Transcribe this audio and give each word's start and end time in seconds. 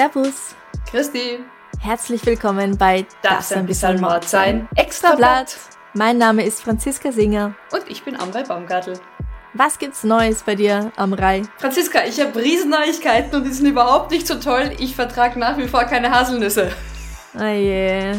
Servus, 0.00 0.54
Christi, 0.90 1.40
herzlich 1.78 2.24
willkommen 2.24 2.78
bei 2.78 3.04
darf 3.22 3.52
ein 3.52 3.66
bisschen 3.66 4.00
Mord 4.00 4.26
sein? 4.26 4.66
Extrablatt. 4.74 5.54
Mein 5.92 6.16
Name 6.16 6.42
ist 6.42 6.62
Franziska 6.62 7.12
Singer. 7.12 7.54
Und 7.70 7.82
ich 7.86 8.02
bin 8.02 8.16
Amrei 8.16 8.42
Baumgartl. 8.42 8.94
Was 9.52 9.78
gibt's 9.78 10.02
Neues 10.02 10.42
bei 10.42 10.54
dir, 10.54 10.90
Amrei? 10.96 11.42
Franziska, 11.58 12.06
ich 12.06 12.18
habe 12.18 12.42
Riesenneuigkeiten 12.42 13.34
und 13.34 13.44
die 13.44 13.52
sind 13.52 13.66
überhaupt 13.66 14.10
nicht 14.10 14.26
so 14.26 14.36
toll. 14.36 14.70
Ich 14.78 14.96
vertrage 14.96 15.38
nach 15.38 15.58
wie 15.58 15.68
vor 15.68 15.84
keine 15.84 16.10
Haselnüsse. 16.10 16.72
Oh 17.38 17.44
je. 17.44 18.14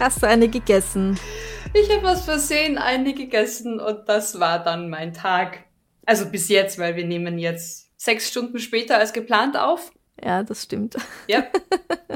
Hast 0.00 0.22
du 0.22 0.26
eine 0.26 0.48
gegessen? 0.48 1.20
Ich 1.74 1.94
habe 1.94 2.08
aus 2.08 2.24
Versehen 2.24 2.78
eine 2.78 3.12
gegessen 3.12 3.78
und 3.78 4.08
das 4.08 4.40
war 4.40 4.64
dann 4.64 4.88
mein 4.88 5.12
Tag. 5.12 5.64
Also 6.06 6.24
bis 6.24 6.48
jetzt, 6.48 6.78
weil 6.78 6.96
wir 6.96 7.04
nehmen 7.04 7.38
jetzt 7.38 7.90
sechs 7.98 8.30
Stunden 8.30 8.58
später 8.58 8.96
als 8.96 9.12
geplant 9.12 9.58
auf. 9.58 9.92
Ja, 10.22 10.42
das 10.42 10.62
stimmt. 10.64 10.96
Ja. 11.28 11.46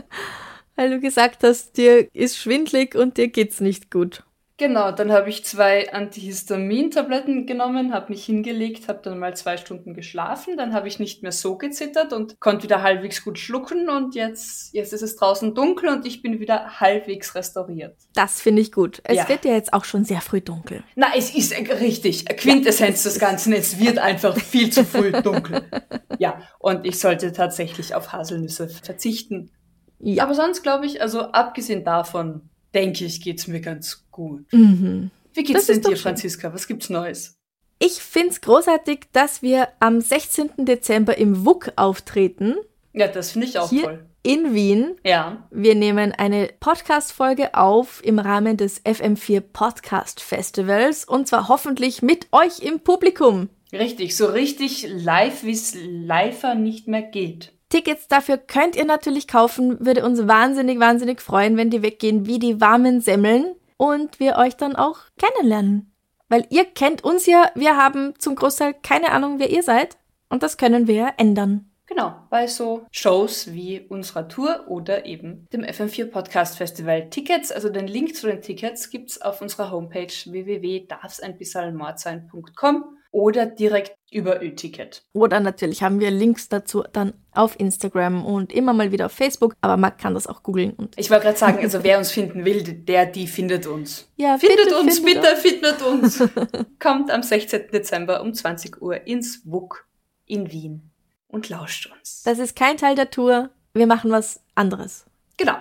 Weil 0.77 0.91
du 0.91 1.01
gesagt 1.01 1.43
hast, 1.43 1.77
dir 1.77 2.09
ist 2.15 2.37
schwindlig 2.39 2.95
und 2.95 3.17
dir 3.17 3.29
geht's 3.29 3.61
nicht 3.61 3.91
gut. 3.91 4.23
Genau, 4.61 4.91
dann 4.91 5.13
habe 5.13 5.29
ich 5.31 5.45
zwei 5.45 5.93
Antihistamin-Tabletten 5.93 7.47
genommen, 7.47 7.95
habe 7.95 8.11
mich 8.13 8.25
hingelegt, 8.27 8.89
habe 8.89 8.99
dann 9.05 9.19
mal 9.21 9.37
zwei 9.37 9.57
Stunden 9.57 9.95
geschlafen, 9.95 10.57
dann 10.57 10.75
habe 10.75 10.89
ich 10.89 10.99
nicht 10.99 11.23
mehr 11.23 11.31
so 11.31 11.57
gezittert 11.57 12.13
und 12.13 12.41
konnte 12.41 12.65
wieder 12.65 12.83
halbwegs 12.83 13.23
gut 13.25 13.39
schlucken 13.39 13.89
und 13.89 14.17
jetzt, 14.17 14.75
jetzt 14.75 14.93
ist 14.93 15.03
es 15.03 15.15
draußen 15.15 15.55
dunkel 15.55 15.89
und 15.91 16.05
ich 16.07 16.23
bin 16.23 16.41
wieder 16.41 16.81
halbwegs 16.81 17.37
restauriert. 17.37 17.97
Das 18.15 18.41
finde 18.41 18.61
ich 18.61 18.73
gut. 18.73 19.01
Es 19.05 19.17
Ja. 19.19 19.29
wird 19.29 19.45
ja 19.45 19.53
jetzt 19.53 19.73
auch 19.73 19.85
schon 19.85 20.05
sehr 20.05 20.21
früh 20.21 20.41
dunkel. 20.41 20.83
Na, 20.97 21.07
es 21.17 21.33
ist 21.33 21.53
äh, 21.53 21.73
richtig, 21.75 22.27
Quintessenz 22.27 23.05
des 23.05 23.21
Ganzen, 23.21 23.53
es 23.53 23.79
wird 23.79 23.99
einfach 23.99 24.37
viel 24.37 24.71
zu 24.71 24.85
früh 24.85 25.13
dunkel. 25.13 25.63
Ja, 26.21 26.43
und 26.59 26.85
ich 26.85 26.99
sollte 26.99 27.31
tatsächlich 27.33 27.95
auf 27.95 28.13
Haselnüsse 28.13 28.69
verzichten. 28.69 29.53
Ja. 30.01 30.25
Aber 30.25 30.35
sonst 30.35 30.63
glaube 30.65 30.85
ich, 30.85 31.01
also 31.01 31.21
abgesehen 31.31 31.85
davon, 31.85 32.49
denke 32.75 33.05
ich, 33.05 33.21
geht's 33.21 33.47
mir 33.47 33.61
ganz 33.61 34.05
gut. 34.11 34.47
Mhm. 34.53 35.11
Wie 35.35 35.43
geht's 35.43 35.67
Das 35.67 35.75
denn 35.75 35.83
dir, 35.83 35.97
schön. 35.97 35.99
Franziska? 35.99 36.53
Was 36.53 36.67
gibt's 36.67 36.91
Neues? 36.91 37.37
Ich 37.79 37.95
find's 38.03 38.41
großartig, 38.41 39.07
dass 39.13 39.41
wir 39.43 39.69
am 39.79 40.01
16. 40.01 40.65
Dezember 40.65 41.17
im 41.17 41.45
WUK 41.47 41.73
auftreten, 41.77 42.57
Ja, 42.93 43.07
das 43.07 43.31
finde 43.33 43.47
ich 43.47 43.59
auch 43.59 43.71
hier 43.71 43.85
toll. 43.85 44.07
in 44.25 44.53
Wien. 44.53 44.97
Ja. 45.05 45.47
Wir 45.53 45.77
nehmen 45.77 46.11
eine 46.11 46.49
Podcast-Folge 46.59 47.55
auf 47.55 48.05
im 48.05 48.19
Rahmen 48.19 48.57
des 48.57 48.85
FM4 48.85 49.41
Podcast 49.41 50.21
Festivals 50.21 51.05
und 51.05 51.29
zwar 51.29 51.47
hoffentlich 51.49 52.03
mit 52.03 52.27
euch 52.33 52.59
im 52.61 52.81
Publikum. 52.81 53.49
Richtig, 53.73 54.17
so 54.17 54.27
richtig 54.27 54.87
live, 54.89 55.45
wie 55.45 55.53
es 55.53 55.75
liver 55.77 56.55
nicht 56.57 56.89
mehr 56.89 57.03
geht. 57.03 57.53
Tickets 57.69 58.09
dafür 58.09 58.39
könnt 58.39 58.77
ihr 58.77 58.87
natürlich 58.87 59.29
kaufen, 59.29 59.85
würde 59.85 60.05
uns 60.05 60.27
wahnsinnig, 60.27 60.81
wahnsinnig 60.81 61.21
freuen, 61.21 61.57
wenn 61.57 61.71
die 61.71 61.83
weggehen 61.83 62.27
wie 62.27 62.39
die 62.39 62.61
warmen 62.61 63.01
Semmeln 63.01 63.55
und 63.77 64.21
wir 64.21 64.37
euch 64.37 64.57
dann 64.57 64.77
auch 64.77 65.01
kennenlernen. 65.19 65.93
Weil 66.29 66.47
ihr 66.51 66.65
kennt 66.65 67.05
uns 67.05 67.27
ja, 67.27 67.51
wir 67.55 67.77
haben 67.77 68.15
zum 68.19 68.35
Großteil 68.37 68.75
keine 68.83 69.13
Ahnung, 69.13 69.39
wer 69.39 69.51
ihr 69.51 69.63
seid 69.63 69.99
und 70.29 70.43
das 70.43 70.57
können 70.57 70.87
wir 70.87 70.95
ja 70.95 71.13
ändern. 71.17 71.65
Genau, 71.87 72.15
bei 72.29 72.47
so 72.47 72.87
Shows 72.91 73.53
wie 73.53 73.81
unserer 73.81 74.29
Tour 74.29 74.67
oder 74.69 75.07
eben 75.07 75.47
dem 75.55 75.63
FM4 75.63 76.11
Podcast 76.11 76.59
Festival. 76.59 77.09
Tickets, 77.09 77.51
also 77.51 77.71
den 77.71 77.87
Link 77.87 78.15
zu 78.15 78.27
den 78.27 78.43
Tickets 78.43 78.91
gibt's 78.91 79.23
auf 79.23 79.41
unserer 79.41 79.71
Homepage 79.71 80.07
www.darfseinbissalmord.com 80.07 82.98
oder 83.11 83.47
direkt 83.47 83.97
über 84.11 84.43
Ö-Ticket. 84.43 85.03
Oder 85.13 85.41
natürlich 85.41 85.83
haben 85.83 86.01
wir 86.01 86.11
Links 86.11 86.49
dazu 86.49 86.83
dann 86.93 87.13
auf 87.33 87.59
Instagram 87.61 88.25
und 88.25 88.53
immer 88.53 88.73
mal 88.73 88.91
wieder 88.93 89.07
auf 89.07 89.13
Facebook, 89.13 89.55
aber 89.61 89.77
man 89.77 89.97
kann 89.97 90.15
das 90.15 90.27
auch 90.27 90.43
googeln 90.43 90.73
und 90.73 90.99
Ich 90.99 91.11
wollte 91.11 91.25
gerade 91.25 91.39
sagen, 91.39 91.59
also 91.59 91.83
wer 91.85 91.99
uns 91.99 92.11
finden 92.11 92.45
will, 92.45 92.63
der, 92.63 93.07
die 93.07 93.27
findet 93.27 93.67
uns. 93.67 94.11
Ja, 94.17 94.39
findet 94.39 94.65
bitte, 94.65 94.79
uns, 94.79 94.99
findet 94.99 95.23
bitte, 95.23 95.37
findet 95.37 95.83
uns. 95.83 96.23
Kommt 96.79 97.11
am 97.11 97.23
16. 97.23 97.69
Dezember 97.73 98.23
um 98.23 98.33
20 98.33 98.81
Uhr 98.81 99.07
ins 99.07 99.43
WUK 99.45 99.87
in 100.27 100.51
Wien 100.51 100.91
und 101.27 101.49
lauscht 101.49 101.91
uns. 101.93 102.23
Das 102.25 102.39
ist 102.39 102.57
kein 102.57 102.77
Teil 102.77 102.95
der 102.95 103.11
Tour. 103.11 103.51
Wir 103.75 103.87
machen 103.87 104.11
was 104.11 104.41
anderes. 104.55 105.05
genau, 105.37 105.57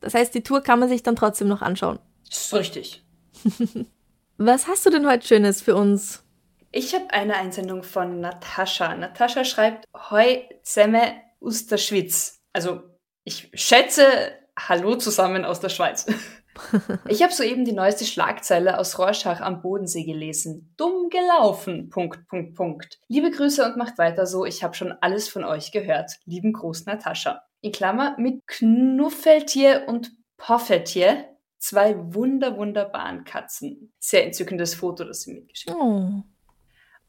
Das 0.00 0.14
heißt, 0.14 0.34
die 0.34 0.42
Tour 0.42 0.62
kann 0.62 0.78
man 0.78 0.88
sich 0.88 1.02
dann 1.02 1.16
trotzdem 1.16 1.48
noch 1.48 1.62
anschauen. 1.62 1.98
ist 2.30 2.54
richtig. 2.54 3.04
Was 4.38 4.66
hast 4.66 4.86
du 4.86 4.90
denn 4.90 5.06
heute 5.06 5.26
Schönes 5.26 5.60
für 5.62 5.76
uns? 5.76 6.24
Ich 6.74 6.94
habe 6.94 7.10
eine 7.10 7.36
Einsendung 7.36 7.82
von 7.82 8.20
Natascha. 8.20 8.96
Natascha 8.96 9.44
schreibt, 9.44 9.86
Hoi 10.10 10.48
Zemme 10.62 11.14
aus 11.38 11.66
der 11.66 11.76
Schweiz. 11.76 12.40
Also, 12.54 12.82
ich 13.24 13.50
schätze, 13.52 14.06
Hallo 14.58 14.96
zusammen 14.96 15.44
aus 15.44 15.60
der 15.60 15.68
Schweiz. 15.68 16.06
Ich 17.08 17.22
habe 17.22 17.32
soeben 17.32 17.64
die 17.64 17.72
neueste 17.72 18.04
Schlagzeile 18.04 18.78
aus 18.78 18.98
Rorschach 18.98 19.40
am 19.40 19.62
Bodensee 19.62 20.04
gelesen. 20.04 20.74
Dumm 20.76 21.08
gelaufen. 21.08 21.88
Punkt, 21.88 22.28
Punkt, 22.28 22.54
Punkt. 22.54 23.00
Liebe 23.08 23.30
Grüße 23.30 23.64
und 23.64 23.78
macht 23.78 23.96
weiter 23.96 24.26
so. 24.26 24.44
Ich 24.44 24.62
habe 24.62 24.74
schon 24.74 24.92
alles 25.00 25.30
von 25.30 25.44
euch 25.44 25.72
gehört. 25.72 26.12
Lieben 26.26 26.52
Gruß, 26.52 26.84
Natascha. 26.84 27.42
In 27.62 27.72
Klammer 27.72 28.16
mit 28.18 28.46
Knuffeltier 28.46 29.84
und 29.88 30.12
Poffeltier. 30.36 31.24
Zwei 31.58 31.96
wunder, 32.12 32.58
wunderbaren 32.58 33.24
Katzen. 33.24 33.92
Sehr 33.98 34.26
entzückendes 34.26 34.74
Foto, 34.74 35.04
das 35.04 35.22
sie 35.22 35.32
mitgeschickt 35.32 35.70
hat. 35.70 35.80
Oh. 35.80 36.22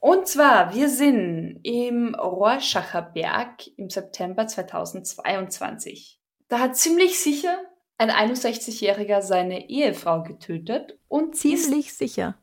Und 0.04 0.28
zwar, 0.28 0.76
wir 0.76 0.90
sind 0.90 1.62
im 1.64 2.14
Rohrschacher 2.14 3.02
Berg 3.02 3.66
im 3.78 3.90
September 3.90 4.46
2022. 4.46 6.20
Da 6.50 6.60
hat 6.60 6.76
ziemlich 6.76 7.18
sicher 7.20 7.58
ein 7.98 8.12
61-Jähriger 8.12 9.22
seine 9.22 9.70
Ehefrau 9.70 10.24
getötet 10.24 11.00
und 11.08 11.36
ist, 11.36 11.42
Ziemlich 11.42 11.94
sicher. 11.94 12.36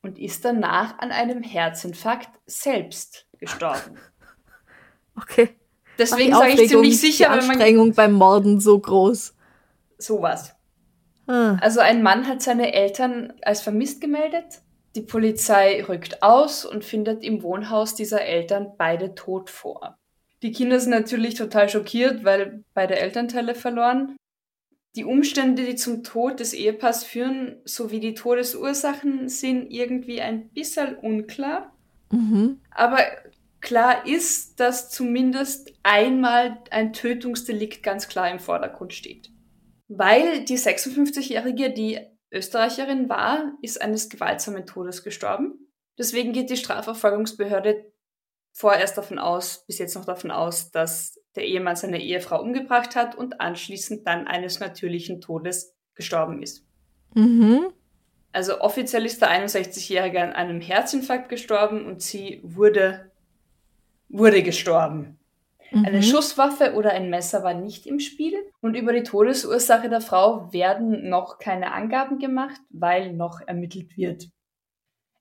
und 0.00 0.18
ist 0.18 0.42
danach 0.46 1.00
an 1.00 1.12
einem 1.12 1.42
Herzinfarkt 1.42 2.30
selbst 2.46 3.28
gestorben. 3.38 3.98
Okay. 5.14 5.50
Deswegen 5.98 6.32
sage 6.32 6.52
ich 6.62 6.70
ziemlich 6.70 6.98
sicher, 6.98 7.26
die 7.26 7.32
wenn 7.32 7.46
man 7.46 7.50
Anstrengung 7.50 7.92
beim 7.92 8.12
Morden 8.12 8.58
so 8.58 8.78
groß. 8.78 9.34
sowas. 9.98 10.56
Ah. 11.26 11.58
Also 11.60 11.80
ein 11.80 12.02
Mann 12.02 12.26
hat 12.26 12.40
seine 12.40 12.72
Eltern 12.72 13.34
als 13.42 13.60
vermisst 13.60 14.00
gemeldet. 14.00 14.62
Die 14.94 15.02
Polizei 15.02 15.82
rückt 15.84 16.22
aus 16.22 16.64
und 16.64 16.84
findet 16.84 17.24
im 17.24 17.42
Wohnhaus 17.42 17.94
dieser 17.94 18.22
Eltern 18.22 18.72
beide 18.76 19.14
tot 19.14 19.48
vor. 19.48 19.98
Die 20.42 20.52
Kinder 20.52 20.80
sind 20.80 20.90
natürlich 20.90 21.34
total 21.34 21.68
schockiert, 21.68 22.24
weil 22.24 22.64
beide 22.74 22.98
Elternteile 22.98 23.54
verloren. 23.54 24.16
Die 24.94 25.04
Umstände, 25.04 25.64
die 25.64 25.76
zum 25.76 26.02
Tod 26.02 26.40
des 26.40 26.52
Ehepaars 26.52 27.04
führen, 27.04 27.56
sowie 27.64 28.00
die 28.00 28.14
Todesursachen 28.14 29.28
sind 29.28 29.70
irgendwie 29.70 30.20
ein 30.20 30.50
bisschen 30.50 30.96
unklar. 30.96 31.72
Mhm. 32.10 32.60
Aber 32.70 32.98
klar 33.60 34.06
ist, 34.06 34.60
dass 34.60 34.90
zumindest 34.90 35.72
einmal 35.82 36.58
ein 36.70 36.92
Tötungsdelikt 36.92 37.82
ganz 37.82 38.08
klar 38.08 38.30
im 38.30 38.40
Vordergrund 38.40 38.92
steht. 38.92 39.30
Weil 39.88 40.44
die 40.44 40.58
56-Jährige, 40.58 41.70
die 41.70 42.00
Österreicherin 42.32 43.08
war, 43.08 43.52
ist 43.60 43.80
eines 43.80 44.08
gewaltsamen 44.08 44.66
Todes 44.66 45.04
gestorben. 45.04 45.68
Deswegen 45.98 46.32
geht 46.32 46.50
die 46.50 46.56
Strafverfolgungsbehörde 46.56 47.92
vorerst 48.52 48.96
davon 48.98 49.18
aus, 49.18 49.64
bis 49.66 49.78
jetzt 49.78 49.94
noch 49.94 50.04
davon 50.04 50.30
aus, 50.30 50.70
dass 50.70 51.18
der 51.36 51.44
Ehemann 51.44 51.76
seine 51.76 52.00
Ehefrau 52.00 52.40
umgebracht 52.40 52.96
hat 52.96 53.14
und 53.14 53.40
anschließend 53.40 54.06
dann 54.06 54.26
eines 54.26 54.60
natürlichen 54.60 55.20
Todes 55.20 55.74
gestorben 55.94 56.42
ist. 56.42 56.64
Mhm. 57.14 57.72
Also 58.32 58.60
offiziell 58.60 59.04
ist 59.04 59.20
der 59.20 59.30
61-Jährige 59.30 60.22
an 60.22 60.32
einem 60.32 60.60
Herzinfarkt 60.60 61.28
gestorben 61.28 61.84
und 61.84 62.00
sie 62.00 62.40
wurde, 62.42 63.10
wurde 64.08 64.42
gestorben. 64.42 65.18
Mhm. 65.72 65.84
Eine 65.84 66.02
Schusswaffe 66.02 66.74
oder 66.74 66.92
ein 66.92 67.10
Messer 67.10 67.42
war 67.42 67.54
nicht 67.54 67.86
im 67.86 67.98
Spiel. 67.98 68.34
Und 68.60 68.74
über 68.74 68.92
die 68.92 69.02
Todesursache 69.02 69.88
der 69.88 70.00
Frau 70.00 70.52
werden 70.52 71.08
noch 71.08 71.38
keine 71.38 71.72
Angaben 71.72 72.18
gemacht, 72.18 72.60
weil 72.70 73.12
noch 73.12 73.40
ermittelt 73.46 73.96
wird. 73.96 74.28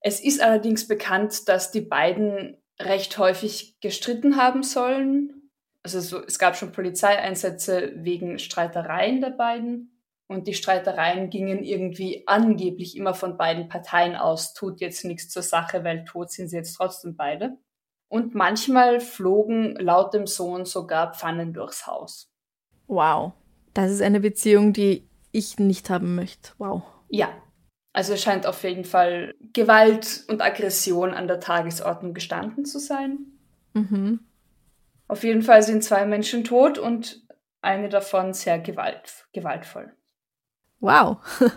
Es 0.02 0.20
ist 0.20 0.42
allerdings 0.42 0.88
bekannt, 0.88 1.48
dass 1.48 1.72
die 1.72 1.82
beiden 1.82 2.58
recht 2.80 3.18
häufig 3.18 3.80
gestritten 3.80 4.36
haben 4.36 4.64
sollen. 4.64 5.50
Also 5.84 6.00
so, 6.00 6.24
es 6.24 6.40
gab 6.40 6.56
schon 6.56 6.72
Polizeieinsätze 6.72 7.94
wegen 7.96 8.40
Streitereien 8.40 9.22
der 9.22 9.32
beiden. 9.32 10.00
Und 10.28 10.48
die 10.48 10.54
Streitereien 10.54 11.30
gingen 11.30 11.64
irgendwie 11.64 12.24
angeblich 12.26 12.96
immer 12.96 13.14
von 13.14 13.38
beiden 13.38 13.68
Parteien 13.68 14.16
aus. 14.16 14.54
Tut 14.54 14.80
jetzt 14.80 15.04
nichts 15.04 15.30
zur 15.30 15.44
Sache, 15.44 15.84
weil 15.84 16.06
tot 16.06 16.32
sind 16.32 16.48
sie 16.48 16.56
jetzt 16.56 16.74
trotzdem 16.74 17.16
beide. 17.16 17.58
Und 18.12 18.36
manchmal 18.36 19.00
flogen 19.00 19.76
laut 19.76 20.14
dem 20.14 20.28
Sohn 20.28 20.66
sogar 20.66 21.14
Pfannen 21.14 21.54
durchs 21.54 21.88
Haus. 21.88 22.30
Wow. 22.88 23.32
Das 23.74 23.90
ist 23.90 24.02
eine 24.02 24.20
Beziehung, 24.20 24.74
die 24.74 25.08
ich 25.32 25.60
nicht 25.60 25.90
haben 25.90 26.16
möchte. 26.16 26.52
Wow. 26.58 26.84
Ja, 27.08 27.30
also 27.94 28.14
es 28.14 28.22
scheint 28.22 28.46
auf 28.46 28.64
jeden 28.64 28.86
Fall 28.86 29.36
Gewalt 29.54 30.24
und 30.30 30.42
Aggression 30.42 31.14
an 31.14 31.28
der 31.28 31.40
Tagesordnung 31.40 32.14
gestanden 32.14 32.66
zu 32.66 32.80
sein. 32.80 33.20
Mhm. 33.74 34.22
Auf 35.08 35.24
jeden 35.24 35.42
Fall 35.42 35.62
sind 35.62 35.84
zwei 35.84 36.06
Menschen 36.06 36.44
tot 36.44 36.78
und 36.78 37.22
eine 37.62 37.90
davon 37.90 38.34
sehr 38.34 38.60
gewalt, 38.60 39.28
gewaltvoll. 39.34 39.92
Wow. 40.80 41.18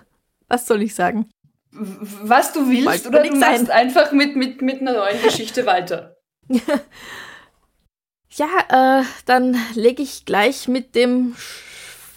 Was 0.49 0.67
soll 0.67 0.83
ich 0.83 0.95
sagen? 0.95 1.31
Was 1.71 2.53
du 2.53 2.69
willst 2.69 3.07
oder 3.07 3.23
du 3.23 3.35
machst 3.35 3.67
sein. 3.67 3.71
einfach 3.71 4.13
mit, 4.13 4.37
mit, 4.37 4.61
mit 4.61 4.81
einer 4.81 4.93
neuen 4.93 5.21
Geschichte 5.23 5.67
weiter. 5.67 6.14
ja, 8.31 9.01
äh, 9.01 9.05
dann 9.25 9.57
lege 9.75 10.03
ich 10.03 10.25
gleich 10.25 10.69
mit 10.69 10.95
dem, 10.95 11.35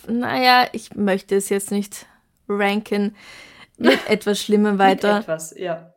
naja, 0.07 0.67
ich 0.73 0.95
möchte 0.95 1.35
es 1.35 1.49
jetzt 1.49 1.71
nicht 1.71 2.05
ranken, 2.47 3.15
mit 3.77 3.99
etwas 4.09 4.41
Schlimmem 4.41 4.79
weiter. 4.79 5.19
etwas, 5.19 5.55
ja. 5.57 5.93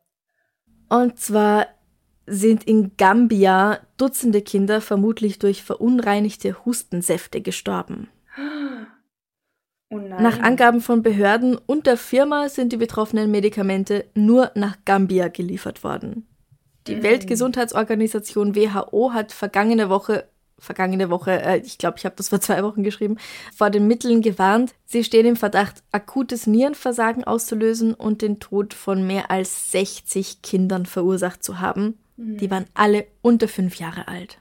Und 0.89 1.19
zwar 1.19 1.67
sind 2.27 2.65
in 2.65 2.97
Gambia 2.97 3.81
Dutzende 3.97 4.43
Kinder 4.43 4.81
vermutlich 4.81 5.39
durch 5.39 5.63
verunreinigte 5.63 6.65
Hustensäfte 6.65 7.41
gestorben. 7.41 8.09
Oh 9.93 9.99
nach 9.99 10.39
Angaben 10.39 10.81
von 10.83 11.03
Behörden 11.03 11.59
und 11.67 11.89
der 11.89 11.97
Firma 11.97 12.49
sind 12.49 12.73
die 12.73 12.77
betroffenen 12.77 13.29
Medikamente 13.29 14.05
nur 14.15 14.53
nach 14.55 14.77
Gambia 14.85 15.27
geliefert 15.27 15.83
worden. 15.83 16.29
Die 16.91 16.97
mhm. 16.97 17.03
Weltgesundheitsorganisation 17.05 18.55
WHO 18.55 19.13
hat 19.13 19.33
vergangene 19.33 19.89
Woche 19.89 20.29
vergangene 20.61 21.09
Woche, 21.11 21.43
äh, 21.43 21.59
ich 21.61 21.79
glaube, 21.79 21.97
ich 21.97 22.05
habe 22.05 22.17
das 22.17 22.29
vor 22.29 22.41
zwei 22.41 22.63
Wochen 22.63 22.83
geschrieben, 22.83 23.17
vor 23.57 23.71
den 23.71 23.87
Mitteln 23.87 24.21
gewarnt. 24.21 24.75
Sie 24.85 25.03
stehen 25.03 25.25
im 25.25 25.37
Verdacht, 25.37 25.83
akutes 25.91 26.47
Nierenversagen 26.47 27.25
auszulösen 27.25 27.95
und 27.95 28.21
den 28.21 28.41
Tod 28.41 28.75
von 28.75 29.07
mehr 29.07 29.31
als 29.31 29.73
60 29.73 30.43
Kindern 30.43 30.87
verursacht 30.87 31.43
zu 31.43 31.61
haben. 31.61 31.99
Mhm. 32.17 32.37
Die 32.37 32.51
waren 32.51 32.67
alle 32.75 33.07
unter 33.23 33.49
fünf 33.49 33.77
Jahre 33.77 34.07
alt. 34.07 34.39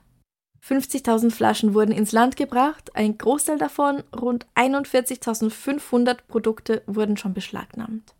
50.000 0.67 1.31
Flaschen 1.31 1.73
wurden 1.73 1.93
ins 1.93 2.11
Land 2.11 2.35
gebracht, 2.35 2.95
ein 2.95 3.17
Großteil 3.17 3.57
davon, 3.57 4.03
rund 4.15 4.45
41.500 4.55 6.17
Produkte, 6.27 6.83
wurden 6.85 7.15
schon 7.15 7.33
beschlagnahmt. 7.33 8.13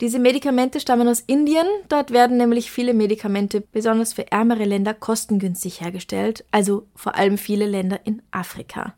Diese 0.00 0.18
Medikamente 0.18 0.80
stammen 0.80 1.08
aus 1.08 1.20
Indien. 1.20 1.66
Dort 1.90 2.10
werden 2.10 2.38
nämlich 2.38 2.70
viele 2.70 2.94
Medikamente, 2.94 3.60
besonders 3.60 4.14
für 4.14 4.32
ärmere 4.32 4.64
Länder, 4.64 4.94
kostengünstig 4.94 5.82
hergestellt, 5.82 6.44
also 6.50 6.86
vor 6.94 7.16
allem 7.16 7.36
viele 7.36 7.66
Länder 7.66 8.00
in 8.04 8.22
Afrika. 8.30 8.94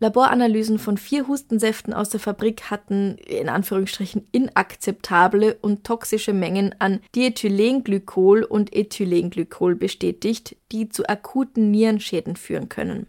Laboranalysen 0.00 0.78
von 0.78 0.96
vier 0.96 1.28
Hustensäften 1.28 1.92
aus 1.92 2.08
der 2.08 2.20
Fabrik 2.20 2.70
hatten 2.70 3.16
in 3.18 3.48
Anführungsstrichen 3.48 4.26
inakzeptable 4.32 5.56
und 5.60 5.84
toxische 5.84 6.32
Mengen 6.32 6.74
an 6.78 7.00
Diethylenglykol 7.14 8.42
und 8.42 8.74
Ethylenglykol 8.74 9.76
bestätigt, 9.76 10.56
die 10.72 10.88
zu 10.88 11.08
akuten 11.08 11.70
Nierenschäden 11.70 12.34
führen 12.34 12.68
können. 12.68 13.06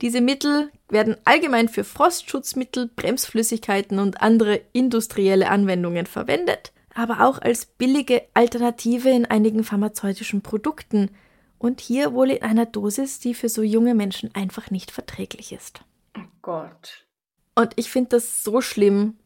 Diese 0.00 0.20
Mittel 0.20 0.70
werden 0.88 1.16
allgemein 1.24 1.68
für 1.68 1.82
Frostschutzmittel, 1.82 2.88
Bremsflüssigkeiten 2.94 3.98
und 3.98 4.22
andere 4.22 4.60
industrielle 4.72 5.50
Anwendungen 5.50 6.06
verwendet 6.06 6.72
aber 6.98 7.24
auch 7.24 7.40
als 7.40 7.64
billige 7.64 8.22
Alternative 8.34 9.08
in 9.08 9.24
einigen 9.24 9.62
pharmazeutischen 9.62 10.42
Produkten 10.42 11.10
und 11.56 11.80
hier 11.80 12.12
wohl 12.12 12.32
in 12.32 12.42
einer 12.42 12.66
Dosis, 12.66 13.20
die 13.20 13.34
für 13.34 13.48
so 13.48 13.62
junge 13.62 13.94
Menschen 13.94 14.34
einfach 14.34 14.72
nicht 14.72 14.90
verträglich 14.90 15.52
ist. 15.52 15.80
Oh 16.16 16.22
Gott. 16.42 17.06
Und 17.54 17.72
ich 17.76 17.88
finde 17.88 18.10
das 18.10 18.42
so 18.42 18.60
schlimm. 18.60 19.16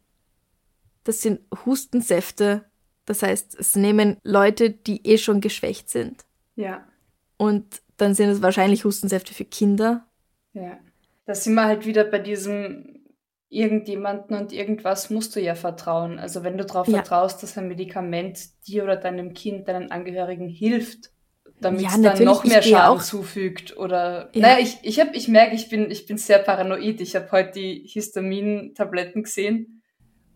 Das 1.04 1.22
sind 1.22 1.40
Hustensäfte. 1.64 2.66
Das 3.06 3.22
heißt, 3.22 3.58
es 3.58 3.74
nehmen 3.74 4.18
Leute, 4.22 4.68
die 4.68 5.06
eh 5.06 5.16
schon 5.16 5.40
geschwächt 5.40 5.88
sind. 5.88 6.26
Ja. 6.56 6.86
Und 7.38 7.80
dann 7.96 8.14
sind 8.14 8.28
es 8.28 8.42
wahrscheinlich 8.42 8.84
Hustensäfte 8.84 9.32
für 9.32 9.46
Kinder. 9.46 10.06
Ja. 10.52 10.78
Da 11.24 11.34
sind 11.34 11.54
wir 11.54 11.64
halt 11.64 11.86
wieder 11.86 12.04
bei 12.04 12.18
diesem 12.18 13.01
irgendjemanden 13.52 14.34
und 14.34 14.52
irgendwas 14.52 15.10
musst 15.10 15.36
du 15.36 15.40
ja 15.40 15.54
vertrauen. 15.54 16.18
Also 16.18 16.42
wenn 16.42 16.56
du 16.56 16.64
darauf 16.64 16.88
ja. 16.88 16.94
vertraust, 16.94 17.42
dass 17.42 17.58
ein 17.58 17.68
Medikament 17.68 18.38
dir 18.66 18.82
oder 18.82 18.96
deinem 18.96 19.34
Kind, 19.34 19.68
deinen 19.68 19.90
Angehörigen 19.90 20.48
hilft, 20.48 21.10
damit 21.60 21.82
ja, 21.82 21.90
es 21.90 22.00
dann 22.00 22.24
noch 22.24 22.44
mehr 22.44 22.62
Schaden 22.62 23.00
zufügt 23.00 23.76
oder 23.76 24.30
ja. 24.32 24.40
naja, 24.40 24.58
ich, 24.58 24.78
ich 24.82 24.98
ich 24.98 25.28
merke, 25.28 25.54
ich 25.54 25.68
bin, 25.68 25.90
ich 25.90 26.06
bin 26.06 26.16
sehr 26.16 26.38
paranoid. 26.38 27.02
Ich 27.02 27.14
habe 27.14 27.30
heute 27.30 27.52
die 27.60 27.86
Histamin-Tabletten 27.86 29.22
gesehen 29.22 29.82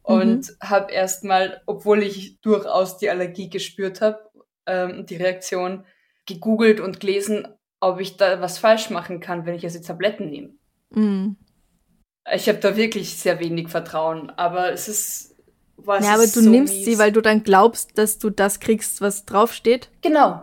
und 0.03 0.51
mhm. 0.51 0.57
habe 0.63 0.93
erstmal, 0.93 1.63
obwohl 1.65 2.03
ich 2.03 2.41
durchaus 2.43 2.99
die 2.99 3.09
Allergie 3.09 3.49
gespürt 3.49 4.03
habe, 4.03 4.19
ähm, 4.67 5.07
die 5.07 5.17
Reaktion 5.17 5.87
gegoogelt 6.27 6.81
und 6.81 7.01
gelesen, 7.01 7.49
ob 7.81 7.99
ich 7.99 8.19
da 8.19 8.43
was 8.43 8.59
falsch 8.59 8.91
machen 8.91 9.21
kann, 9.21 9.47
wenn 9.47 9.55
ich 9.55 9.63
jetzt 9.63 9.79
die 9.79 9.87
Tabletten 9.87 10.29
nehme. 10.29 10.55
Mhm. 10.91 11.37
Ich 12.35 12.49
habe 12.49 12.59
da 12.59 12.77
wirklich 12.77 13.17
sehr 13.17 13.39
wenig 13.39 13.69
Vertrauen, 13.69 14.31
aber 14.31 14.73
es 14.73 14.89
ist. 14.89 15.35
Was 15.77 16.05
ja, 16.05 16.15
aber 16.15 16.25
du 16.25 16.41
so 16.41 16.51
nimmst 16.51 16.75
mies. 16.75 16.85
sie, 16.85 16.99
weil 16.99 17.13
du 17.13 17.21
dann 17.21 17.43
glaubst, 17.43 17.99
dass 17.99 18.19
du 18.19 18.31
das 18.31 18.61
kriegst, 18.61 19.01
was 19.01 19.27
draufsteht. 19.27 19.91
Genau. 20.01 20.43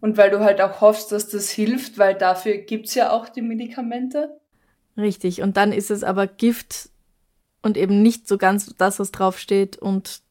Und 0.00 0.16
weil 0.16 0.30
du 0.30 0.38
halt 0.40 0.60
auch 0.60 0.80
hoffst, 0.80 1.10
dass 1.10 1.28
das 1.28 1.50
hilft, 1.50 1.98
weil 1.98 2.14
dafür 2.14 2.58
gibt's 2.58 2.94
ja 2.94 3.10
auch 3.10 3.28
die 3.28 3.42
Medikamente. 3.42 4.38
Richtig. 4.96 5.42
Und 5.42 5.56
dann 5.56 5.72
ist 5.72 5.90
es 5.90 6.04
aber 6.04 6.26
Gift 6.28 6.90
und 7.62 7.76
eben 7.76 8.02
nicht 8.02 8.28
so 8.28 8.38
ganz 8.38 8.72
das, 8.76 9.00
was 9.00 9.10
draufsteht 9.10 9.76
und 9.76 10.22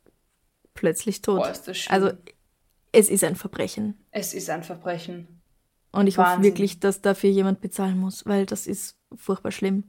plötzlich 0.73 1.21
tot. 1.21 1.39
Boah, 1.41 1.51
ist 1.51 1.67
das 1.67 1.77
schlimm. 1.77 2.03
Also 2.03 2.17
es 2.93 3.09
ist 3.09 3.23
ein 3.23 3.35
Verbrechen. 3.35 3.97
Es 4.11 4.33
ist 4.33 4.49
ein 4.49 4.63
Verbrechen. 4.63 5.27
Und 5.91 6.07
ich 6.07 6.17
Wahnsinn. 6.17 6.37
hoffe 6.37 6.43
wirklich, 6.43 6.79
dass 6.79 7.01
dafür 7.01 7.29
jemand 7.29 7.61
bezahlen 7.61 7.97
muss, 7.99 8.25
weil 8.25 8.45
das 8.45 8.67
ist 8.67 8.95
furchtbar 9.15 9.51
schlimm. 9.51 9.83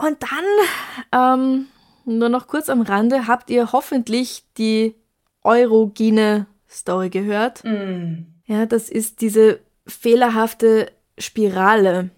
Und 0.00 0.16
dann, 0.22 1.36
ähm, 1.38 1.66
nur 2.06 2.30
noch 2.30 2.46
kurz 2.46 2.70
am 2.70 2.80
Rande, 2.80 3.26
habt 3.26 3.50
ihr 3.50 3.72
hoffentlich 3.72 4.44
die 4.56 4.94
Eurogine-Story 5.42 7.10
gehört. 7.10 7.62
Mm. 7.64 8.24
Ja, 8.46 8.64
das 8.64 8.88
ist 8.88 9.20
diese 9.20 9.60
fehlerhafte 9.86 10.90
Spirale, 11.18 12.08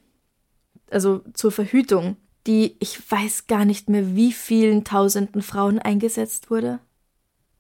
also 0.93 1.23
zur 1.35 1.51
Verhütung, 1.51 2.17
die 2.47 2.77
ich 2.79 3.11
weiß 3.11 3.49
gar 3.49 3.65
nicht 3.65 3.89
mehr, 3.89 4.15
wie 4.15 4.33
vielen 4.33 4.85
tausenden 4.85 5.43
Frauen 5.43 5.81
eingesetzt 5.81 6.53
wurde. 6.53 6.79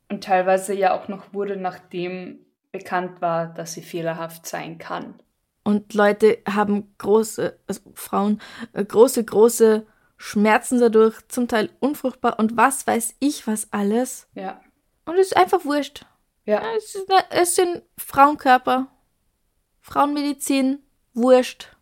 Und 0.08 0.22
teilweise 0.22 0.72
ja 0.72 0.96
auch 0.96 1.08
noch 1.08 1.34
wurde, 1.34 1.56
nachdem 1.56 2.38
bekannt 2.70 3.20
war, 3.20 3.46
dass 3.46 3.72
sie 3.72 3.82
fehlerhaft 3.82 4.46
sein 4.46 4.78
kann. 4.78 5.14
Und 5.64 5.94
Leute 5.94 6.38
haben 6.48 6.94
große, 6.98 7.58
also 7.66 7.80
Frauen, 7.94 8.40
äh, 8.72 8.84
große, 8.84 9.24
große 9.24 9.84
Schmerzen 10.22 10.78
dadurch, 10.78 11.16
zum 11.26 11.48
Teil 11.48 11.70
unfruchtbar 11.80 12.38
und 12.38 12.56
was 12.56 12.86
weiß 12.86 13.16
ich 13.18 13.48
was 13.48 13.72
alles. 13.72 14.28
Ja. 14.36 14.60
Und 15.04 15.16
es 15.18 15.26
ist 15.26 15.36
einfach 15.36 15.64
wurscht. 15.64 16.06
Ja. 16.44 16.62
Es, 16.76 16.94
ist, 16.94 17.12
es 17.30 17.56
sind 17.56 17.82
Frauenkörper, 17.98 18.86
Frauenmedizin, 19.80 20.78
wurscht. 21.12 21.76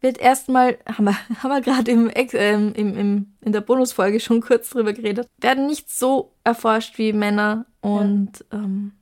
Wird 0.00 0.18
erstmal, 0.18 0.78
haben 0.86 1.06
wir, 1.06 1.42
haben 1.42 1.50
wir 1.50 1.60
gerade 1.60 1.90
im, 1.90 2.08
ähm, 2.14 2.72
im, 2.76 2.96
im, 2.96 3.36
in 3.40 3.52
der 3.52 3.60
Bonusfolge 3.60 4.20
schon 4.20 4.40
kurz 4.40 4.70
drüber 4.70 4.92
geredet, 4.92 5.26
werden 5.38 5.66
nicht 5.66 5.90
so 5.90 6.36
erforscht 6.44 6.96
wie 6.96 7.12
Männer 7.12 7.66
und 7.80 8.44
ja. 8.52 8.58
ähm, 8.58 8.92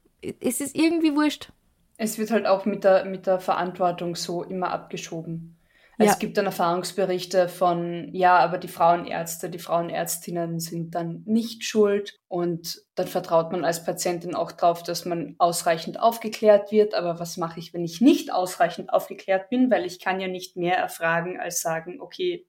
es 0.40 0.62
ist 0.62 0.74
irgendwie 0.74 1.14
wurscht. 1.14 1.52
Es 1.98 2.16
wird 2.16 2.30
halt 2.30 2.46
auch 2.46 2.64
mit 2.64 2.84
der, 2.84 3.04
mit 3.04 3.26
der 3.26 3.38
Verantwortung 3.38 4.16
so 4.16 4.42
immer 4.42 4.70
abgeschoben. 4.70 5.57
Also 5.98 6.10
Ja. 6.10 6.12
Es 6.12 6.18
gibt 6.20 6.36
dann 6.36 6.46
Erfahrungsberichte 6.46 7.48
von, 7.48 8.14
ja, 8.14 8.38
aber 8.38 8.58
die 8.58 8.68
Frauenärzte, 8.68 9.50
die 9.50 9.58
Frauenärztinnen 9.58 10.60
sind 10.60 10.94
dann 10.94 11.22
nicht 11.26 11.64
schuld 11.64 12.20
und 12.28 12.80
dann 12.94 13.08
vertraut 13.08 13.50
man 13.50 13.64
als 13.64 13.84
Patientin 13.84 14.36
auch 14.36 14.52
darauf, 14.52 14.84
dass 14.84 15.04
man 15.04 15.34
ausreichend 15.38 15.98
aufgeklärt 15.98 16.70
wird. 16.70 16.94
Aber 16.94 17.18
was 17.18 17.36
mache 17.36 17.58
ich, 17.58 17.74
wenn 17.74 17.84
ich 17.84 18.00
nicht 18.00 18.32
ausreichend 18.32 18.92
aufgeklärt 18.92 19.50
bin? 19.50 19.72
Weil 19.72 19.84
ich 19.84 19.98
kann 19.98 20.20
ja 20.20 20.28
nicht 20.28 20.56
mehr 20.56 20.76
erfragen, 20.76 21.40
als 21.40 21.62
sagen, 21.62 22.00
okay, 22.00 22.46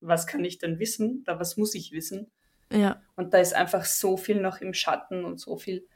was 0.00 0.26
kann 0.26 0.44
ich 0.44 0.58
denn 0.58 0.78
wissen? 0.78 1.22
Oder 1.26 1.38
was 1.38 1.58
muss 1.58 1.74
ich 1.74 1.92
wissen? 1.92 2.30
Ja. 2.72 3.02
Und 3.14 3.34
da 3.34 3.38
ist 3.38 3.54
einfach 3.54 3.84
so 3.84 4.16
viel 4.16 4.40
noch 4.40 4.60
im 4.62 4.72
Schatten 4.72 5.24
und 5.24 5.38
so 5.38 5.56
viel, 5.56 5.86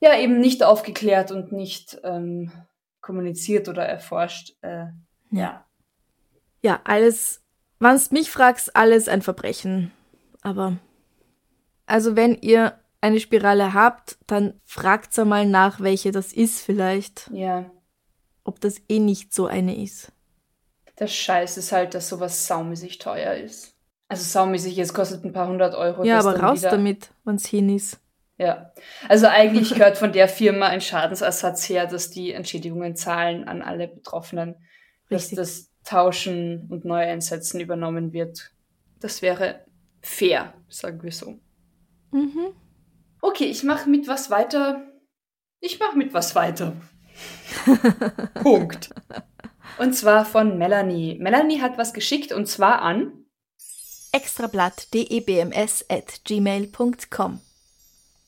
ja, 0.00 0.16
eben 0.18 0.38
nicht 0.40 0.62
aufgeklärt 0.62 1.32
und 1.32 1.52
nicht 1.52 1.98
ähm, 2.04 2.52
kommuniziert 3.00 3.68
oder 3.68 3.84
erforscht. 3.84 4.56
Äh, 4.60 4.86
ja. 5.30 5.64
Ja, 6.62 6.80
alles, 6.84 7.40
wenn's 7.78 8.10
mich 8.10 8.30
fragst, 8.30 8.74
alles 8.76 9.08
ein 9.08 9.22
Verbrechen. 9.22 9.92
Aber, 10.42 10.76
also 11.86 12.16
wenn 12.16 12.34
ihr 12.40 12.78
eine 13.00 13.20
Spirale 13.20 13.74
habt, 13.74 14.18
dann 14.26 14.60
fragt's 14.64 15.18
einmal 15.18 15.46
nach, 15.46 15.80
welche 15.80 16.10
das 16.10 16.32
ist 16.32 16.60
vielleicht. 16.60 17.30
Ja. 17.32 17.70
Ob 18.44 18.60
das 18.60 18.80
eh 18.88 18.98
nicht 18.98 19.32
so 19.32 19.46
eine 19.46 19.80
ist. 19.80 20.10
Der 20.98 21.06
Scheiß 21.06 21.58
ist 21.58 21.70
halt, 21.70 21.94
dass 21.94 22.08
sowas 22.08 22.46
saumäßig 22.46 22.98
teuer 22.98 23.34
ist. 23.34 23.74
Also 24.08 24.24
saumäßig, 24.24 24.78
es 24.78 24.94
kostet 24.94 25.24
ein 25.24 25.32
paar 25.32 25.46
hundert 25.48 25.74
Euro. 25.74 26.02
ja, 26.02 26.18
aber 26.18 26.40
raus 26.40 26.60
wieder- 26.60 26.70
damit, 26.70 27.10
wenn's 27.24 27.46
hin 27.46 27.68
ist. 27.68 28.00
Ja. 28.38 28.72
Also 29.08 29.26
eigentlich 29.26 29.74
gehört 29.74 29.98
von 29.98 30.12
der 30.12 30.28
Firma 30.28 30.66
ein 30.66 30.80
Schadensersatz 30.80 31.68
her, 31.68 31.86
dass 31.86 32.10
die 32.10 32.32
Entschädigungen 32.32 32.96
zahlen 32.96 33.46
an 33.46 33.62
alle 33.62 33.88
Betroffenen, 33.88 34.54
dass 35.10 35.22
Richtig. 35.24 35.38
das 35.38 35.67
Tauschen 35.88 36.66
und 36.68 36.84
Neueinsetzen 36.84 37.60
übernommen 37.60 38.12
wird. 38.12 38.52
Das 39.00 39.22
wäre 39.22 39.64
fair, 40.02 40.52
sagen 40.68 41.02
wir 41.02 41.12
so. 41.12 41.38
Mhm. 42.10 42.52
Okay, 43.22 43.46
ich 43.46 43.64
mache 43.64 43.88
mit 43.88 44.06
was 44.06 44.28
weiter. 44.28 44.86
Ich 45.60 45.80
mache 45.80 45.96
mit 45.96 46.12
was 46.12 46.34
weiter. 46.34 46.76
Punkt. 48.34 48.90
Und 49.78 49.94
zwar 49.94 50.26
von 50.26 50.58
Melanie. 50.58 51.16
Melanie 51.18 51.62
hat 51.62 51.78
was 51.78 51.94
geschickt 51.94 52.32
und 52.32 52.46
zwar 52.46 52.82
an 52.82 53.24
Extrablatt.debms 54.12 55.86
at 55.88 56.22
gmail.com. 56.24 57.40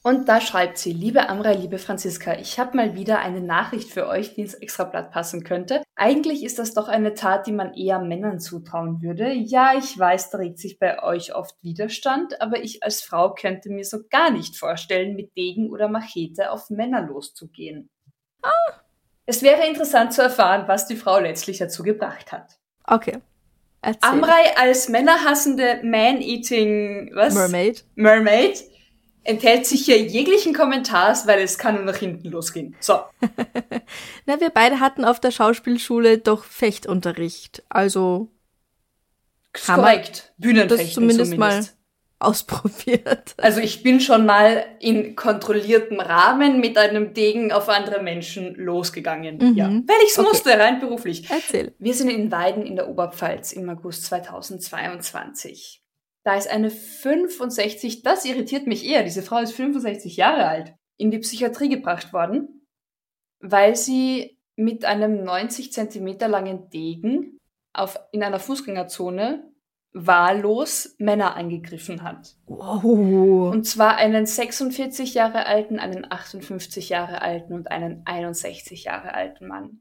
Und 0.03 0.31
da 0.31 0.41
schreibt 0.41 0.79
sie, 0.79 0.93
liebe 0.93 1.29
Amra, 1.29 1.51
liebe 1.51 1.77
Franziska, 1.77 2.33
ich 2.39 2.59
habe 2.59 2.75
mal 2.75 2.95
wieder 2.95 3.19
eine 3.19 3.43
Nachricht 3.43 3.91
für 3.91 4.07
euch, 4.07 4.35
die 4.35 4.41
ins 4.41 4.55
Extrablatt 4.55 5.11
passen 5.11 5.45
könnte. 5.45 5.83
Eigentlich 5.95 6.43
ist 6.43 6.59
das 6.59 6.73
doch 6.73 6.89
eine 6.89 7.13
Tat, 7.13 7.47
die 7.47 7.53
man 7.53 7.75
eher 7.75 7.99
Männern 7.99 8.41
zutrauen 8.41 9.03
würde. 9.03 9.31
Ja, 9.31 9.75
ich 9.77 9.99
weiß, 9.99 10.31
da 10.31 10.39
regt 10.39 10.59
sich 10.59 10.79
bei 10.79 11.03
euch 11.03 11.35
oft 11.35 11.55
Widerstand, 11.63 12.41
aber 12.41 12.63
ich 12.63 12.83
als 12.83 13.03
Frau 13.03 13.35
könnte 13.35 13.69
mir 13.69 13.85
so 13.85 13.99
gar 14.09 14.31
nicht 14.31 14.57
vorstellen, 14.57 15.17
mit 15.17 15.37
Degen 15.37 15.69
oder 15.69 15.89
Machete 15.89 16.51
auf 16.51 16.71
Männer 16.71 17.03
loszugehen. 17.03 17.91
Es 19.27 19.43
wäre 19.43 19.69
interessant 19.69 20.15
zu 20.15 20.23
erfahren, 20.23 20.67
was 20.67 20.87
die 20.87 20.97
Frau 20.97 21.19
letztlich 21.19 21.59
dazu 21.59 21.83
gebracht 21.83 22.33
hat. 22.33 22.59
Okay. 22.85 23.19
Erzähl. 23.83 24.11
Amrei 24.11 24.57
als 24.57 24.89
männerhassende 24.89 25.81
Man-Eating, 25.83 27.11
was? 27.15 27.35
Mermaid. 27.35 27.85
Mermaid 27.97 28.70
enthält 29.25 29.67
sich 29.67 29.85
hier 29.85 29.99
jeglichen 30.01 30.55
Kommentars, 30.55 31.27
weil 31.27 31.41
es 31.41 31.59
kann 31.59 31.75
nur 31.77 31.85
nach 31.85 31.97
hinten 31.97 32.29
losgehen. 32.29 32.75
So. 32.81 33.01
Na, 34.27 34.41
wir 34.41 34.51
beide 34.51 34.81
hatten 34.81 35.05
auf 35.05 35.21
der 35.21 35.31
Schauspielschule 35.31 36.19
doch 36.19 36.45
Fechtunterricht. 36.45 37.63
Also 37.69 38.29
wir 39.53 39.75
korrekt. 39.75 40.33
Bühnenfechten 40.39 40.87
das 40.87 40.95
zumindest, 40.95 41.33
zumindest. 41.33 41.39
mal 41.39 41.65
ausprobiert. 42.21 43.35
Also 43.39 43.61
ich 43.61 43.83
bin 43.83 44.01
schon 44.01 44.27
mal 44.27 44.65
in 44.79 45.17
kontrolliertem 45.17 46.01
Rahmen 46.01 46.61
mit 46.61 46.77
einem 46.77 47.15
Degen 47.15 47.51
auf 47.51 47.69
andere 47.69 48.03
Menschen 48.03 48.55
losgegangen. 48.57 49.39
Mhm. 49.39 49.55
Ja. 49.55 49.69
Weil 49.69 49.97
ich's 50.05 50.19
Okay. 50.19 50.29
musste, 50.29 50.51
rein 50.59 50.81
beruflich. 50.81 51.29
Erzähl. 51.31 51.75
Wir 51.79 51.95
sind 51.95 52.11
in 52.11 52.31
Weiden 52.31 52.65
in 52.67 52.77
der 52.77 52.89
Oberpfalz 52.89 53.53
im 53.53 53.69
August 53.71 54.05
2022. 54.05 55.83
Da 56.23 56.37
ist 56.37 56.49
eine 56.51 56.71
65, 56.71 58.03
das 58.03 58.25
irritiert 58.25 58.67
mich 58.67 58.87
eher, 58.87 59.03
diese 59.03 59.23
Frau 59.23 59.39
ist 59.39 59.53
65 59.53 60.17
Jahre 60.17 60.47
alt, 60.47 60.75
in 60.97 61.11
die 61.11 61.19
Psychiatrie 61.19 61.69
gebracht 61.69 62.13
worden, 62.13 62.67
weil 63.41 63.75
sie 63.75 64.39
mit 64.57 64.85
einem 64.85 65.25
90 65.25 65.73
Zentimeter 65.73 66.29
langen 66.29 66.69
Degen 66.69 67.39
auf, 67.73 67.99
in 68.13 68.23
einer 68.23 68.39
Fußgängerzone 68.39 69.51
wahllos 69.93 70.95
Männer 70.99 71.37
angegriffen 71.37 72.03
hat. 72.03 72.37
Wow. 72.47 72.85
Und 73.53 73.65
zwar 73.65 73.97
einen 73.97 74.27
46 74.27 75.15
Jahre 75.15 75.47
alten, 75.47 75.79
einen 75.79 76.11
58 76.11 76.91
Jahre 76.91 77.23
alten 77.23 77.55
und 77.55 77.71
einen 77.71 78.03
61 78.05 78.85
Jahre 78.85 79.15
alten 79.15 79.49
Mann. 79.49 79.81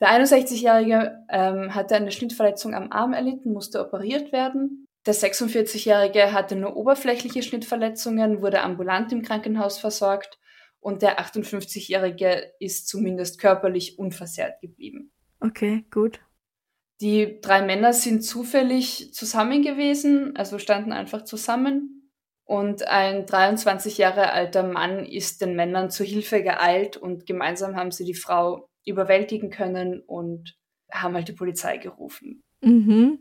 Der 0.00 0.08
61-Jährige 0.08 1.24
ähm, 1.30 1.74
hatte 1.74 1.96
eine 1.96 2.10
Schnittverletzung 2.10 2.74
am 2.74 2.92
Arm 2.92 3.14
erlitten, 3.14 3.52
musste 3.52 3.80
operiert 3.80 4.30
werden. 4.30 4.85
Der 5.06 5.14
46-Jährige 5.14 6.32
hatte 6.32 6.56
nur 6.56 6.76
oberflächliche 6.76 7.42
Schnittverletzungen, 7.42 8.42
wurde 8.42 8.62
ambulant 8.62 9.12
im 9.12 9.22
Krankenhaus 9.22 9.78
versorgt 9.78 10.38
und 10.80 11.02
der 11.02 11.20
58-Jährige 11.20 12.52
ist 12.58 12.88
zumindest 12.88 13.40
körperlich 13.40 13.98
unversehrt 13.98 14.60
geblieben. 14.60 15.12
Okay, 15.40 15.84
gut. 15.90 16.20
Die 17.00 17.40
drei 17.40 17.62
Männer 17.62 17.92
sind 17.92 18.22
zufällig 18.22 19.12
zusammen 19.12 19.62
gewesen, 19.62 20.34
also 20.36 20.58
standen 20.58 20.92
einfach 20.92 21.24
zusammen. 21.24 22.10
Und 22.44 22.86
ein 22.86 23.26
23 23.26 23.98
Jahre 23.98 24.32
alter 24.32 24.62
Mann 24.62 25.04
ist 25.04 25.40
den 25.40 25.56
Männern 25.56 25.90
zu 25.90 26.04
Hilfe 26.04 26.42
geeilt 26.42 26.96
und 26.96 27.26
gemeinsam 27.26 27.76
haben 27.76 27.90
sie 27.90 28.04
die 28.04 28.14
Frau 28.14 28.68
überwältigen 28.84 29.50
können 29.50 30.00
und 30.00 30.56
haben 30.90 31.14
halt 31.14 31.28
die 31.28 31.32
Polizei 31.32 31.76
gerufen. 31.76 32.44
Mhm. 32.60 33.18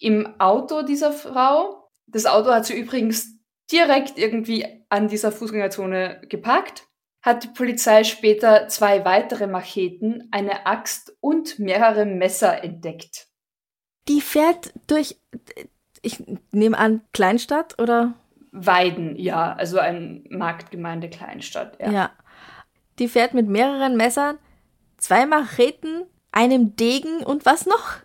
Im 0.00 0.40
Auto 0.40 0.82
dieser 0.82 1.12
Frau, 1.12 1.90
das 2.06 2.26
Auto 2.26 2.50
hat 2.50 2.66
sie 2.66 2.78
übrigens 2.78 3.38
direkt 3.70 4.18
irgendwie 4.18 4.66
an 4.88 5.08
dieser 5.08 5.30
Fußgängerzone 5.30 6.22
geparkt, 6.28 6.88
hat 7.22 7.44
die 7.44 7.48
Polizei 7.48 8.02
später 8.04 8.66
zwei 8.68 9.04
weitere 9.04 9.46
Macheten, 9.46 10.26
eine 10.30 10.66
Axt 10.66 11.14
und 11.20 11.58
mehrere 11.58 12.06
Messer 12.06 12.64
entdeckt. 12.64 13.28
Die 14.08 14.22
fährt 14.22 14.72
durch, 14.86 15.20
ich 16.00 16.24
nehme 16.50 16.78
an, 16.78 17.02
Kleinstadt 17.12 17.78
oder? 17.78 18.14
Weiden, 18.52 19.16
ja, 19.16 19.52
also 19.52 19.78
ein 19.78 20.24
Marktgemeinde 20.30 21.10
Kleinstadt. 21.10 21.78
Ja. 21.78 21.90
Ja. 21.90 22.10
Die 22.98 23.06
fährt 23.06 23.34
mit 23.34 23.48
mehreren 23.48 23.98
Messern, 23.98 24.38
zwei 24.96 25.26
Macheten, 25.26 26.06
einem 26.32 26.74
Degen 26.74 27.22
und 27.22 27.44
was 27.44 27.66
noch? 27.66 27.98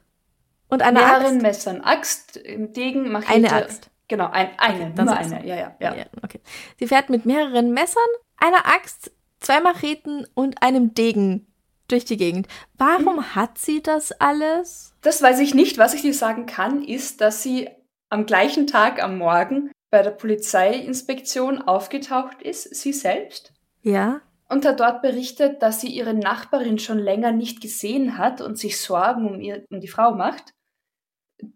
Und 0.69 0.81
einer 0.81 1.01
Mehreren 1.01 1.25
Axt? 1.35 1.41
Messern, 1.41 1.81
Axt, 1.81 2.39
Degen, 2.45 3.11
Machete. 3.11 3.33
Eine 3.33 3.51
Axt. 3.53 3.89
Genau, 4.07 4.29
ein, 4.29 4.49
eine, 4.59 4.91
Okay, 4.91 5.03
nur 5.03 5.17
eine, 5.17 5.45
ja, 5.47 5.55
ja, 5.55 5.75
ja. 5.79 5.95
Ja, 5.95 6.05
okay. 6.23 6.39
Sie 6.79 6.87
fährt 6.87 7.09
mit 7.09 7.25
mehreren 7.25 7.71
Messern, 7.73 8.03
einer 8.37 8.65
Axt, 8.67 9.11
zwei 9.39 9.59
Macheten 9.61 10.27
und 10.35 10.61
einem 10.61 10.93
Degen 10.93 11.47
durch 11.87 12.05
die 12.05 12.17
Gegend. 12.17 12.47
Warum 12.77 13.17
Mhm. 13.17 13.35
hat 13.35 13.57
sie 13.57 13.81
das 13.81 14.11
alles? 14.13 14.93
Das 15.01 15.21
weiß 15.21 15.39
ich 15.39 15.53
nicht. 15.53 15.77
Was 15.77 15.93
ich 15.93 16.01
dir 16.01 16.13
sagen 16.13 16.45
kann, 16.45 16.83
ist, 16.83 17.21
dass 17.21 17.41
sie 17.43 17.69
am 18.09 18.25
gleichen 18.25 18.67
Tag 18.67 19.01
am 19.01 19.17
Morgen 19.17 19.71
bei 19.91 20.01
der 20.03 20.11
Polizeiinspektion 20.11 21.61
aufgetaucht 21.61 22.41
ist, 22.41 22.75
sie 22.75 22.93
selbst, 22.93 23.53
Ja. 23.81 24.21
und 24.49 24.65
hat 24.65 24.79
dort 24.79 25.01
berichtet, 25.01 25.61
dass 25.61 25.81
sie 25.81 25.87
ihre 25.89 26.13
Nachbarin 26.13 26.79
schon 26.79 26.99
länger 26.99 27.31
nicht 27.31 27.61
gesehen 27.61 28.17
hat 28.17 28.41
und 28.41 28.57
sich 28.57 28.79
Sorgen 28.79 29.27
um, 29.27 29.39
ihr, 29.41 29.63
um 29.71 29.79
die 29.79 29.87
Frau 29.87 30.11
macht. 30.15 30.53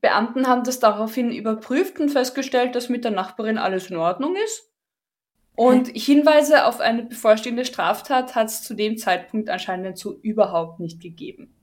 Beamten 0.01 0.47
haben 0.47 0.63
das 0.63 0.79
daraufhin 0.79 1.31
überprüft 1.31 1.99
und 1.99 2.09
festgestellt, 2.09 2.75
dass 2.75 2.89
mit 2.89 3.03
der 3.03 3.11
Nachbarin 3.11 3.57
alles 3.57 3.89
in 3.89 3.97
Ordnung 3.97 4.35
ist. 4.45 4.65
Und 5.55 5.87
Hinweise 5.89 6.65
auf 6.65 6.79
eine 6.79 7.03
bevorstehende 7.03 7.65
Straftat 7.65 8.35
hat 8.35 8.47
es 8.47 8.61
zu 8.63 8.73
dem 8.75 8.97
Zeitpunkt 8.97 9.49
anscheinend 9.49 9.97
so 9.97 10.17
überhaupt 10.21 10.79
nicht 10.79 11.01
gegeben. 11.01 11.53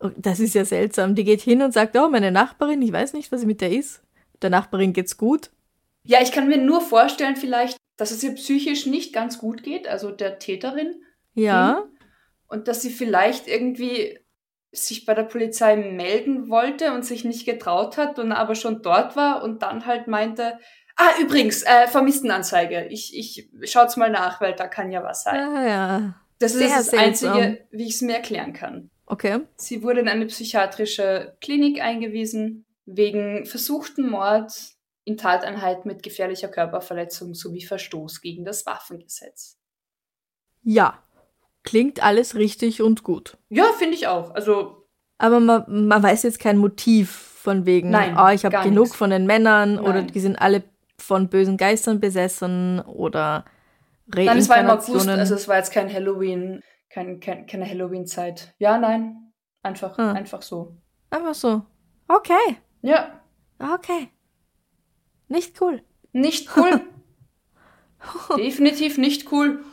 Oh, 0.00 0.10
Das 0.16 0.38
ist 0.40 0.54
ja 0.54 0.64
seltsam. 0.64 1.14
Die 1.14 1.24
geht 1.24 1.40
hin 1.40 1.62
und 1.62 1.72
sagt, 1.72 1.96
oh, 1.96 2.08
meine 2.08 2.30
Nachbarin, 2.30 2.82
ich 2.82 2.92
weiß 2.92 3.12
nicht, 3.14 3.32
was 3.32 3.44
mit 3.44 3.60
der 3.60 3.72
ist. 3.72 4.02
Der 4.42 4.50
Nachbarin 4.50 4.92
geht's 4.92 5.16
gut. 5.16 5.50
Ja, 6.04 6.20
ich 6.22 6.32
kann 6.32 6.48
mir 6.48 6.58
nur 6.58 6.80
vorstellen, 6.80 7.34
vielleicht, 7.36 7.76
dass 7.96 8.10
es 8.10 8.22
ihr 8.22 8.34
psychisch 8.34 8.86
nicht 8.86 9.12
ganz 9.12 9.38
gut 9.38 9.62
geht, 9.62 9.88
also 9.88 10.10
der 10.10 10.38
Täterin, 10.38 11.02
Ja. 11.34 11.84
und 12.48 12.68
dass 12.68 12.82
sie 12.82 12.90
vielleicht 12.90 13.48
irgendwie 13.48 14.18
sich 14.74 15.06
bei 15.06 15.14
der 15.14 15.22
Polizei 15.24 15.76
melden 15.76 16.48
wollte 16.48 16.92
und 16.92 17.04
sich 17.04 17.24
nicht 17.24 17.46
getraut 17.46 17.96
hat 17.96 18.18
und 18.18 18.32
aber 18.32 18.54
schon 18.54 18.82
dort 18.82 19.16
war 19.16 19.42
und 19.42 19.62
dann 19.62 19.86
halt 19.86 20.08
meinte, 20.08 20.58
ah, 20.96 21.10
übrigens, 21.20 21.62
äh, 21.62 21.86
Vermisstenanzeige, 21.86 22.86
ich, 22.86 23.16
ich 23.16 23.48
schaut's 23.70 23.96
mal 23.96 24.10
nach, 24.10 24.40
weil 24.40 24.54
da 24.54 24.66
kann 24.66 24.92
ja 24.92 25.02
was 25.02 25.22
sein. 25.24 25.36
Ja, 25.36 25.66
ja. 25.66 26.14
das 26.38 26.52
ist 26.52 26.58
sehr 26.58 26.76
das 26.76 26.86
seltsam. 26.86 27.36
Einzige, 27.36 27.66
wie 27.70 27.86
ich 27.86 27.94
es 27.94 28.02
mir 28.02 28.16
erklären 28.16 28.52
kann. 28.52 28.90
Okay. 29.06 29.40
Sie 29.56 29.82
wurde 29.82 30.00
in 30.00 30.08
eine 30.08 30.26
psychiatrische 30.26 31.36
Klinik 31.40 31.80
eingewiesen 31.80 32.64
wegen 32.86 33.46
versuchten 33.46 34.08
Mord 34.08 34.52
in 35.04 35.16
Tateinheit 35.16 35.84
mit 35.84 36.02
gefährlicher 36.02 36.48
Körperverletzung 36.48 37.34
sowie 37.34 37.62
Verstoß 37.62 38.20
gegen 38.20 38.44
das 38.44 38.64
Waffengesetz. 38.66 39.58
Ja. 40.62 41.03
Klingt 41.64 42.02
alles 42.02 42.34
richtig 42.36 42.80
und 42.82 43.02
gut. 43.02 43.36
Ja, 43.48 43.64
finde 43.78 43.94
ich 43.94 44.06
auch. 44.06 44.34
Also, 44.34 44.86
Aber 45.18 45.40
man, 45.40 45.88
man 45.88 46.02
weiß 46.02 46.22
jetzt 46.22 46.38
kein 46.40 46.58
Motiv 46.58 47.10
von 47.10 47.66
wegen, 47.66 47.90
Nein, 47.90 48.16
oh, 48.18 48.28
ich 48.28 48.44
habe 48.44 48.56
genug 48.62 48.84
nichts. 48.84 48.96
von 48.96 49.10
den 49.10 49.26
Männern 49.26 49.78
oder 49.78 49.94
Nein. 50.02 50.06
die 50.08 50.20
sind 50.20 50.36
alle 50.36 50.62
von 50.98 51.28
bösen 51.28 51.56
Geistern 51.56 52.00
besessen 52.00 52.80
oder 52.80 53.44
nein, 54.06 54.38
es 54.38 54.48
war 54.48 54.58
im 54.58 54.70
August, 54.70 55.08
also 55.08 55.34
es 55.34 55.48
war 55.48 55.56
jetzt 55.56 55.72
kein 55.72 55.92
Halloween, 55.92 56.62
kein, 56.88 57.18
kein, 57.20 57.46
keine 57.46 57.68
Halloween-Zeit. 57.68 58.54
Ja, 58.58 58.78
nein. 58.78 59.32
Einfach, 59.62 59.98
Ah. 59.98 60.12
einfach 60.12 60.40
so. 60.42 60.76
Einfach 61.10 61.34
so. 61.34 61.62
Okay, 62.08 62.56
Ja, 62.82 63.20
okay. 63.58 64.08
Nicht 65.28 65.60
cool. 65.60 65.82
nicht 66.12 66.56
cool. 66.56 66.80
Definitiv 68.36 68.98
nicht 68.98 69.30
cool. 69.32 69.64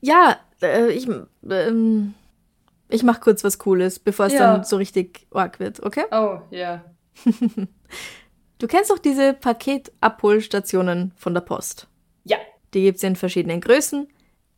Ja, 0.00 0.38
äh, 0.62 0.88
ich, 0.90 1.08
ähm, 1.50 2.14
ich 2.88 3.02
mach 3.02 3.20
kurz 3.20 3.42
was 3.44 3.58
Cooles, 3.58 3.98
bevor 3.98 4.26
es 4.26 4.32
Ja. 4.34 4.54
dann 4.54 4.64
so 4.64 4.76
richtig 4.76 5.26
arg 5.32 5.58
wird, 5.60 5.82
okay? 5.82 6.04
Oh, 6.10 6.38
ja. 6.50 6.84
Du 8.58 8.66
kennst 8.66 8.90
doch 8.90 8.98
diese 8.98 9.34
Paketabholstationen 9.34 11.12
von 11.16 11.34
der 11.34 11.42
Post. 11.42 11.88
Ja. 12.24 12.38
Die 12.72 12.82
gibt's 12.82 13.02
in 13.02 13.14
verschiedenen 13.16 13.60
Größen. 13.60 14.08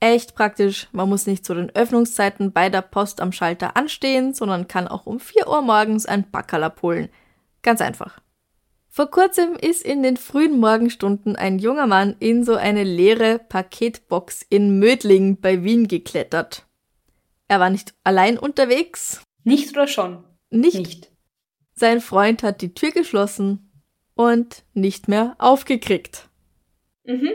Echt 0.00 0.36
praktisch. 0.36 0.88
Man 0.92 1.08
muss 1.08 1.26
nicht 1.26 1.44
zu 1.44 1.52
den 1.54 1.74
Öffnungszeiten 1.74 2.52
bei 2.52 2.68
der 2.70 2.82
Post 2.82 3.20
am 3.20 3.32
Schalter 3.32 3.76
anstehen, 3.76 4.34
sondern 4.34 4.68
kann 4.68 4.86
auch 4.86 5.06
um 5.06 5.18
4 5.18 5.48
Uhr 5.48 5.62
morgens 5.62 6.06
ein 6.06 6.30
Packerl 6.30 6.62
abholen. 6.62 7.08
Ganz 7.62 7.80
einfach. 7.80 8.20
Vor 8.98 9.12
kurzem 9.12 9.54
ist 9.54 9.84
in 9.84 10.02
den 10.02 10.16
frühen 10.16 10.58
Morgenstunden 10.58 11.36
ein 11.36 11.60
junger 11.60 11.86
Mann 11.86 12.16
in 12.18 12.42
so 12.42 12.56
eine 12.56 12.82
leere 12.82 13.38
Paketbox 13.38 14.44
in 14.48 14.80
Mödling 14.80 15.40
bei 15.40 15.62
Wien 15.62 15.86
geklettert. 15.86 16.66
Er 17.46 17.60
war 17.60 17.70
nicht 17.70 17.94
allein 18.02 18.36
unterwegs, 18.36 19.22
Nicht 19.44 19.70
oder 19.70 19.86
schon? 19.86 20.24
nicht. 20.50 20.78
Nicht. 20.78 21.12
Sein 21.74 22.00
Freund 22.00 22.42
hat 22.42 22.60
die 22.60 22.74
Tür 22.74 22.90
geschlossen 22.90 23.70
und 24.16 24.64
nicht 24.74 25.06
mehr 25.06 25.36
aufgekriegt. 25.38 26.28
Mhm. 27.04 27.30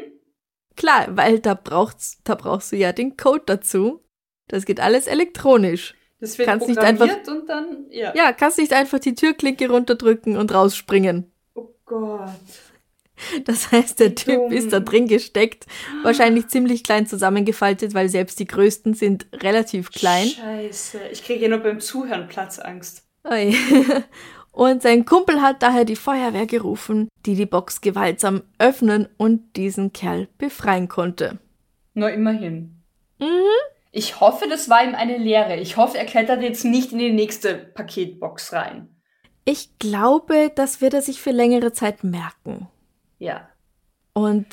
Klar, 0.75 1.15
weil 1.15 1.39
da 1.39 1.53
braucht's, 1.53 2.19
da 2.25 2.35
brauchst 2.35 2.73
du 2.73 2.75
ja 2.75 2.91
den 2.91 3.15
Code 3.15 3.43
dazu. 3.45 4.03
Das 4.49 4.65
geht 4.65 4.81
alles 4.81 5.07
elektronisch. 5.07 5.95
Das 6.19 6.37
wird 6.37 6.49
Kannst 6.49 6.67
nicht 6.67 6.77
programmiert 6.77 7.25
und 7.29 7.47
dann, 7.47 7.85
ja. 7.89 8.13
Ja, 8.17 8.33
kannst 8.33 8.57
nicht 8.57 8.73
einfach 8.73 8.99
die 8.99 9.15
Türklinke 9.15 9.69
runterdrücken 9.69 10.35
und 10.35 10.53
rausspringen. 10.53 11.32
Gott. 11.85 12.29
Das 13.45 13.71
heißt, 13.71 13.99
der 13.99 14.15
Typ 14.15 14.35
dumm. 14.35 14.51
ist 14.51 14.73
da 14.73 14.79
drin 14.79 15.07
gesteckt, 15.07 15.65
wahrscheinlich 16.01 16.47
ziemlich 16.47 16.83
klein 16.83 17.05
zusammengefaltet, 17.05 17.93
weil 17.93 18.09
selbst 18.09 18.39
die 18.39 18.47
größten 18.47 18.95
sind 18.95 19.27
relativ 19.33 19.91
klein. 19.91 20.27
Scheiße. 20.27 20.99
Ich 21.11 21.23
kriege 21.23 21.43
ja 21.43 21.49
nur 21.49 21.59
beim 21.59 21.79
Zuhören 21.79 22.27
Platzangst. 22.27 23.03
Ui. 23.29 23.55
Und 24.51 24.83
sein 24.83 25.05
Kumpel 25.05 25.41
hat 25.41 25.63
daher 25.63 25.83
die 25.83 25.95
Feuerwehr 25.95 26.45
gerufen, 26.45 27.09
die 27.25 27.33
die 27.33 27.47
Box 27.47 27.81
gewaltsam 27.81 28.43
öffnen 28.59 29.09
und 29.17 29.55
diesen 29.55 29.93
Kerl 29.93 30.27
befreien 30.37 30.87
konnte. 30.87 31.39
Nur 31.95 32.11
immerhin. 32.11 32.83
Mhm. 33.17 33.25
Ich 33.91 34.19
hoffe, 34.19 34.45
das 34.47 34.69
war 34.69 34.83
ihm 34.83 34.93
eine 34.93 35.17
Lehre. 35.17 35.57
Ich 35.57 35.75
hoffe, 35.75 35.97
er 35.97 36.05
klettert 36.05 36.43
jetzt 36.43 36.65
nicht 36.65 36.91
in 36.91 36.99
die 36.99 37.11
nächste 37.11 37.55
Paketbox 37.55 38.53
rein. 38.53 38.92
Ich 39.45 39.77
glaube, 39.79 40.51
das 40.55 40.79
wird 40.81 40.93
er 40.93 41.01
sich 41.01 41.21
für 41.21 41.31
längere 41.31 41.73
Zeit 41.73 42.03
merken. 42.03 42.67
Ja. 43.19 43.47
Und 44.13 44.45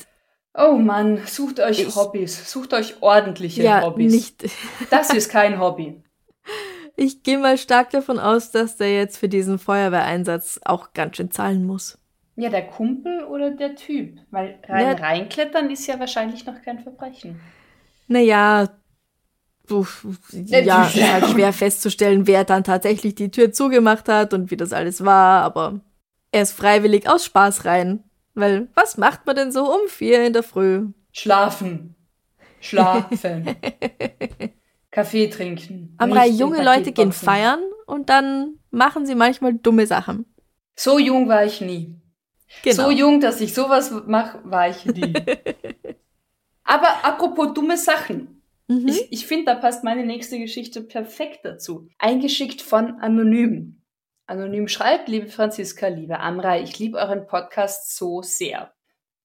Oh 0.52 0.73
Mann, 0.73 1.20
sucht 1.26 1.61
euch 1.61 1.80
Ich- 1.80 1.94
Hobbys. 1.97 2.50
Sucht 2.50 2.75
euch 2.75 3.00
ordentliche 3.02 3.62
ja, 3.62 3.82
Hobbys. 3.82 4.12
nicht. 4.12 4.44
Das 4.90 5.11
ist 5.14 5.30
kein 5.30 5.61
Hobby. 5.61 6.02
Ich 6.97 7.23
gehe 7.23 7.38
mal 7.38 7.56
stark 7.56 7.90
davon 7.90 8.18
aus, 8.18 8.50
dass 8.50 8.76
der 8.76 8.92
jetzt 8.92 9.16
für 9.18 9.28
diesen 9.28 9.59
Feuerwehreinsatz 9.61 10.59
auch 10.64 10.92
ganz 10.92 11.16
schön 11.16 11.30
zahlen 11.30 11.64
muss. 11.64 11.99
Ja, 12.37 12.49
der 12.50 12.66
Kumpel 12.66 13.25
oder 13.25 13.52
der 13.52 13.76
Typ? 13.76 14.18
Weil 14.30 14.59
rein 14.66 14.97
Ja. 14.99 15.06
reinklettern 15.06 15.70
ist 15.70 15.87
ja 15.87 16.00
wahrscheinlich 16.00 16.44
noch 16.47 16.61
kein 16.62 16.80
Verbrechen. 16.80 17.40
Naja, 18.09 18.68
ja, 20.33 20.85
ist 20.85 21.02
halt 21.02 21.26
schwer 21.30 21.52
festzustellen, 21.52 22.26
wer 22.26 22.44
dann 22.44 22.64
tatsächlich 22.64 23.14
die 23.14 23.30
Tür 23.30 23.52
zugemacht 23.52 24.09
hat 24.09 24.35
und 24.35 24.50
wie 24.50 24.56
das 24.56 24.72
alles 24.72 25.04
war, 25.04 25.42
aber 25.42 25.80
er 26.33 26.42
ist 26.42 26.52
freiwillig 26.52 27.09
aus 27.09 27.24
Spaß 27.24 27.64
rein. 27.64 28.04
Weil, 28.35 28.68
was 28.74 28.96
macht 28.96 29.26
man 29.26 29.37
denn 29.37 29.52
so 29.52 29.72
um 29.72 29.88
vier 29.88 30.24
in 30.24 30.33
der 30.33 30.42
Früh? 30.42 30.87
Schlafen. 31.12 31.96
Schlafen. 32.61 33.56
Kaffee 34.90 35.28
trinken. 35.28 35.94
Amrei, 35.98 36.26
Nicht 36.26 36.35
in 36.35 36.38
junge 36.38 36.64
Leute 36.64 36.92
gehen 36.92 37.12
feiern 37.12 37.61
und 37.87 38.09
dann 38.09 38.59
machen 38.70 39.06
sie 39.06 39.14
manchmal 39.14 39.54
dumme 39.54 39.87
Sachen. 39.87 40.26
So 40.76 40.98
jung 40.98 41.28
war 41.28 41.44
ich 41.44 41.61
nie. 41.61 42.00
Genau. 42.62 42.85
So 42.85 42.90
jung, 42.90 43.20
dass 43.20 43.40
ich 43.40 43.54
sowas 43.54 43.92
mache, 44.06 44.40
war 44.44 44.68
ich 44.68 44.85
nie. 44.85 45.14
Aber 46.64 47.04
apropos 47.04 47.52
dumme 47.54 47.76
Sachen. 47.76 48.39
Mhm. 48.70 48.87
Ich, 48.87 49.11
ich 49.11 49.26
finde, 49.26 49.46
da 49.46 49.54
passt 49.56 49.83
meine 49.83 50.06
nächste 50.06 50.38
Geschichte 50.38 50.80
perfekt 50.80 51.40
dazu. 51.42 51.88
Eingeschickt 51.98 52.62
von 52.62 53.00
Anonym. 53.00 53.83
Anonym 54.26 54.68
schreibt, 54.68 55.09
liebe 55.09 55.26
Franziska, 55.26 55.88
liebe 55.88 56.20
Amrei, 56.20 56.62
ich 56.62 56.78
liebe 56.78 56.98
euren 56.98 57.26
Podcast 57.26 57.96
so 57.96 58.22
sehr. 58.22 58.72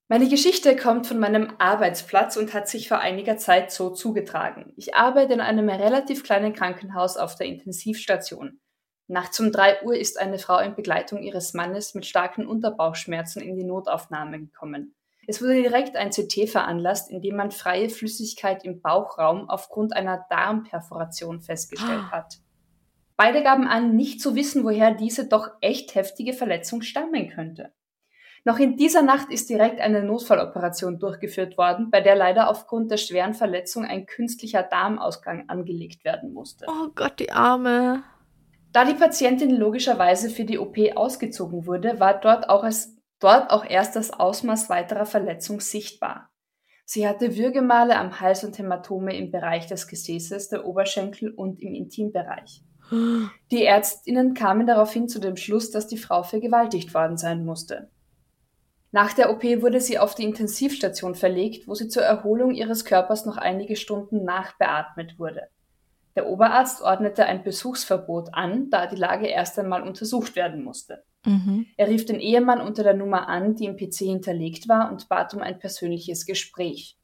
Meine 0.07 0.27
Geschichte 0.29 0.75
kommt 0.75 1.05
von 1.05 1.19
meinem 1.19 1.53
Arbeitsplatz 1.59 2.37
und 2.37 2.55
hat 2.55 2.67
sich 2.67 2.87
vor 2.87 3.01
einiger 3.01 3.37
Zeit 3.37 3.69
so 3.69 3.91
zugetragen. 3.91 4.73
Ich 4.77 4.95
arbeite 4.95 5.33
in 5.33 5.41
einem 5.41 5.69
relativ 5.69 6.23
kleinen 6.23 6.53
Krankenhaus 6.53 7.15
auf 7.15 7.35
der 7.35 7.45
Intensivstation. 7.45 8.59
Nachts 9.07 9.39
um 9.39 9.51
drei 9.51 9.79
Uhr 9.83 9.95
ist 9.95 10.19
eine 10.19 10.39
Frau 10.39 10.57
in 10.57 10.73
Begleitung 10.73 11.21
ihres 11.21 11.53
Mannes 11.53 11.93
mit 11.93 12.07
starken 12.07 12.47
Unterbauchschmerzen 12.47 13.43
in 13.43 13.55
die 13.55 13.63
Notaufnahme 13.63 14.39
gekommen. 14.39 14.95
Es 15.27 15.41
wurde 15.41 15.55
direkt 15.55 15.95
ein 15.95 16.11
CT 16.11 16.49
veranlasst, 16.49 17.09
in 17.09 17.21
dem 17.21 17.35
man 17.35 17.51
freie 17.51 17.89
Flüssigkeit 17.89 18.63
im 18.63 18.81
Bauchraum 18.81 19.49
aufgrund 19.49 19.95
einer 19.95 20.25
Darmperforation 20.29 21.41
festgestellt 21.41 22.11
hat. 22.11 22.39
Beide 23.17 23.43
gaben 23.43 23.67
an, 23.67 23.95
nicht 23.95 24.21
zu 24.21 24.35
wissen, 24.35 24.63
woher 24.63 24.93
diese 24.93 25.27
doch 25.27 25.49
echt 25.61 25.95
heftige 25.95 26.33
Verletzung 26.33 26.81
stammen 26.81 27.29
könnte. 27.29 27.71
Noch 28.47 28.59
in 28.59 28.77
dieser 28.77 29.01
Nacht 29.01 29.31
ist 29.31 29.49
direkt 29.49 29.81
eine 29.81 30.03
Notfalloperation 30.03 30.99
durchgeführt 30.99 31.57
worden, 31.57 31.89
bei 31.89 31.99
der 32.01 32.15
leider 32.15 32.47
aufgrund 32.47 32.91
der 32.91 32.97
schweren 32.97 33.33
Verletzung 33.33 33.85
ein 33.85 34.05
künstlicher 34.05 34.61
Darmausgang 34.61 35.49
angelegt 35.49 36.05
werden 36.05 36.31
musste. 36.31 36.67
Oh 36.69 36.89
Gott, 36.93 37.19
die 37.19 37.31
Arme. 37.31 38.03
Da 38.71 38.85
die 38.85 38.93
Patientin 38.93 39.49
logischerweise 39.49 40.29
für 40.29 40.43
die 40.43 40.59
OP 40.59 40.77
ausgezogen 40.95 41.65
wurde, 41.65 41.99
war 41.99 42.19
dort 42.19 42.47
auch, 42.49 42.63
als, 42.63 42.94
dort 43.19 43.51
auch 43.51 43.65
erst 43.65 43.95
das 43.95 44.11
Ausmaß 44.11 44.69
weiterer 44.69 45.05
Verletzung 45.05 45.59
sichtbar. 45.59 46.29
Sie 46.85 47.07
hatte 47.07 47.35
Würgemale 47.35 47.97
am 47.97 48.19
Hals 48.19 48.43
und 48.43 48.57
Hämatome 48.57 49.17
im 49.17 49.31
Bereich 49.31 49.65
des 49.65 49.87
Gesäßes, 49.87 50.49
der 50.49 50.65
Oberschenkel 50.65 51.31
und 51.31 51.59
im 51.61 51.73
Intimbereich. 51.73 52.63
Die 53.51 53.63
Ärztinnen 53.63 54.35
kamen 54.35 54.67
daraufhin 54.67 55.09
zu 55.09 55.19
dem 55.19 55.37
Schluss, 55.37 55.71
dass 55.71 55.87
die 55.87 55.97
Frau 55.97 56.21
vergewaltigt 56.21 56.93
worden 56.93 57.17
sein 57.17 57.43
musste. 57.43 57.89
Nach 58.91 59.11
der 59.11 59.31
OP 59.31 59.43
wurde 59.61 59.81
sie 59.81 59.97
auf 59.97 60.13
die 60.15 60.23
Intensivstation 60.23 61.15
verlegt, 61.15 61.67
wo 61.67 61.73
sie 61.73 61.87
zur 61.87 62.03
Erholung 62.03 62.53
ihres 62.53 62.85
Körpers 62.85 63.25
noch 63.25 63.37
einige 63.37 63.75
Stunden 63.75 64.23
nachbeatmet 64.23 65.17
wurde. 65.17 65.49
Der 66.15 66.29
Oberarzt 66.29 66.81
ordnete 66.81 67.25
ein 67.25 67.43
Besuchsverbot 67.43 68.29
an, 68.33 68.69
da 68.69 68.87
die 68.87 68.95
Lage 68.95 69.27
erst 69.27 69.59
einmal 69.59 69.81
untersucht 69.81 70.35
werden 70.35 70.63
musste. 70.63 71.03
Mhm. 71.25 71.65
Er 71.77 71.87
rief 71.87 72.05
den 72.05 72.19
Ehemann 72.19 72.61
unter 72.61 72.83
der 72.83 72.93
Nummer 72.93 73.27
an, 73.27 73.55
die 73.55 73.65
im 73.65 73.75
PC 73.75 73.97
hinterlegt 73.99 74.69
war, 74.69 74.91
und 74.91 75.09
bat 75.09 75.33
um 75.33 75.41
ein 75.41 75.59
persönliches 75.59 76.25
Gespräch. 76.25 76.97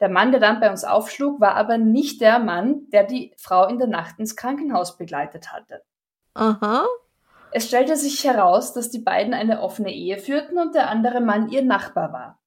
Der 0.00 0.08
Mann, 0.08 0.30
der 0.30 0.40
dann 0.40 0.60
bei 0.60 0.70
uns 0.70 0.84
aufschlug, 0.84 1.40
war 1.40 1.56
aber 1.56 1.78
nicht 1.78 2.20
der 2.20 2.38
Mann, 2.38 2.88
der 2.92 3.04
die 3.04 3.32
Frau 3.36 3.66
in 3.66 3.78
der 3.78 3.88
Nacht 3.88 4.18
ins 4.18 4.36
Krankenhaus 4.36 4.96
begleitet 4.96 5.52
hatte. 5.52 5.82
Aha. 6.34 6.86
Es 7.50 7.66
stellte 7.66 7.96
sich 7.96 8.22
heraus, 8.24 8.72
dass 8.74 8.90
die 8.90 9.00
beiden 9.00 9.34
eine 9.34 9.62
offene 9.62 9.92
Ehe 9.92 10.18
führten 10.18 10.58
und 10.58 10.74
der 10.74 10.90
andere 10.90 11.20
Mann 11.20 11.48
ihr 11.48 11.64
Nachbar 11.64 12.12
war. 12.12 12.40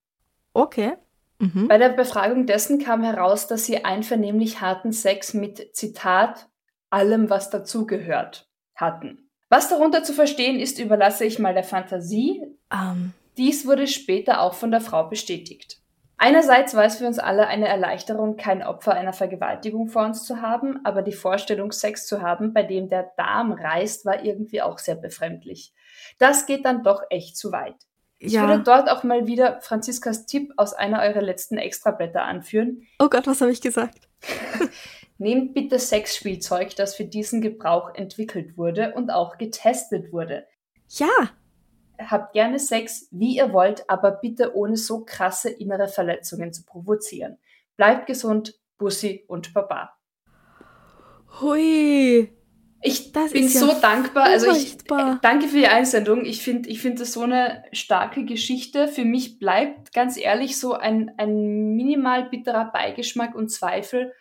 Okay. 0.54 0.94
Mhm. 1.40 1.68
Bei 1.68 1.78
der 1.78 1.90
Befragung 1.90 2.46
dessen 2.46 2.80
kam 2.80 3.04
heraus, 3.04 3.48
dass 3.48 3.66
sie 3.66 3.84
einvernehmlich 3.84 4.62
harten 4.62 4.92
Sex 4.92 5.34
mit 5.34 5.76
Zitat 5.76 6.48
allem, 6.90 7.30
was 7.30 7.50
dazugehört 7.50 8.48
hatten. 8.76 9.21
Was 9.52 9.68
darunter 9.68 10.02
zu 10.02 10.14
verstehen 10.14 10.58
ist, 10.62 10.80
überlasse 10.80 11.26
ich 11.26 11.38
mal 11.38 11.54
der 11.54 11.66
Fantasie. 11.66 12.42
Ähm, 12.74 13.12
Dies 13.36 13.68
wurde 13.68 13.86
später 13.86 14.40
auch 14.42 14.54
von 14.54 14.72
der 14.72 14.80
Frau 14.80 15.10
bestätigt. 15.10 15.78
Einerseits 16.18 16.74
war 16.74 16.86
es 16.86 16.98
für 17.00 17.06
uns 17.06 17.20
alle 17.20 17.48
eine 17.48 17.68
Erleichterung, 17.68 18.38
kein 18.38 18.64
Opfer 18.64 18.94
einer 18.94 19.12
Vergewaltigung 19.12 19.90
vor 19.90 20.06
uns 20.06 20.24
zu 20.24 20.42
haben, 20.42 20.80
aber 20.86 21.02
die 21.02 21.12
Vorstellung, 21.12 21.74
Sex 21.74 22.08
zu 22.08 22.22
haben, 22.22 22.54
bei 22.54 22.64
dem 22.64 22.88
der 22.88 23.12
Darm 23.18 23.52
reißt, 23.52 24.06
war 24.06 24.24
irgendwie 24.24 24.62
auch 24.62 24.78
sehr 24.80 24.96
befremdlich. 24.96 25.74
Das 26.18 26.46
geht 26.46 26.64
dann 26.64 26.82
doch 26.84 27.02
echt 27.10 27.36
zu 27.36 27.52
weit. 27.52 27.76
Ich 28.20 28.32
Ja. 28.34 28.48
würde 28.48 28.64
dort 28.64 28.90
auch 28.90 29.04
mal 29.04 29.28
wieder 29.28 29.60
Franziskas 29.60 30.28
Tipp 30.28 30.54
aus 30.56 30.74
einer 30.74 31.02
eurer 31.02 31.22
letzten 31.22 31.58
Extrablätter 31.58 32.22
anführen. 32.24 32.88
Oh 33.00 33.10
Gott, 33.10 33.28
was 33.28 33.42
habe 33.42 33.52
ich 33.52 33.60
gesagt? 33.60 33.98
Nehmt 35.22 35.54
bitte 35.54 35.78
Sexspielzeug, 35.78 36.76
das 36.76 36.96
für 36.96 37.06
diesen 37.06 37.42
Gebrauch 37.42 37.94
entwickelt 37.94 38.58
wurde 38.58 38.94
und 38.96 39.12
auch 39.12 39.38
getestet 39.38 40.12
wurde. 40.12 40.48
Ja, 40.90 41.30
Habt 42.00 42.34
gerne 42.34 42.58
Sex, 42.58 43.08
wie 43.12 43.36
ihr 43.36 43.54
wollt, 43.54 43.88
aber 43.88 44.10
bitte 44.10 44.56
ohne 44.56 44.78
so 44.78 45.06
krasse 45.06 45.52
innere 45.52 45.88
Verletzungen 45.88 46.54
zu 46.54 46.66
provozieren. 46.66 47.38
Bleibt 47.78 48.08
gesund, 48.08 48.60
Bussi 48.80 49.24
und 49.28 49.54
Baba. 49.54 49.94
hui. 51.40 52.36
Ich 52.82 53.12
Das 53.12 53.32
bin 53.32 53.46
ist 53.46 53.54
ja 53.54 53.60
so 53.60 53.80
dankbar. 53.80 54.24
Also 54.24 54.50
ich 54.50 54.74
äh, 54.90 55.18
danke 55.22 55.48
für 55.48 55.58
die 55.58 55.68
Einsendung. 55.68 56.26
Ich 56.26 56.42
finde, 56.42 56.68
ich 56.68 56.82
finde 56.82 57.02
das 57.02 57.14
so 57.14 57.22
eine 57.22 57.64
starke 57.74 58.26
Geschichte. 58.26 58.88
Für 58.88 59.06
mich 59.06 59.38
bleibt 59.38 59.94
ganz 59.94 60.18
ehrlich 60.18 60.60
so 60.60 60.74
ein, 60.74 61.12
ein 61.18 61.76
minimal 61.76 62.28
bitterer 62.28 62.72
Beigeschmack 62.72 63.36
und 63.36 63.50
Zweifel, 63.50 64.14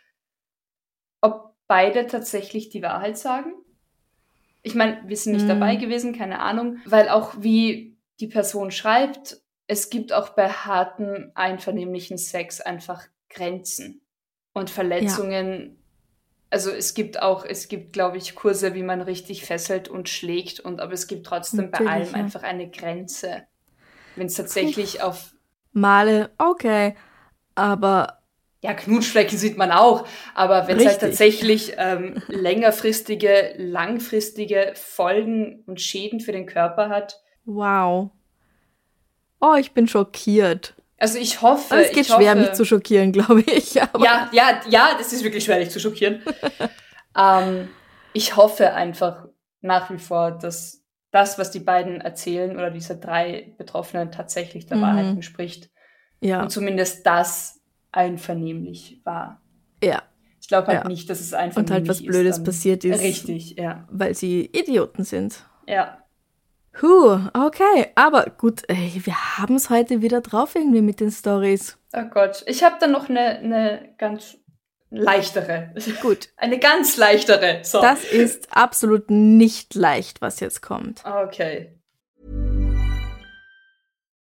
beide 1.71 2.09
tatsächlich 2.09 2.69
die 2.71 2.83
Wahrheit 2.83 3.17
sagen. 3.17 3.53
Ich 4.63 4.75
meine, 4.75 5.01
wir 5.07 5.17
sind 5.17 5.35
nicht 5.35 5.43
Hm. 5.43 5.49
dabei 5.51 5.77
gewesen, 5.77 6.19
keine 6.19 6.41
Ahnung, 6.41 6.79
weil 6.85 7.09
auch 7.09 7.35
wie 7.39 7.97
die 8.19 8.27
Person 8.27 8.73
schreibt, 8.73 9.41
es 9.69 9.89
gibt 9.89 10.13
auch 10.13 10.31
bei 10.31 10.49
harten, 10.49 11.31
einvernehmlichen 11.37 12.19
Sex 12.19 12.61
einfach 12.61 13.05
Grenzen 13.29 14.01
und 14.53 14.69
Verletzungen. 14.69 15.79
Also 16.51 16.73
es 16.73 16.95
gibt 16.95 17.23
auch, 17.23 17.45
es 17.45 17.69
gibt, 17.69 17.93
glaube 17.93 18.17
ich, 18.17 18.35
Kurse, 18.35 18.75
wie 18.75 18.83
man 18.83 19.01
richtig 19.01 19.45
fesselt 19.45 19.89
und 19.89 20.09
schlägt 20.09 20.59
und 20.59 20.81
aber 20.81 20.95
es 20.95 21.07
gibt 21.07 21.25
trotzdem 21.25 21.71
bei 21.71 21.79
Natürlich, 21.79 21.93
allem 21.93 22.09
ja. 22.09 22.15
einfach 22.15 22.43
eine 22.43 22.69
Grenze. 22.69 23.45
Wenn 24.17 24.27
es 24.27 24.35
tatsächlich 24.35 25.03
auf 25.03 25.35
Male, 25.73 26.31
okay. 26.37 26.97
Aber 27.55 28.20
ja, 28.63 28.75
Knutschflecken 28.75 29.39
sieht 29.39 29.57
man 29.57 29.71
auch, 29.73 30.07
aber 30.35 30.69
wenn 30.69 30.79
es 30.79 30.87
halt 30.87 31.01
tatsächlich 31.01 31.75
ähm, 31.79 32.23
längerfristige, 32.29 33.55
langfristige 33.57 34.73
Folgen 34.75 35.63
und 35.67 35.81
Schäden 35.81 36.21
für 36.21 36.33
den 36.33 36.47
Körper 36.47 36.89
hat, 36.89 37.21
wow. 37.45 38.11
Oh, 39.41 39.55
ich 39.55 39.73
bin 39.73 39.89
schockiert. 39.89 40.75
also 40.99 41.19
ich 41.19 41.41
hoffe, 41.41 41.73
Aber 41.75 41.83
es 41.83 41.93
geht 41.93 42.05
ich 42.07 42.11
hoffe, 42.11 42.23
schwer, 42.23 42.35
mich 42.35 42.53
zu 42.53 42.65
schockieren, 42.67 43.13
glaube 43.17 43.41
ich. 43.41 43.73
Ja, 43.75 43.89
ja, 44.33 44.61
ja, 44.69 44.91
das 44.99 45.13
ist 45.15 45.25
wirklich 45.25 45.45
schwer, 45.45 45.59
dich 45.59 45.71
zu 45.71 45.81
schockieren. 45.81 46.23
ähm, 47.17 47.69
ich 48.13 48.37
hoffe 48.37 48.75
einfach 48.75 49.27
nach 49.63 49.91
wie 49.91 49.99
vor, 49.99 50.33
dass 50.33 50.83
das, 51.11 51.39
was 51.39 51.51
die 51.51 51.61
beiden 51.61 52.01
erzählen 52.01 52.55
oder 52.57 52.71
diese 52.71 52.97
drei 52.99 53.55
Betroffenen 53.57 54.13
tatsächlich 54.13 54.67
der 54.67 54.77
Mhm. 54.77 54.83
Wahrheit 54.83 55.07
entspricht 55.07 55.71
ja, 56.21 56.43
und 56.43 56.51
zumindest 56.51 57.07
das 57.07 57.60
einvernehmlich 57.93 59.01
war. 59.05 59.41
ja. 59.83 60.03
Ich 60.43 60.49
glaube 60.49 60.69
halt 60.69 60.83
Ja. 60.85 60.89
nicht, 60.89 61.09
dass 61.11 61.21
es 61.21 61.33
einvernehmlich 61.35 61.71
Und 61.71 61.71
halt 61.71 61.89
was 61.89 62.01
ist, 62.01 62.07
Blödes 62.07 62.37
dann- 62.37 62.45
passiert 62.45 62.85
ist. 62.85 63.01
Richtig, 63.03 63.57
ja. 63.57 63.87
Weil 63.91 64.15
sie 64.15 64.47
Idioten 64.47 65.05
sind. 65.05 65.45
Ja. 65.69 65.99
Huh, 66.81 67.21
okay. 67.35 67.89
Aber 67.95 68.25
gut, 68.39 68.63
ey, 68.69 69.01
wir 69.05 69.39
haben 69.39 69.55
es 69.57 69.69
heute 69.71 70.01
wieder 70.03 70.23
drauf 70.23 70.55
irgendwie 70.57 70.81
mit 70.81 70.99
den 70.99 71.11
Stories. 71.11 71.79
Oh 71.93 72.05
Gott. 72.11 72.43
Ich 72.47 72.65
habe 72.65 72.77
dann 72.81 72.91
noch 72.91 73.09
eine, 73.11 73.21
eine 73.39 73.95
ganz 73.99 74.39
leichtere. 74.89 75.73
Gut. 76.03 76.31
Eine 76.37 76.59
ganz 76.59 76.97
leichtere. 76.97 77.61
So. 77.63 77.81
Das 77.81 78.03
ist 78.05 78.49
absolut 78.51 79.11
nicht 79.11 79.75
leicht, 79.75 80.21
was 80.21 80.41
jetzt 80.41 80.63
kommt. 80.63 81.05
Okay. 81.05 81.79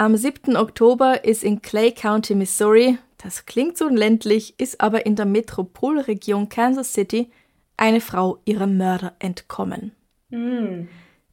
Am 0.00 0.16
7. 0.16 0.56
Oktober 0.56 1.24
ist 1.24 1.42
in 1.42 1.60
Clay 1.60 1.90
County, 1.90 2.36
Missouri, 2.36 2.98
das 3.16 3.46
klingt 3.46 3.76
so 3.76 3.88
ländlich, 3.88 4.54
ist 4.60 4.80
aber 4.80 5.06
in 5.06 5.16
der 5.16 5.26
Metropolregion 5.26 6.48
Kansas 6.48 6.92
City, 6.92 7.32
eine 7.76 8.00
Frau 8.00 8.38
ihrem 8.44 8.76
Mörder 8.76 9.16
entkommen. 9.18 9.90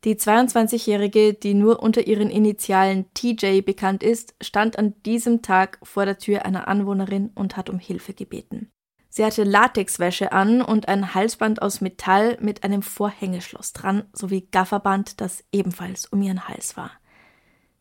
Die 0.03 0.15
22-Jährige, 0.15 1.35
die 1.35 1.53
nur 1.53 1.83
unter 1.83 2.07
ihren 2.07 2.31
Initialen 2.31 3.05
TJ 3.13 3.61
bekannt 3.61 4.01
ist, 4.01 4.33
stand 4.41 4.79
an 4.79 4.95
diesem 5.05 5.43
Tag 5.43 5.77
vor 5.83 6.05
der 6.05 6.17
Tür 6.17 6.43
einer 6.43 6.67
Anwohnerin 6.67 7.29
und 7.35 7.57
hat 7.57 7.69
um 7.69 7.77
Hilfe 7.77 8.15
gebeten. 8.15 8.71
Sie 9.09 9.23
hatte 9.23 9.43
Latexwäsche 9.43 10.31
an 10.31 10.63
und 10.63 10.87
ein 10.87 11.13
Halsband 11.13 11.61
aus 11.61 11.81
Metall 11.81 12.39
mit 12.41 12.63
einem 12.63 12.81
Vorhängeschloss 12.81 13.73
dran, 13.73 14.05
sowie 14.11 14.47
Gafferband, 14.51 15.21
das 15.21 15.43
ebenfalls 15.51 16.07
um 16.07 16.23
ihren 16.23 16.47
Hals 16.47 16.75
war. 16.75 16.89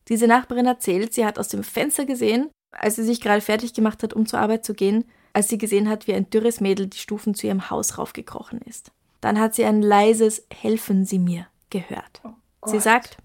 Diese 0.07 0.27
Nachbarin 0.27 0.65
erzählt, 0.65 1.13
sie 1.13 1.25
hat 1.25 1.39
aus 1.39 1.47
dem 1.47 1.63
Fenster 1.63 2.05
gesehen, 2.05 2.49
als 2.71 2.95
sie 2.95 3.03
sich 3.03 3.21
gerade 3.21 3.41
fertig 3.41 3.73
gemacht 3.73 4.03
hat, 4.03 4.13
um 4.13 4.25
zur 4.25 4.39
Arbeit 4.39 4.65
zu 4.65 4.73
gehen, 4.73 5.05
als 5.33 5.49
sie 5.49 5.57
gesehen 5.57 5.89
hat, 5.89 6.07
wie 6.07 6.13
ein 6.13 6.29
dürres 6.29 6.61
Mädel 6.61 6.87
die 6.87 6.97
Stufen 6.97 7.33
zu 7.33 7.47
ihrem 7.47 7.69
Haus 7.69 7.97
raufgekrochen 7.97 8.61
ist. 8.61 8.91
Dann 9.21 9.39
hat 9.39 9.55
sie 9.55 9.65
ein 9.65 9.81
leises 9.81 10.45
Helfen 10.53 11.05
Sie 11.05 11.19
mir 11.19 11.47
gehört. 11.69 12.21
sie 12.65 12.73
Gott. 12.73 12.81
sagt, 12.81 13.17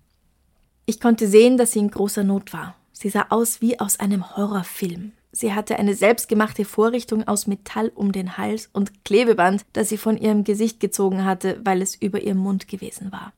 ich 0.87 1.01
konnte 1.01 1.29
sehen, 1.29 1.57
dass 1.57 1.73
sie 1.73 1.79
in 1.81 1.91
großer 1.91 2.25
Not 2.25 2.53
war. 2.53 2.75
Sie 2.93 3.11
sah 3.11 3.27
aus 3.29 3.61
wie 3.61 3.79
aus 3.79 4.01
einem 4.01 4.37
Horrorfilm. 4.37 5.13
Sie 5.33 5.55
hatte 5.55 5.79
eine 5.79 5.95
selbstgemachte 5.95 6.65
Vorrichtung 6.65 7.29
aus 7.29 7.47
Metall 7.47 7.93
um 7.95 8.11
den 8.13 8.37
Hals 8.37 8.69
und 8.73 9.05
Klebeband, 9.05 9.65
das 9.73 9.89
sie 9.89 9.97
von 9.97 10.17
ihrem 10.17 10.43
Gesicht 10.43 10.81
gezogen 10.81 11.25
hatte, 11.25 11.61
weil 11.63 11.83
es 11.83 11.95
über 11.95 12.21
ihrem 12.21 12.39
Mund 12.39 12.67
gewesen 12.67 13.13
war. 13.13 13.33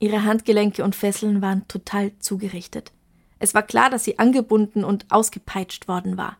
Ihre 0.00 0.24
Handgelenke 0.24 0.84
und 0.84 0.94
Fesseln 0.94 1.42
waren 1.42 1.66
total 1.68 2.12
zugerichtet. 2.18 2.92
Es 3.38 3.54
war 3.54 3.62
klar, 3.62 3.90
dass 3.90 4.04
sie 4.04 4.18
angebunden 4.18 4.84
und 4.84 5.06
ausgepeitscht 5.10 5.88
worden 5.88 6.16
war. 6.16 6.38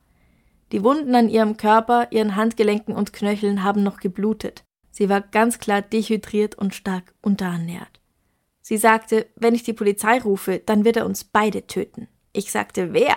Die 0.72 0.84
Wunden 0.84 1.14
an 1.14 1.28
ihrem 1.28 1.56
Körper, 1.56 2.08
ihren 2.10 2.36
Handgelenken 2.36 2.94
und 2.94 3.12
Knöcheln 3.12 3.62
haben 3.62 3.82
noch 3.82 4.00
geblutet. 4.00 4.64
Sie 4.90 5.08
war 5.08 5.20
ganz 5.20 5.58
klar 5.58 5.80
dehydriert 5.80 6.56
und 6.56 6.74
stark 6.74 7.14
unterernährt. 7.22 8.00
Sie 8.60 8.76
sagte, 8.76 9.26
wenn 9.36 9.54
ich 9.54 9.62
die 9.62 9.72
Polizei 9.72 10.20
rufe, 10.20 10.60
dann 10.64 10.84
wird 10.84 10.96
er 10.96 11.06
uns 11.06 11.24
beide 11.24 11.66
töten. 11.66 12.08
Ich 12.32 12.50
sagte, 12.52 12.92
wer? 12.92 13.16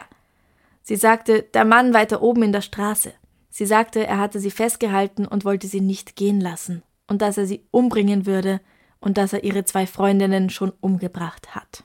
Sie 0.82 0.96
sagte, 0.96 1.44
der 1.44 1.66
Mann 1.66 1.94
weiter 1.94 2.22
oben 2.22 2.44
in 2.44 2.52
der 2.54 2.62
Straße. 2.62 3.14
Sie 3.50 3.66
sagte, 3.66 4.08
er 4.08 4.18
hatte 4.18 4.40
sie 4.40 4.52
festgehalten 4.52 5.28
und 5.28 5.44
wollte 5.44 5.68
sie 5.68 5.82
nicht 5.82 6.16
gehen 6.16 6.40
lassen 6.40 6.84
und 7.08 7.22
dass 7.22 7.38
er 7.38 7.46
sie 7.46 7.68
umbringen 7.72 8.26
würde 8.26 8.62
und 9.02 9.18
dass 9.18 9.34
er 9.34 9.44
ihre 9.44 9.66
zwei 9.66 9.86
Freundinnen 9.86 10.50
schon 10.50 10.72
umgebracht 10.80 11.54
hat. 11.54 11.84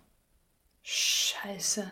Scheiße. 0.82 1.90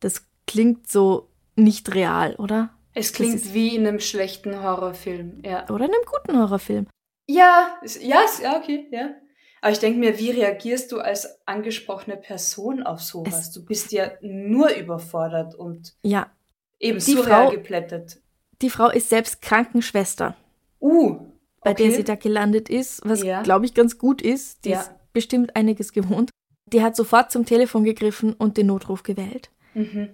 Das 0.00 0.26
klingt 0.46 0.90
so 0.90 1.30
nicht 1.54 1.94
real, 1.94 2.34
oder? 2.36 2.70
Es 2.92 3.12
klingt 3.12 3.54
wie 3.54 3.74
in 3.74 3.86
einem 3.86 4.00
schlechten 4.00 4.62
Horrorfilm, 4.62 5.42
ja. 5.44 5.68
Oder 5.70 5.86
in 5.86 5.92
einem 5.92 6.04
guten 6.04 6.38
Horrorfilm. 6.38 6.86
Ja, 7.26 7.78
ja, 8.00 8.20
ja, 8.42 8.56
okay, 8.58 8.86
ja. 8.90 9.14
Aber 9.60 9.72
ich 9.72 9.78
denke 9.78 9.98
mir, 9.98 10.18
wie 10.18 10.30
reagierst 10.30 10.92
du 10.92 11.00
als 11.00 11.40
angesprochene 11.46 12.16
Person 12.16 12.82
auf 12.82 13.00
sowas? 13.00 13.48
Es 13.48 13.52
du 13.52 13.64
bist 13.64 13.92
ja 13.92 14.12
nur 14.20 14.70
überfordert 14.70 15.54
und 15.54 15.94
ja, 16.02 16.30
eben 16.78 16.98
die 16.98 17.16
Frau, 17.16 17.50
geplättet. 17.50 18.20
Die 18.62 18.70
Frau 18.70 18.90
ist 18.90 19.08
selbst 19.08 19.42
Krankenschwester. 19.42 20.36
Uh, 20.80 21.32
bei 21.66 21.74
der 21.74 21.90
sie 21.90 22.04
da 22.04 22.14
gelandet 22.14 22.68
ist, 22.68 23.00
was 23.04 23.24
ja. 23.24 23.42
glaube 23.42 23.66
ich 23.66 23.74
ganz 23.74 23.98
gut 23.98 24.22
ist. 24.22 24.64
Die 24.64 24.70
ja. 24.70 24.80
ist 24.80 24.92
bestimmt 25.12 25.56
einiges 25.56 25.92
gewohnt. 25.92 26.30
Die 26.72 26.82
hat 26.82 26.94
sofort 26.94 27.32
zum 27.32 27.44
Telefon 27.44 27.82
gegriffen 27.82 28.32
und 28.34 28.56
den 28.56 28.68
Notruf 28.68 29.02
gewählt. 29.02 29.50
Mhm. 29.74 30.10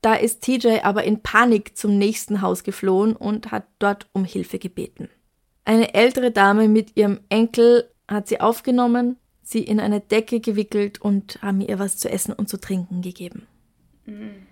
Da 0.00 0.14
ist 0.14 0.42
TJ 0.42 0.80
aber 0.84 1.04
in 1.04 1.22
Panik 1.22 1.76
zum 1.76 1.98
nächsten 1.98 2.40
Haus 2.40 2.62
geflohen 2.62 3.16
und 3.16 3.50
hat 3.50 3.66
dort 3.78 4.06
um 4.12 4.24
Hilfe 4.24 4.58
gebeten. 4.58 5.10
Eine 5.66 5.92
ältere 5.92 6.30
Dame 6.30 6.68
mit 6.68 6.96
ihrem 6.96 7.20
Enkel 7.28 7.90
hat 8.08 8.28
sie 8.28 8.40
aufgenommen, 8.40 9.16
sie 9.42 9.62
in 9.62 9.80
eine 9.80 10.00
Decke 10.00 10.40
gewickelt 10.40 11.02
und 11.02 11.42
haben 11.42 11.60
ihr 11.60 11.78
was 11.78 11.98
zu 11.98 12.08
essen 12.08 12.32
und 12.32 12.48
zu 12.48 12.58
trinken 12.58 13.02
gegeben. 13.02 13.46
Mhm. 14.06 14.47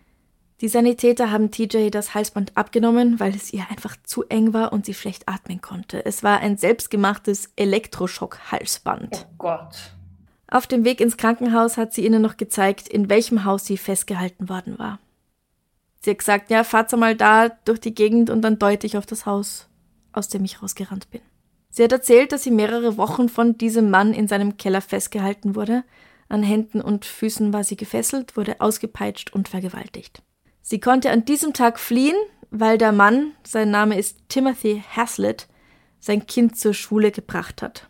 Die 0.62 0.68
Sanitäter 0.68 1.30
haben 1.30 1.50
TJ 1.50 1.90
das 1.90 2.14
Halsband 2.14 2.56
abgenommen, 2.56 3.20
weil 3.20 3.34
es 3.34 3.52
ihr 3.52 3.66
einfach 3.68 3.96
zu 4.04 4.24
eng 4.24 4.54
war 4.54 4.72
und 4.72 4.86
sie 4.86 4.94
schlecht 4.94 5.28
atmen 5.28 5.60
konnte. 5.60 6.04
Es 6.06 6.22
war 6.22 6.40
ein 6.40 6.56
selbstgemachtes 6.56 7.50
Elektroschock-Halsband. 7.56 9.26
Oh 9.28 9.34
Gott. 9.36 9.92
Auf 10.48 10.66
dem 10.66 10.84
Weg 10.84 11.02
ins 11.02 11.18
Krankenhaus 11.18 11.76
hat 11.76 11.92
sie 11.92 12.06
ihnen 12.06 12.22
noch 12.22 12.38
gezeigt, 12.38 12.88
in 12.88 13.10
welchem 13.10 13.44
Haus 13.44 13.66
sie 13.66 13.76
festgehalten 13.76 14.48
worden 14.48 14.78
war. 14.78 14.98
Sie 16.00 16.10
hat 16.10 16.18
gesagt, 16.18 16.50
ja, 16.50 16.64
fahrt 16.64 16.96
mal 16.96 17.16
da 17.16 17.48
durch 17.48 17.80
die 17.80 17.94
Gegend 17.94 18.30
und 18.30 18.40
dann 18.40 18.58
deute 18.58 18.86
ich 18.86 18.96
auf 18.96 19.06
das 19.06 19.26
Haus, 19.26 19.68
aus 20.12 20.28
dem 20.28 20.44
ich 20.44 20.62
rausgerannt 20.62 21.10
bin. 21.10 21.20
Sie 21.68 21.84
hat 21.84 21.92
erzählt, 21.92 22.32
dass 22.32 22.44
sie 22.44 22.50
mehrere 22.50 22.96
Wochen 22.96 23.28
von 23.28 23.58
diesem 23.58 23.90
Mann 23.90 24.14
in 24.14 24.28
seinem 24.28 24.56
Keller 24.56 24.80
festgehalten 24.80 25.54
wurde. 25.54 25.84
An 26.30 26.42
Händen 26.42 26.80
und 26.80 27.04
Füßen 27.04 27.52
war 27.52 27.64
sie 27.64 27.76
gefesselt, 27.76 28.36
wurde 28.36 28.60
ausgepeitscht 28.60 29.34
und 29.34 29.48
vergewaltigt. 29.48 30.22
Sie 30.68 30.80
konnte 30.80 31.12
an 31.12 31.24
diesem 31.24 31.52
Tag 31.52 31.78
fliehen, 31.78 32.16
weil 32.50 32.76
der 32.76 32.90
Mann, 32.90 33.34
sein 33.44 33.70
Name 33.70 33.96
ist 33.96 34.18
Timothy 34.28 34.82
Haslett, 34.96 35.46
sein 36.00 36.26
Kind 36.26 36.58
zur 36.58 36.74
Schule 36.74 37.12
gebracht 37.12 37.62
hat. 37.62 37.88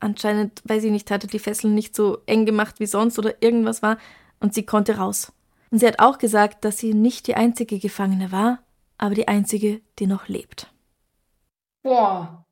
Anscheinend, 0.00 0.62
weiß 0.64 0.84
ich 0.84 0.90
nicht, 0.90 1.10
hatte 1.10 1.26
die 1.26 1.38
Fesseln 1.38 1.74
nicht 1.74 1.94
so 1.94 2.22
eng 2.24 2.46
gemacht 2.46 2.80
wie 2.80 2.86
sonst 2.86 3.18
oder 3.18 3.42
irgendwas 3.42 3.82
war 3.82 3.98
und 4.40 4.54
sie 4.54 4.64
konnte 4.64 4.96
raus. 4.96 5.34
Und 5.70 5.80
sie 5.80 5.86
hat 5.86 5.98
auch 5.98 6.16
gesagt, 6.16 6.64
dass 6.64 6.78
sie 6.78 6.94
nicht 6.94 7.26
die 7.26 7.34
einzige 7.34 7.78
Gefangene 7.78 8.32
war, 8.32 8.60
aber 8.96 9.14
die 9.14 9.28
einzige, 9.28 9.82
die 9.98 10.06
noch 10.06 10.26
lebt. 10.26 10.72
Boah. 11.82 12.46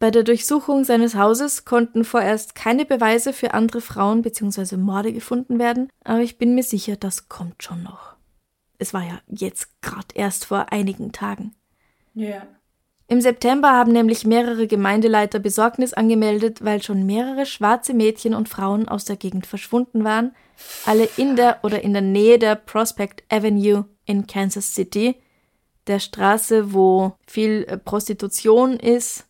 Bei 0.00 0.10
der 0.10 0.24
Durchsuchung 0.24 0.82
seines 0.82 1.14
Hauses 1.14 1.64
konnten 1.64 2.02
vorerst 2.02 2.56
keine 2.56 2.84
Beweise 2.84 3.32
für 3.32 3.54
andere 3.54 3.80
Frauen 3.80 4.22
bzw. 4.22 4.76
Morde 4.76 5.12
gefunden 5.12 5.60
werden, 5.60 5.88
aber 6.02 6.22
ich 6.22 6.36
bin 6.36 6.56
mir 6.56 6.64
sicher, 6.64 6.96
das 6.96 7.28
kommt 7.28 7.62
schon 7.62 7.84
noch. 7.84 8.16
Es 8.82 8.92
war 8.92 9.04
ja 9.04 9.20
jetzt 9.28 9.80
gerade 9.80 10.08
erst 10.14 10.44
vor 10.44 10.72
einigen 10.72 11.12
Tagen. 11.12 11.54
Ja. 12.14 12.28
Yeah. 12.28 12.46
Im 13.06 13.20
September 13.20 13.70
haben 13.70 13.92
nämlich 13.92 14.26
mehrere 14.26 14.66
Gemeindeleiter 14.66 15.38
Besorgnis 15.38 15.92
angemeldet, 15.92 16.64
weil 16.64 16.82
schon 16.82 17.06
mehrere 17.06 17.46
schwarze 17.46 17.94
Mädchen 17.94 18.34
und 18.34 18.48
Frauen 18.48 18.88
aus 18.88 19.04
der 19.04 19.16
Gegend 19.16 19.46
verschwunden 19.46 20.02
waren, 20.02 20.34
alle 20.84 21.08
in 21.16 21.36
der 21.36 21.60
oder 21.62 21.82
in 21.84 21.92
der 21.92 22.02
Nähe 22.02 22.40
der 22.40 22.56
Prospect 22.56 23.22
Avenue 23.32 23.84
in 24.04 24.26
Kansas 24.26 24.74
City, 24.74 25.14
der 25.86 26.00
Straße, 26.00 26.72
wo 26.72 27.12
viel 27.28 27.64
äh, 27.68 27.78
Prostitution 27.78 28.80
ist, 28.80 29.26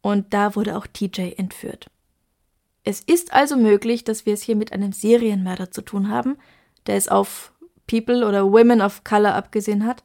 und 0.00 0.34
da 0.34 0.56
wurde 0.56 0.76
auch 0.76 0.88
TJ 0.88 1.34
entführt. 1.36 1.86
Es 2.82 3.00
ist 3.00 3.32
also 3.32 3.56
möglich, 3.56 4.02
dass 4.02 4.26
wir 4.26 4.34
es 4.34 4.42
hier 4.42 4.56
mit 4.56 4.72
einem 4.72 4.90
Serienmörder 4.90 5.70
zu 5.70 5.82
tun 5.82 6.08
haben, 6.08 6.36
der 6.86 6.96
es 6.96 7.06
auf 7.08 7.52
People 7.88 8.24
oder 8.26 8.52
Women 8.52 8.80
of 8.80 9.02
Color 9.02 9.34
abgesehen 9.34 9.84
hat, 9.84 10.04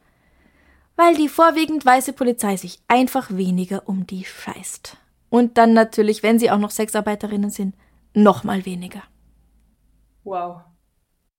weil 0.95 1.15
die 1.15 1.29
vorwiegend 1.29 1.85
weiße 1.85 2.13
Polizei 2.13 2.57
sich 2.57 2.79
einfach 2.87 3.29
weniger 3.29 3.83
um 3.87 4.07
die 4.07 4.25
scheißt. 4.25 4.97
Und 5.29 5.57
dann 5.57 5.73
natürlich, 5.73 6.23
wenn 6.23 6.39
sie 6.39 6.49
auch 6.49 6.59
noch 6.59 6.71
Sexarbeiterinnen 6.71 7.49
sind, 7.49 7.75
noch 8.13 8.43
mal 8.43 8.65
weniger. 8.65 9.03
Wow. 10.23 10.61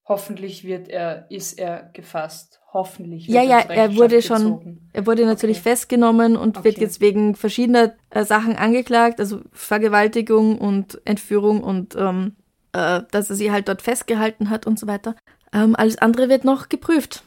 Hoffentlich 0.06 0.64
wird 0.64 0.88
er, 0.88 1.30
ist 1.30 1.58
er 1.58 1.90
gefasst. 1.92 2.60
Hoffentlich. 2.72 3.28
ja, 3.28 3.40
ja, 3.40 3.60
er 3.60 3.94
wurde 3.94 4.20
schon, 4.20 4.80
er 4.92 5.06
wurde 5.06 5.24
natürlich 5.24 5.58
okay. 5.58 5.70
festgenommen 5.70 6.36
und 6.36 6.56
okay. 6.56 6.64
wird 6.64 6.78
jetzt 6.78 7.00
wegen 7.00 7.36
verschiedener 7.36 7.94
äh, 8.10 8.24
Sachen 8.24 8.56
angeklagt, 8.56 9.20
also 9.20 9.42
Vergewaltigung 9.52 10.58
und 10.58 11.00
Entführung 11.04 11.62
und 11.62 11.94
ähm, 11.94 12.34
äh, 12.72 13.02
dass 13.12 13.30
er 13.30 13.36
sie 13.36 13.52
halt 13.52 13.68
dort 13.68 13.80
festgehalten 13.80 14.50
hat 14.50 14.66
und 14.66 14.80
so 14.80 14.88
weiter. 14.88 15.14
Ähm, 15.54 15.76
alles 15.76 15.96
andere 15.98 16.28
wird 16.28 16.44
noch 16.44 16.68
geprüft. 16.68 17.22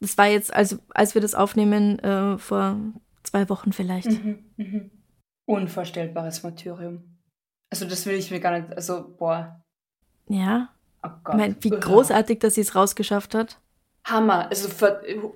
Das 0.00 0.18
war 0.18 0.26
jetzt, 0.26 0.52
also 0.52 0.76
als 0.90 1.14
wir 1.14 1.22
das 1.22 1.34
aufnehmen, 1.34 1.98
äh, 2.00 2.36
vor 2.38 2.76
zwei 3.22 3.48
Wochen 3.48 3.72
vielleicht. 3.72 4.06
Mhm, 4.06 4.44
mhm. 4.56 4.90
Unvorstellbares 5.46 6.42
Martyrium. 6.42 7.18
Also 7.70 7.86
das 7.86 8.04
will 8.06 8.14
ich 8.14 8.30
mir 8.30 8.40
gar 8.40 8.58
nicht, 8.58 8.76
also 8.76 9.16
boah. 9.16 9.64
Ja. 10.28 10.68
Oh 11.02 11.08
Gott. 11.24 11.34
Ich 11.34 11.40
meine, 11.40 11.56
wie 11.60 11.70
großartig, 11.70 12.38
dass 12.38 12.54
sie 12.54 12.60
es 12.60 12.74
rausgeschafft 12.74 13.34
hat. 13.34 13.58
Hammer. 14.04 14.50
Also 14.50 14.68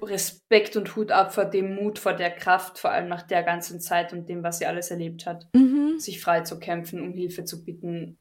Respekt 0.02 0.76
und 0.76 0.94
Hut 0.94 1.10
ab 1.10 1.32
vor 1.32 1.46
dem 1.46 1.74
Mut, 1.74 1.98
vor 1.98 2.12
der 2.12 2.30
Kraft, 2.30 2.78
vor 2.78 2.90
allem 2.90 3.08
nach 3.08 3.22
der 3.22 3.42
ganzen 3.42 3.80
Zeit 3.80 4.12
und 4.12 4.28
dem, 4.28 4.42
was 4.42 4.58
sie 4.58 4.66
alles 4.66 4.90
erlebt 4.90 5.24
hat. 5.24 5.48
Mhm. 5.54 5.98
Sich 5.98 6.20
frei 6.20 6.42
zu 6.42 6.58
kämpfen, 6.58 7.00
um 7.00 7.12
Hilfe 7.12 7.44
zu 7.44 7.64
bitten. 7.64 8.18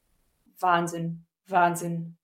Wahnsinn. 0.60 1.26
Wahnsinn. 1.48 2.18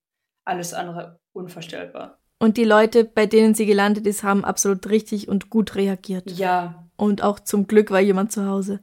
Alles 0.46 0.74
andere 0.74 1.20
unvorstellbar. 1.34 2.20
Und 2.40 2.58
die 2.58 2.64
Leute, 2.64 3.06
bei 3.06 3.26
denen 3.26 3.54
sie 3.54 3.66
gelandet 3.66 4.06
ist, 4.08 4.24
haben 4.24 4.44
absolut 4.44 4.90
richtig 4.90 5.28
und 5.28 5.50
gut 5.50 5.76
reagiert. 5.76 6.32
Ja. 6.32 6.90
Und 6.96 7.24
auch 7.24 7.40
zum 7.40 7.68
Glück 7.68 7.92
war 7.92 8.00
jemand 8.00 8.32
zu 8.32 8.46
Hause. 8.46 8.80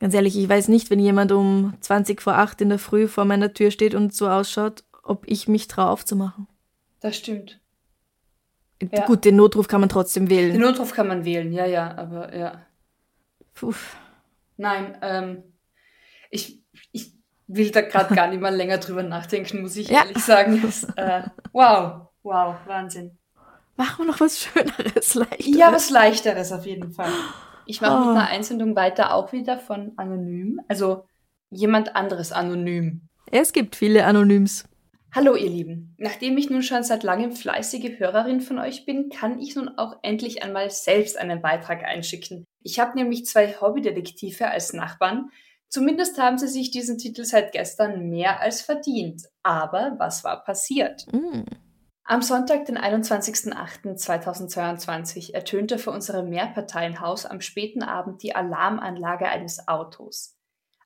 Ganz 0.00 0.14
ehrlich, 0.14 0.36
ich 0.36 0.48
weiß 0.48 0.68
nicht, 0.68 0.90
wenn 0.90 0.98
jemand 0.98 1.32
um 1.32 1.74
20 1.80 2.20
vor 2.20 2.34
8 2.34 2.60
in 2.62 2.68
der 2.68 2.78
Früh 2.78 3.08
vor 3.08 3.24
meiner 3.24 3.54
Tür 3.54 3.70
steht 3.70 3.94
und 3.94 4.14
so 4.14 4.28
ausschaut, 4.28 4.84
ob 5.02 5.24
ich 5.26 5.48
mich 5.48 5.68
traue 5.68 5.90
aufzumachen. 5.90 6.48
Das 7.00 7.16
stimmt. 7.16 7.60
Ja. 8.92 9.06
Gut, 9.06 9.24
den 9.24 9.36
Notruf 9.36 9.68
kann 9.68 9.80
man 9.80 9.88
trotzdem 9.88 10.28
wählen. 10.28 10.52
Den 10.52 10.60
Notruf 10.60 10.92
kann 10.92 11.06
man 11.06 11.24
wählen, 11.24 11.52
ja, 11.52 11.64
ja, 11.66 11.96
aber 11.96 12.36
ja. 12.36 12.66
Puh. 13.54 13.74
Nein, 14.56 14.98
ähm, 15.00 15.42
ich, 16.30 16.62
ich 16.92 17.13
will 17.46 17.70
da 17.70 17.82
gerade 17.82 18.14
gar 18.14 18.28
nicht 18.28 18.40
mal 18.40 18.54
länger 18.54 18.78
drüber 18.78 19.02
nachdenken, 19.02 19.62
muss 19.62 19.76
ich 19.76 19.88
ja. 19.88 20.04
ehrlich 20.04 20.24
sagen. 20.24 20.60
Das, 20.62 20.84
äh, 20.96 21.22
wow, 21.52 22.08
wow, 22.22 22.56
Wahnsinn. 22.66 23.18
Machen 23.76 24.04
wir 24.04 24.12
noch 24.12 24.20
was 24.20 24.38
Schöneres, 24.40 25.14
Leichteres. 25.14 25.56
Ja, 25.56 25.72
was 25.72 25.90
Leichteres 25.90 26.52
auf 26.52 26.64
jeden 26.64 26.92
Fall. 26.92 27.10
Ich 27.66 27.80
mache 27.80 27.96
oh. 27.96 27.98
mit 28.00 28.16
einer 28.16 28.28
Einsendung 28.28 28.76
weiter, 28.76 29.14
auch 29.14 29.32
wieder 29.32 29.58
von 29.58 29.92
Anonym. 29.96 30.60
Also 30.68 31.06
jemand 31.50 31.96
anderes 31.96 32.32
anonym. 32.32 33.08
Es 33.30 33.52
gibt 33.52 33.74
viele 33.76 34.04
Anonyms. 34.04 34.64
Hallo 35.14 35.36
ihr 35.36 35.48
Lieben. 35.48 35.94
Nachdem 35.98 36.36
ich 36.38 36.50
nun 36.50 36.62
schon 36.62 36.82
seit 36.82 37.04
langem 37.04 37.32
fleißige 37.32 37.98
Hörerin 37.98 38.40
von 38.40 38.58
euch 38.58 38.84
bin, 38.84 39.10
kann 39.10 39.38
ich 39.38 39.54
nun 39.54 39.68
auch 39.78 39.96
endlich 40.02 40.42
einmal 40.42 40.70
selbst 40.70 41.16
einen 41.16 41.40
Beitrag 41.40 41.84
einschicken. 41.84 42.44
Ich 42.62 42.80
habe 42.80 42.98
nämlich 42.98 43.24
zwei 43.24 43.54
Hobbydetektive 43.60 44.48
als 44.48 44.72
Nachbarn, 44.72 45.30
Zumindest 45.68 46.18
haben 46.18 46.38
sie 46.38 46.48
sich 46.48 46.70
diesen 46.70 46.96
Titel 46.98 47.24
seit 47.24 47.52
gestern 47.52 48.08
mehr 48.08 48.40
als 48.40 48.62
verdient. 48.62 49.28
Aber 49.42 49.96
was 49.98 50.24
war 50.24 50.42
passiert? 50.44 51.06
Mm. 51.12 51.42
Am 52.06 52.20
Sonntag, 52.20 52.66
den 52.66 52.76
21.08.2022, 52.76 55.32
ertönte 55.32 55.78
für 55.78 55.90
unser 55.90 56.22
Mehrparteienhaus 56.22 57.24
am 57.24 57.40
späten 57.40 57.82
Abend 57.82 58.22
die 58.22 58.36
Alarmanlage 58.36 59.26
eines 59.26 59.68
Autos. 59.68 60.36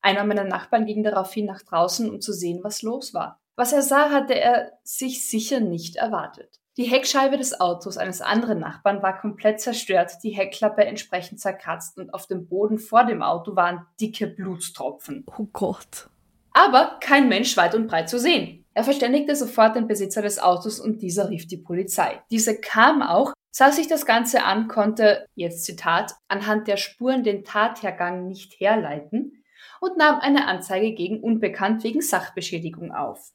Einer 0.01 0.23
meiner 0.25 0.45
Nachbarn 0.45 0.87
ging 0.87 1.03
daraufhin 1.03 1.47
nach 1.47 1.62
draußen, 1.62 2.09
um 2.09 2.21
zu 2.21 2.33
sehen, 2.33 2.61
was 2.62 2.83
los 2.83 3.14
war. 3.14 3.41
Was 3.57 3.73
er 3.73 3.83
sah, 3.83 4.11
hatte 4.11 4.35
er 4.35 4.79
sich 4.85 5.29
sicher 5.29 5.59
nicht 5.59 5.97
erwartet. 5.97 6.61
Die 6.79 6.85
Heckscheibe 6.85 7.37
des 7.37 7.61
Autos 7.61 7.99
eines 7.99 8.21
anderen 8.21 8.61
Nachbarn 8.61 9.03
war 9.03 9.21
komplett 9.21 9.61
zerstört, 9.61 10.12
die 10.23 10.31
Heckklappe 10.31 10.85
entsprechend 10.85 11.41
zerkratzt 11.41 11.99
und 11.99 12.14
auf 12.14 12.29
dem 12.29 12.47
Boden 12.47 12.79
vor 12.79 13.05
dem 13.05 13.21
Auto 13.21 13.57
waren 13.57 13.85
dicke 14.01 14.29
Blutstropfen. 14.29 15.27
Oh 15.37 15.49
Gott. 15.53 16.09
Aber 16.53 16.99
kein 17.01 17.29
Mensch 17.29 17.57
weit 17.57 17.75
und 17.75 17.88
breit 17.88 18.09
zu 18.09 18.21
sehen. 18.21 18.64
Er 18.75 18.85
verständigte 18.85 19.35
sofort 19.35 19.75
den 19.75 19.88
Besitzer 19.88 20.23
des 20.23 20.38
Autos 20.38 20.79
und 20.79 21.03
dieser 21.03 21.29
rief 21.31 21.49
die 21.49 21.57
Polizei. 21.57 22.23
Diese 22.31 22.61
kam 22.61 23.03
auch, 23.03 23.33
sah 23.51 23.73
sich 23.73 23.88
das 23.88 24.07
Ganze 24.07 24.45
an, 24.45 24.69
konnte, 24.69 25.27
jetzt 25.35 25.64
Zitat, 25.64 26.14
anhand 26.29 26.69
der 26.69 26.77
Spuren 26.77 27.25
den 27.25 27.43
Tathergang 27.43 28.29
nicht 28.29 28.61
herleiten 28.61 29.43
und 29.81 29.97
nahm 29.97 30.21
eine 30.21 30.47
Anzeige 30.47 30.95
gegen 30.95 31.25
Unbekannt 31.25 31.83
wegen 31.83 32.03
Sachbeschädigung 32.03 32.93
auf. 32.93 33.33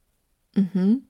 Mhm. 0.56 1.10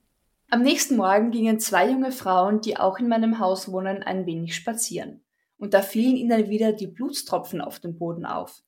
Am 0.54 0.62
nächsten 0.62 0.94
Morgen 0.94 1.32
gingen 1.32 1.58
zwei 1.58 1.90
junge 1.90 2.12
Frauen, 2.12 2.60
die 2.60 2.76
auch 2.76 3.00
in 3.00 3.08
meinem 3.08 3.40
Haus 3.40 3.72
wohnen, 3.72 4.04
ein 4.04 4.24
wenig 4.24 4.54
spazieren. 4.54 5.24
Und 5.56 5.74
da 5.74 5.82
fielen 5.82 6.14
ihnen 6.14 6.48
wieder 6.48 6.72
die 6.72 6.86
Blutstropfen 6.86 7.60
auf 7.60 7.80
dem 7.80 7.98
Boden 7.98 8.24
auf. 8.24 8.62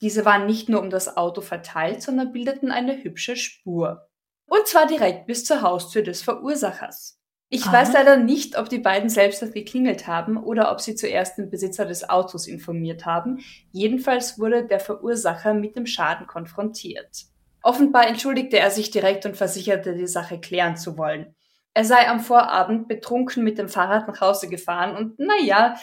Diese 0.00 0.24
waren 0.24 0.46
nicht 0.46 0.68
nur 0.68 0.80
um 0.80 0.88
das 0.88 1.16
Auto 1.16 1.40
verteilt, 1.40 2.00
sondern 2.00 2.30
bildeten 2.30 2.70
eine 2.70 3.02
hübsche 3.02 3.34
Spur. 3.34 4.08
Und 4.48 4.68
zwar 4.68 4.86
direkt 4.86 5.26
bis 5.26 5.44
zur 5.44 5.62
Haustür 5.62 6.02
des 6.04 6.22
Verursachers. 6.22 7.20
Ich 7.48 7.64
Aha. 7.64 7.72
weiß 7.72 7.94
leider 7.94 8.18
nicht, 8.18 8.56
ob 8.56 8.68
die 8.68 8.78
beiden 8.78 9.08
selbst 9.08 9.42
dort 9.42 9.52
geklingelt 9.52 10.06
haben 10.06 10.36
oder 10.36 10.70
ob 10.70 10.80
sie 10.80 10.94
zuerst 10.94 11.38
den 11.38 11.50
Besitzer 11.50 11.86
des 11.86 12.08
Autos 12.08 12.46
informiert 12.46 13.04
haben. 13.04 13.40
Jedenfalls 13.72 14.38
wurde 14.38 14.64
der 14.64 14.78
Verursacher 14.78 15.54
mit 15.54 15.74
dem 15.74 15.86
Schaden 15.86 16.28
konfrontiert. 16.28 17.26
Offenbar 17.66 18.06
entschuldigte 18.06 18.58
er 18.58 18.70
sich 18.70 18.90
direkt 18.92 19.26
und 19.26 19.36
versicherte, 19.36 19.94
die 19.94 20.06
Sache 20.06 20.38
klären 20.40 20.76
zu 20.76 20.96
wollen. 20.96 21.34
Er 21.74 21.84
sei 21.84 22.08
am 22.08 22.20
Vorabend 22.20 22.86
betrunken 22.86 23.42
mit 23.42 23.58
dem 23.58 23.68
Fahrrad 23.68 24.06
nach 24.06 24.20
Hause 24.20 24.48
gefahren 24.48 24.96
und 24.96 25.18
naja, 25.18 25.74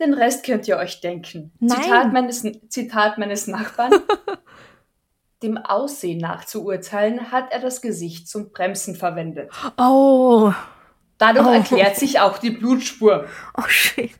den 0.00 0.14
Rest 0.14 0.46
könnt 0.46 0.66
ihr 0.66 0.78
euch 0.78 1.00
denken. 1.02 1.52
Nein. 1.60 1.82
Zitat 1.82 2.12
meines, 2.14 2.42
Zitat 2.70 3.18
meines 3.18 3.46
Nachbarn. 3.46 3.92
Dem 5.42 5.56
Aussehen 5.58 6.18
nach 6.18 6.44
zu 6.46 6.64
urteilen, 6.64 7.32
hat 7.32 7.52
er 7.52 7.60
das 7.60 7.80
Gesicht 7.82 8.28
zum 8.28 8.50
Bremsen 8.50 8.94
verwendet. 8.94 9.50
Oh, 9.78 10.52
Dadurch 11.18 11.46
Oh. 11.46 11.50
erklärt 11.52 11.96
sich 11.96 12.18
auch 12.20 12.38
die 12.38 12.50
Blutspur. 12.50 13.26
oh 13.58 13.68
shit. 13.68 14.10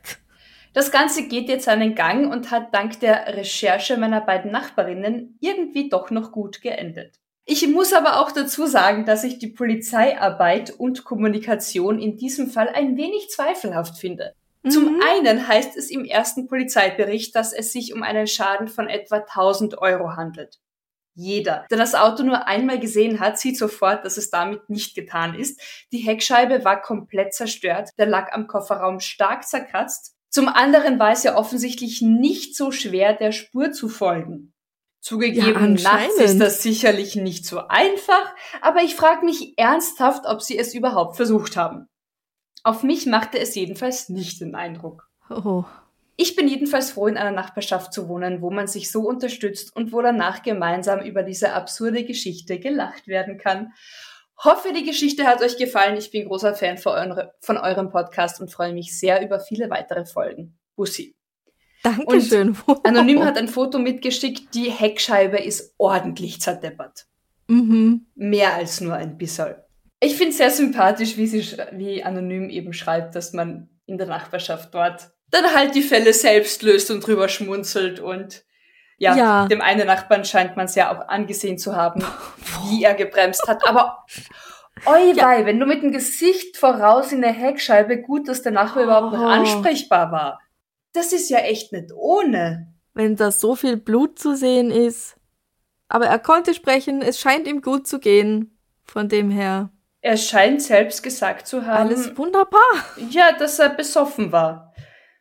Das 0.73 0.93
Ganze 0.93 1.27
geht 1.27 1.49
jetzt 1.49 1.65
seinen 1.65 1.95
Gang 1.97 2.31
und 2.31 2.51
hat 2.53 2.73
dank 2.73 3.01
der 3.01 3.37
Recherche 3.37 3.97
meiner 3.97 4.21
beiden 4.21 4.53
Nachbarinnen 4.53 5.37
irgendwie 5.41 5.89
doch 5.89 6.11
noch 6.11 6.31
gut 6.31 6.63
geendet. 6.63 7.19
Ich 7.45 7.67
muss 7.67 7.93
aber 7.93 8.21
auch 8.21 8.31
dazu 8.31 8.67
sagen, 8.67 9.05
dass 9.05 9.25
ich 9.25 9.39
die 9.41 9.49
Polizeiarbeit 9.49 10.71
und 10.71 11.03
Kommunikation 11.03 11.99
in 11.99 12.17
diesem 12.17 12.49
Fall 12.49 12.69
ein 12.69 12.97
wenig 12.97 13.29
zweifelhaft 13.31 13.99
finde. 13.99 14.35
Zum 14.69 14.95
Mhm. 14.95 15.01
einen 15.03 15.49
heißt 15.49 15.77
es 15.77 15.91
im 15.91 16.05
ersten 16.05 16.47
Polizeibericht, 16.47 17.35
dass 17.35 17.53
es 17.53 17.73
sich 17.73 17.93
um 17.93 18.05
einen 18.05 18.29
Schaden 18.29 18.69
von 18.69 18.89
etwa 18.89 19.21
1000 19.21 19.79
Euro 19.79 20.17
handelt. 20.17 20.61
Jeder, 21.15 21.67
der 21.71 21.79
das 21.79 21.95
Auto 21.97 22.23
nur 22.23 22.47
einmal 22.47 22.79
gesehen 22.79 23.19
hat, 23.19 23.39
sieht 23.39 23.59
sofort, 23.59 24.05
dass 24.05 24.17
es 24.17 24.31
damit 24.31 24.71
nicht 24.71 24.95
getan 24.95 25.35
ist. 25.35 25.61
Die 25.93 25.99
Heckscheibe 25.99 26.65
war 26.65 26.81
komplett 26.81 27.35
zerstört, 27.35 27.91
der 27.99 28.07
Lack 28.07 28.33
am 28.33 28.47
Kofferraum 28.47 29.01
stark 29.01 29.45
zerkratzt. 29.45 30.15
Zum 30.31 30.49
anderen 30.49 30.99
war 30.99 31.13
es 31.13 31.25
ja 31.25 31.37
offensichtlich 31.37 32.03
nicht 32.03 32.57
so 32.57 32.71
schwer, 32.71 33.15
der 33.15 33.33
Spur 33.33 33.73
zu 33.73 33.89
folgen. 33.89 34.53
Zugegeben, 35.01 35.77
Ja, 35.77 35.83
nachts 35.83 36.17
ist 36.19 36.41
das 36.41 36.63
sicherlich 36.63 37.17
nicht 37.17 37.47
so 37.47 37.67
einfach, 37.69 38.35
aber 38.61 38.83
ich 38.83 38.95
frage 38.95 39.25
mich 39.25 39.55
ernsthaft, 39.57 40.27
ob 40.27 40.43
sie 40.43 40.59
es 40.59 40.75
überhaupt 40.75 41.17
versucht 41.17 41.57
haben. 41.57 41.87
Auf 42.63 42.83
mich 42.83 43.07
machte 43.07 43.39
es 43.39 43.55
jedenfalls 43.55 44.11
nicht 44.11 44.41
den 44.41 44.55
Eindruck. 44.55 45.09
Oh. 45.31 45.65
Ich 46.17 46.37
bin 46.37 46.49
jedenfalls 46.49 46.91
froh, 46.91 47.07
in 47.07 47.17
einer 47.17 47.31
Nachbarschaft 47.31 47.95
zu 47.95 48.07
wohnen, 48.07 48.43
wo 48.43 48.51
man 48.51 48.67
sich 48.67 48.91
so 48.91 49.09
unterstützt 49.09 49.75
und 49.75 49.91
wo 49.91 50.03
danach 50.03 50.43
gemeinsam 50.43 51.01
über 51.01 51.23
diese 51.23 51.55
absurde 51.55 52.05
Geschichte 52.05 52.59
gelacht 52.59 53.09
werden 53.09 53.39
kann. 53.39 53.73
Hoffe, 54.43 54.73
die 54.73 54.85
Geschichte 54.85 55.25
hat 55.25 55.43
euch 55.43 55.59
gefallen. 55.59 55.99
Ich 55.99 56.11
bin 56.11 56.27
großer 56.27 56.55
Fan 56.55 56.79
von, 56.79 56.93
eure, 56.93 57.35
von 57.41 57.59
eurem 57.59 57.91
Podcast 57.91 58.41
und 58.41 58.51
freue 58.51 58.73
mich 58.73 58.99
sehr 58.99 59.23
über 59.23 59.39
viele 59.39 59.69
weitere 59.69 60.07
Folgen. 60.07 60.59
Bussi. 60.77 61.15
Dankeschön. 61.83 62.57
Anonym 62.85 63.23
hat 63.25 63.37
ein 63.37 63.49
Foto 63.49 63.79
mitgeschickt. 63.79 64.55
Die 64.55 64.71
Heckscheibe 64.71 65.39
ist 65.39 65.75
ordentlich 65.77 66.41
zerdeppert. 66.41 67.07
Mhm. 67.49 68.07
Mehr 68.15 68.55
als 68.55 68.81
nur 68.81 68.95
ein 68.95 69.19
bisschen. 69.19 69.57
Ich 70.01 70.15
finde 70.15 70.31
es 70.31 70.39
sehr 70.39 70.51
sympathisch, 70.51 71.19
wie, 71.19 71.27
sie, 71.27 71.59
wie 71.73 72.03
Anonym 72.03 72.49
eben 72.49 72.73
schreibt, 72.73 73.15
dass 73.15 73.35
man 73.35 73.69
in 73.85 73.99
der 73.99 74.07
Nachbarschaft 74.07 74.75
dort 74.75 75.11
dann 75.31 75.55
halt 75.55 75.75
die 75.75 75.83
Fälle 75.83 76.13
selbst 76.15 76.63
löst 76.63 76.91
und 76.91 77.07
drüber 77.07 77.29
schmunzelt 77.29 78.01
und 78.01 78.45
ja, 79.01 79.17
Ja. 79.17 79.47
dem 79.49 79.61
einen 79.61 79.87
Nachbarn 79.89 80.25
scheint 80.25 80.57
man 80.57 80.67
es 80.67 80.77
ja 80.77 80.93
auch 80.95 81.09
angesehen 81.09 81.59
zu 81.59 81.75
haben, 81.75 82.05
wie 82.69 82.85
er 82.85 82.95
gebremst 82.95 83.49
hat. 83.49 83.67
Aber 83.67 84.05
oi 84.87 85.17
wei, 85.17 85.45
wenn 85.47 85.59
du 85.59 85.67
mit 85.67 85.83
dem 85.83 85.91
Gesicht 85.91 86.57
voraus 86.57 87.11
in 87.11 87.21
der 87.23 87.33
Heckscheibe, 87.33 88.01
gut, 88.03 88.29
dass 88.29 88.43
der 88.43 88.53
Nachbar 88.53 88.85
überhaupt 88.85 89.13
noch 89.15 89.23
Oh. 89.23 89.27
ansprechbar 89.27 90.13
war. 90.13 90.41
Das 90.93 91.13
ist 91.13 91.29
ja 91.31 91.39
echt 91.39 91.73
nicht 91.73 91.91
ohne. 91.95 92.73
Wenn 92.95 93.17
da 93.17 93.31
so 93.33 93.57
viel 93.57 93.77
Blut 93.77 94.19
zu 94.19 94.37
sehen 94.37 94.71
ist. 94.71 95.17
Aber 95.89 96.07
er 96.07 96.19
konnte 96.19 96.55
sprechen, 96.55 97.03
es 97.03 97.19
scheint 97.19 97.49
ihm 97.49 97.63
gut 97.63 97.87
zu 97.89 97.99
gehen. 97.99 98.57
Von 98.85 99.09
dem 99.09 99.31
her. 99.31 99.71
Er 100.03 100.17
scheint 100.17 100.63
selbst 100.63 101.03
gesagt 101.03 101.47
zu 101.47 101.65
haben, 101.67 101.89
Alles 101.89 102.17
wunderbar. 102.19 102.61
Ja, 103.11 103.33
dass 103.33 103.59
er 103.61 103.69
besoffen 103.71 104.33
war. 104.33 104.73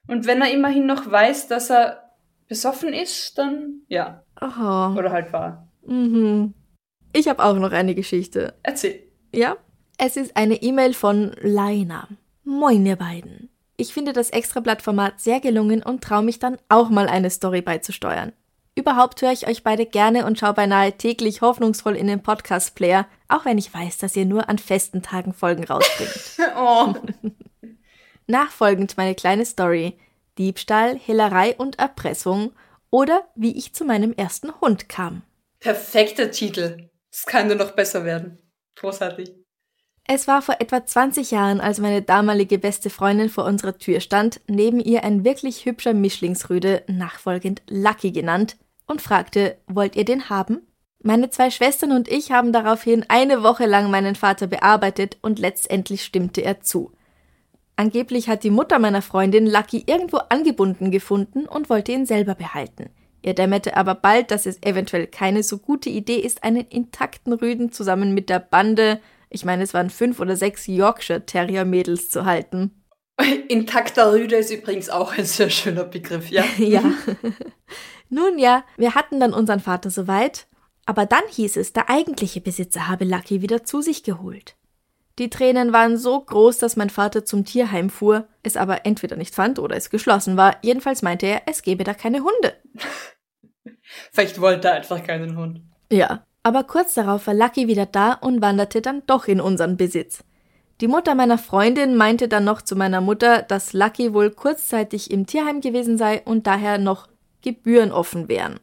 Und 0.08 0.26
wenn 0.26 0.42
er 0.42 0.52
immerhin 0.52 0.86
noch 0.88 1.10
weiß, 1.10 1.48
dass 1.48 1.70
er 1.70 2.09
besoffen 2.50 2.94
ist, 2.94 3.38
dann 3.38 3.84
ja. 3.88 4.24
Oh. 4.42 4.98
Oder 4.98 5.12
halt 5.12 5.32
war. 5.32 5.70
Mhm. 5.86 6.54
Ich 7.14 7.28
habe 7.30 7.44
auch 7.44 7.56
noch 7.56 7.72
eine 7.72 7.96
Geschichte. 7.96 8.56
Erzähl. 8.64 9.02
Ja? 9.34 9.56
Es 9.98 10.18
ist 10.18 10.36
eine 10.36 10.62
E-Mail 10.62 10.94
von 10.94 11.32
Laina. 11.42 12.08
Moin, 12.44 12.86
ihr 12.86 12.96
beiden. 12.98 13.50
Ich 13.78 13.94
finde 13.94 14.12
das 14.12 14.32
Extrablatt-Format 14.32 15.22
sehr 15.22 15.40
gelungen 15.40 15.82
und 15.82 16.04
traue 16.04 16.24
mich 16.24 16.40
dann 16.40 16.58
auch 16.68 16.90
mal 16.90 17.08
eine 17.08 17.30
Story 17.30 17.62
beizusteuern. 17.62 18.34
Überhaupt 18.76 19.22
höre 19.22 19.32
ich 19.32 19.48
euch 19.48 19.64
beide 19.64 19.86
gerne 19.86 20.26
und 20.26 20.40
schaue 20.40 20.54
beinahe 20.54 20.94
täglich 20.94 21.42
hoffnungsvoll 21.42 21.96
in 21.96 22.08
den 22.08 22.24
Podcast-Player, 22.24 23.08
auch 23.28 23.46
wenn 23.46 23.58
ich 23.58 23.74
weiß, 23.74 23.98
dass 23.98 24.16
ihr 24.16 24.26
nur 24.26 24.48
an 24.50 24.58
festen 24.58 25.02
Tagen 25.02 25.34
Folgen 25.34 25.64
rausbringt. 25.64 26.50
Oh. 26.58 26.94
Nachfolgend 28.28 28.96
meine 28.96 29.16
kleine 29.16 29.46
Story. 29.46 29.98
Diebstahl, 30.40 30.98
Hehlerei 30.98 31.56
und 31.56 31.78
Erpressung 31.78 32.54
oder 32.90 33.28
wie 33.36 33.56
ich 33.56 33.74
zu 33.74 33.86
meinem 33.86 34.14
ersten 34.14 34.60
Hund 34.62 34.90
kam. 34.90 35.22
Perfekter 35.60 36.32
Titel. 36.32 36.90
Es 37.12 37.26
kann 37.26 37.48
nur 37.48 37.58
noch 37.58 37.72
besser 37.72 38.06
werden. 38.06 38.40
Großartig. 38.76 39.36
Es 40.12 40.28
war 40.28 40.42
vor 40.42 40.56
etwa 40.60 40.84
20 40.84 41.30
Jahren, 41.30 41.62
als 41.62 41.80
meine 41.80 42.02
damalige 42.02 42.58
beste 42.58 42.90
Freundin 42.90 43.30
vor 43.30 43.46
unserer 43.46 43.78
Tür 43.78 44.00
stand, 44.00 44.42
neben 44.48 44.80
ihr 44.80 45.04
ein 45.04 45.24
wirklich 45.24 45.66
hübscher 45.66 45.94
Mischlingsrüde, 45.94 46.84
nachfolgend 46.88 47.62
Lucky 47.70 48.12
genannt, 48.12 48.58
und 48.88 49.04
fragte, 49.04 49.58
wollt 49.68 49.96
ihr 49.96 50.06
den 50.06 50.30
haben? 50.30 50.66
Meine 51.02 51.30
zwei 51.30 51.52
Schwestern 51.52 51.92
und 51.92 52.08
ich 52.08 52.32
haben 52.32 52.52
daraufhin 52.52 53.06
eine 53.08 53.44
Woche 53.44 53.68
lang 53.68 53.92
meinen 53.92 54.16
Vater 54.16 54.48
bearbeitet 54.48 55.18
und 55.22 55.38
letztendlich 55.38 56.04
stimmte 56.04 56.42
er 56.42 56.62
zu. 56.62 56.92
Angeblich 57.80 58.28
hat 58.28 58.44
die 58.44 58.50
Mutter 58.50 58.78
meiner 58.78 59.02
Freundin 59.02 59.48
Lucky 59.48 59.86
irgendwo 59.86 60.18
angebunden 60.18 60.92
gefunden 60.92 61.46
und 61.46 61.70
wollte 61.70 61.94
ihn 61.94 62.06
selber 62.06 62.36
behalten. 62.36 62.90
Ihr 63.22 63.34
dämmerte 63.34 63.78
aber 63.78 63.96
bald, 63.96 64.32
dass 64.32 64.46
es 64.46 64.62
eventuell 64.64 65.08
keine 65.08 65.44
so 65.44 65.60
gute 65.60 65.90
Idee 65.90 66.18
ist, 66.18 66.44
einen 66.44 66.68
intakten 66.68 67.32
Rüden 67.32 67.72
zusammen 67.72 68.14
mit 68.14 68.30
der 68.30 68.40
Bande, 68.40 69.00
ich 69.30 69.46
meine, 69.46 69.64
es 69.64 69.74
waren 69.74 69.90
fünf 69.90 70.20
oder 70.20 70.36
sechs 70.36 70.68
Yorkshire 70.68 71.26
Terrier 71.26 71.64
Mädels 71.64 72.10
zu 72.10 72.26
halten. 72.26 72.84
Intakter 73.48 74.12
Rüde 74.12 74.36
ist 74.36 74.52
übrigens 74.52 74.90
auch 74.90 75.18
ein 75.18 75.24
sehr 75.24 75.50
schöner 75.50 75.86
Begriff, 75.86 76.30
ja? 76.30 76.44
Ja. 76.58 76.84
Nun 78.10 78.40
ja, 78.40 78.66
wir 78.76 78.94
hatten 78.94 79.22
dann 79.22 79.32
unseren 79.32 79.62
Vater 79.62 79.90
soweit, 79.90 80.48
aber 80.86 81.06
dann 81.06 81.24
hieß 81.30 81.56
es, 81.56 81.72
der 81.72 81.90
eigentliche 81.90 82.42
Besitzer 82.42 82.90
habe 82.90 83.06
Lucky 83.06 83.42
wieder 83.42 83.64
zu 83.64 83.82
sich 83.82 84.04
geholt. 84.04 84.58
Die 85.20 85.30
Tränen 85.30 85.74
waren 85.74 85.98
so 85.98 86.22
groß, 86.22 86.60
dass 86.60 86.78
mein 86.78 86.90
Vater 86.90 87.26
zum 87.26 87.44
Tierheim 87.44 87.90
fuhr, 87.90 88.28
es 88.42 88.56
aber 88.56 88.86
entweder 88.86 89.18
nicht 89.18 89.36
fand 89.36 89.60
oder 89.60 89.76
es 89.76 89.90
geschlossen 89.90 90.38
war. 90.38 90.56
Jedenfalls 90.62 91.02
meinte 91.02 91.26
er, 91.26 91.42
es 91.46 91.62
gebe 91.62 91.84
da 91.84 91.94
keine 91.94 92.20
Hunde. 92.20 92.54
Vielleicht 94.14 94.40
wollte 94.40 94.70
er 94.70 94.76
einfach 94.76 95.04
keinen 95.04 95.36
Hund. 95.36 95.62
Ja, 95.92 96.24
aber 96.42 96.64
kurz 96.64 96.94
darauf 96.94 97.28
war 97.28 97.34
Lucky 97.34 97.68
wieder 97.68 97.86
da 97.86 98.14
und 98.14 98.42
wanderte 98.42 98.82
dann 98.82 99.04
doch 99.08 99.28
in 99.28 99.42
unseren 99.42 99.76
Besitz. 99.76 100.24
Die 100.80 100.88
Mutter 100.88 101.16
meiner 101.16 101.38
Freundin 101.38 101.98
meinte 101.98 102.30
dann 102.30 102.46
noch 102.46 102.62
zu 102.62 102.78
meiner 102.78 103.02
Mutter, 103.02 103.42
dass 103.42 103.74
Lucky 103.74 104.14
wohl 104.14 104.32
kurzzeitig 104.32 105.12
im 105.12 105.26
Tierheim 105.26 105.60
gewesen 105.60 105.98
sei 105.98 106.22
und 106.24 106.48
daher 106.48 106.78
noch 106.78 107.10
Gebühren 107.42 107.92
offen 107.92 108.30
wären. 108.30 108.62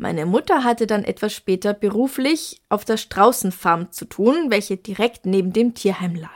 Meine 0.00 0.26
Mutter 0.26 0.62
hatte 0.62 0.86
dann 0.86 1.02
etwas 1.02 1.34
später 1.34 1.74
beruflich 1.74 2.62
auf 2.68 2.84
der 2.84 2.96
Straußenfarm 2.96 3.90
zu 3.90 4.04
tun, 4.04 4.46
welche 4.48 4.76
direkt 4.76 5.26
neben 5.26 5.52
dem 5.52 5.74
Tierheim 5.74 6.14
lag. 6.14 6.30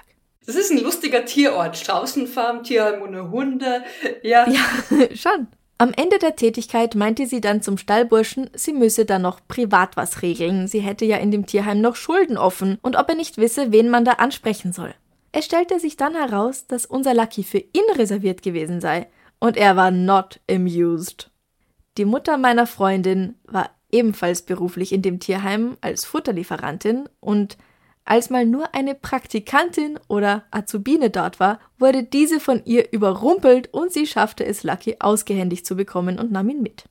Das 0.45 0.57
ist 0.57 0.73
ein 0.73 0.83
lustiger 0.83 1.25
Tierort. 1.25 1.77
Straußenfarm, 1.77 2.65
Tierheim 2.65 3.03
ohne 3.03 3.31
Hunde. 3.31 3.85
Ja. 4.25 4.49
Ja, 4.49 4.61
schon. 5.15 5.47
Am 5.79 5.93
Ende 5.97 6.19
der 6.19 6.35
Tätigkeit 6.35 6.97
meinte 6.97 7.27
sie 7.27 7.41
dann 7.41 7.63
zum 7.63 7.79
Stallburschen, 7.79 8.51
sie 8.53 8.73
müsse 8.73 9.05
da 9.05 9.21
noch 9.21 9.41
privat 9.47 9.97
was 9.97 10.23
regeln. 10.23 10.67
Sie 10.67 10.81
hätte 10.81 11.05
ja 11.05 11.19
in 11.19 11.31
dem 11.31 11.47
Tierheim 11.47 11.81
noch 11.81 11.95
Schulden 11.95 12.37
offen 12.37 12.79
und 12.83 12.97
ob 12.97 13.09
er 13.09 13.15
nicht 13.15 13.39
wisse, 13.39 13.71
wen 13.71 13.89
man 13.89 14.05
da 14.05 14.13
ansprechen 14.15 14.73
soll. 14.73 14.93
Es 15.31 15.45
stellte 15.45 15.79
sich 15.79 15.97
dann 15.97 16.15
heraus, 16.15 16.67
dass 16.67 16.85
unser 16.85 17.15
Lucky 17.15 17.45
für 17.45 17.59
ihn 17.59 17.97
reserviert 17.97 18.43
gewesen 18.43 18.81
sei 18.81 19.07
und 19.39 19.57
er 19.57 19.77
war 19.77 19.93
not 19.93 20.41
amused. 20.51 21.32
Die 21.99 22.05
Mutter 22.05 22.39
meiner 22.39 22.67
Freundin 22.67 23.37
war 23.45 23.71
ebenfalls 23.91 24.43
beruflich 24.43 24.93
in 24.93 25.03
dem 25.03 25.21
Tierheim 25.21 25.77
als 25.81 26.05
Futterlieferantin 26.05 27.09
und 27.21 27.59
als 28.05 28.31
mal 28.31 28.47
nur 28.47 28.75
eine 28.75 28.95
Praktikantin 28.95 29.99
oder 30.09 30.45
Azubine 30.51 31.11
dort 31.11 31.39
war, 31.39 31.61
wurde 31.79 32.03
diese 32.03 32.41
von 32.41 32.65
ihr 32.65 32.93
überrumpelt 32.93 33.73
und 33.73 33.93
sie 33.93 34.07
schaffte 34.07 34.45
es 34.45 34.65
Lucky 34.65 34.97
ausgehändigt 34.99 35.67
zu 35.67 35.77
bekommen 35.77 36.19
und 36.19 36.33
nahm 36.33 36.49
ihn 36.49 36.63
mit. 36.63 36.85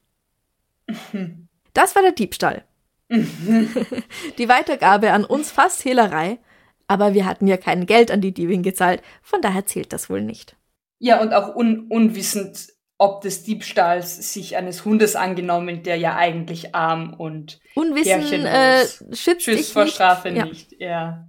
Das 1.74 1.96
war 1.96 2.02
der 2.02 2.12
Diebstahl. 2.12 2.66
die 3.10 4.50
Weitergabe 4.50 5.14
an 5.14 5.24
uns 5.24 5.52
fast 5.52 5.86
Hehlerei, 5.86 6.38
aber 6.86 7.14
wir 7.14 7.26
hatten 7.26 7.48
ja 7.48 7.56
kein 7.56 7.86
Geld 7.86 8.12
an 8.12 8.20
die 8.20 8.34
Diebin 8.34 8.62
gezahlt, 8.62 9.02
von 9.22 9.42
daher 9.42 9.66
zählt 9.66 9.94
das 9.94 10.10
wohl 10.10 10.22
nicht. 10.22 10.58
Ja, 11.00 11.22
und 11.22 11.34
auch 11.34 11.56
un 11.56 11.88
unwissend, 11.88 12.74
ob 13.02 13.22
des 13.22 13.42
Diebstahls 13.42 14.32
sich 14.32 14.56
eines 14.58 14.86
Hundes 14.86 15.16
angenommen, 15.16 15.82
der 15.82 15.96
ja 15.98 16.18
eigentlich 16.18 16.76
arm 16.76 17.16
und 17.16 17.60
Unwissen 17.74 18.46
äh, 18.46 18.86
schützt, 19.12 19.42
schützt 19.42 19.74
vor 19.74 19.86
nicht. 19.86 19.96
Strafe 19.96 20.30
Ja. 20.30 20.46
nicht. 20.46 20.80
Ja. 20.80 21.28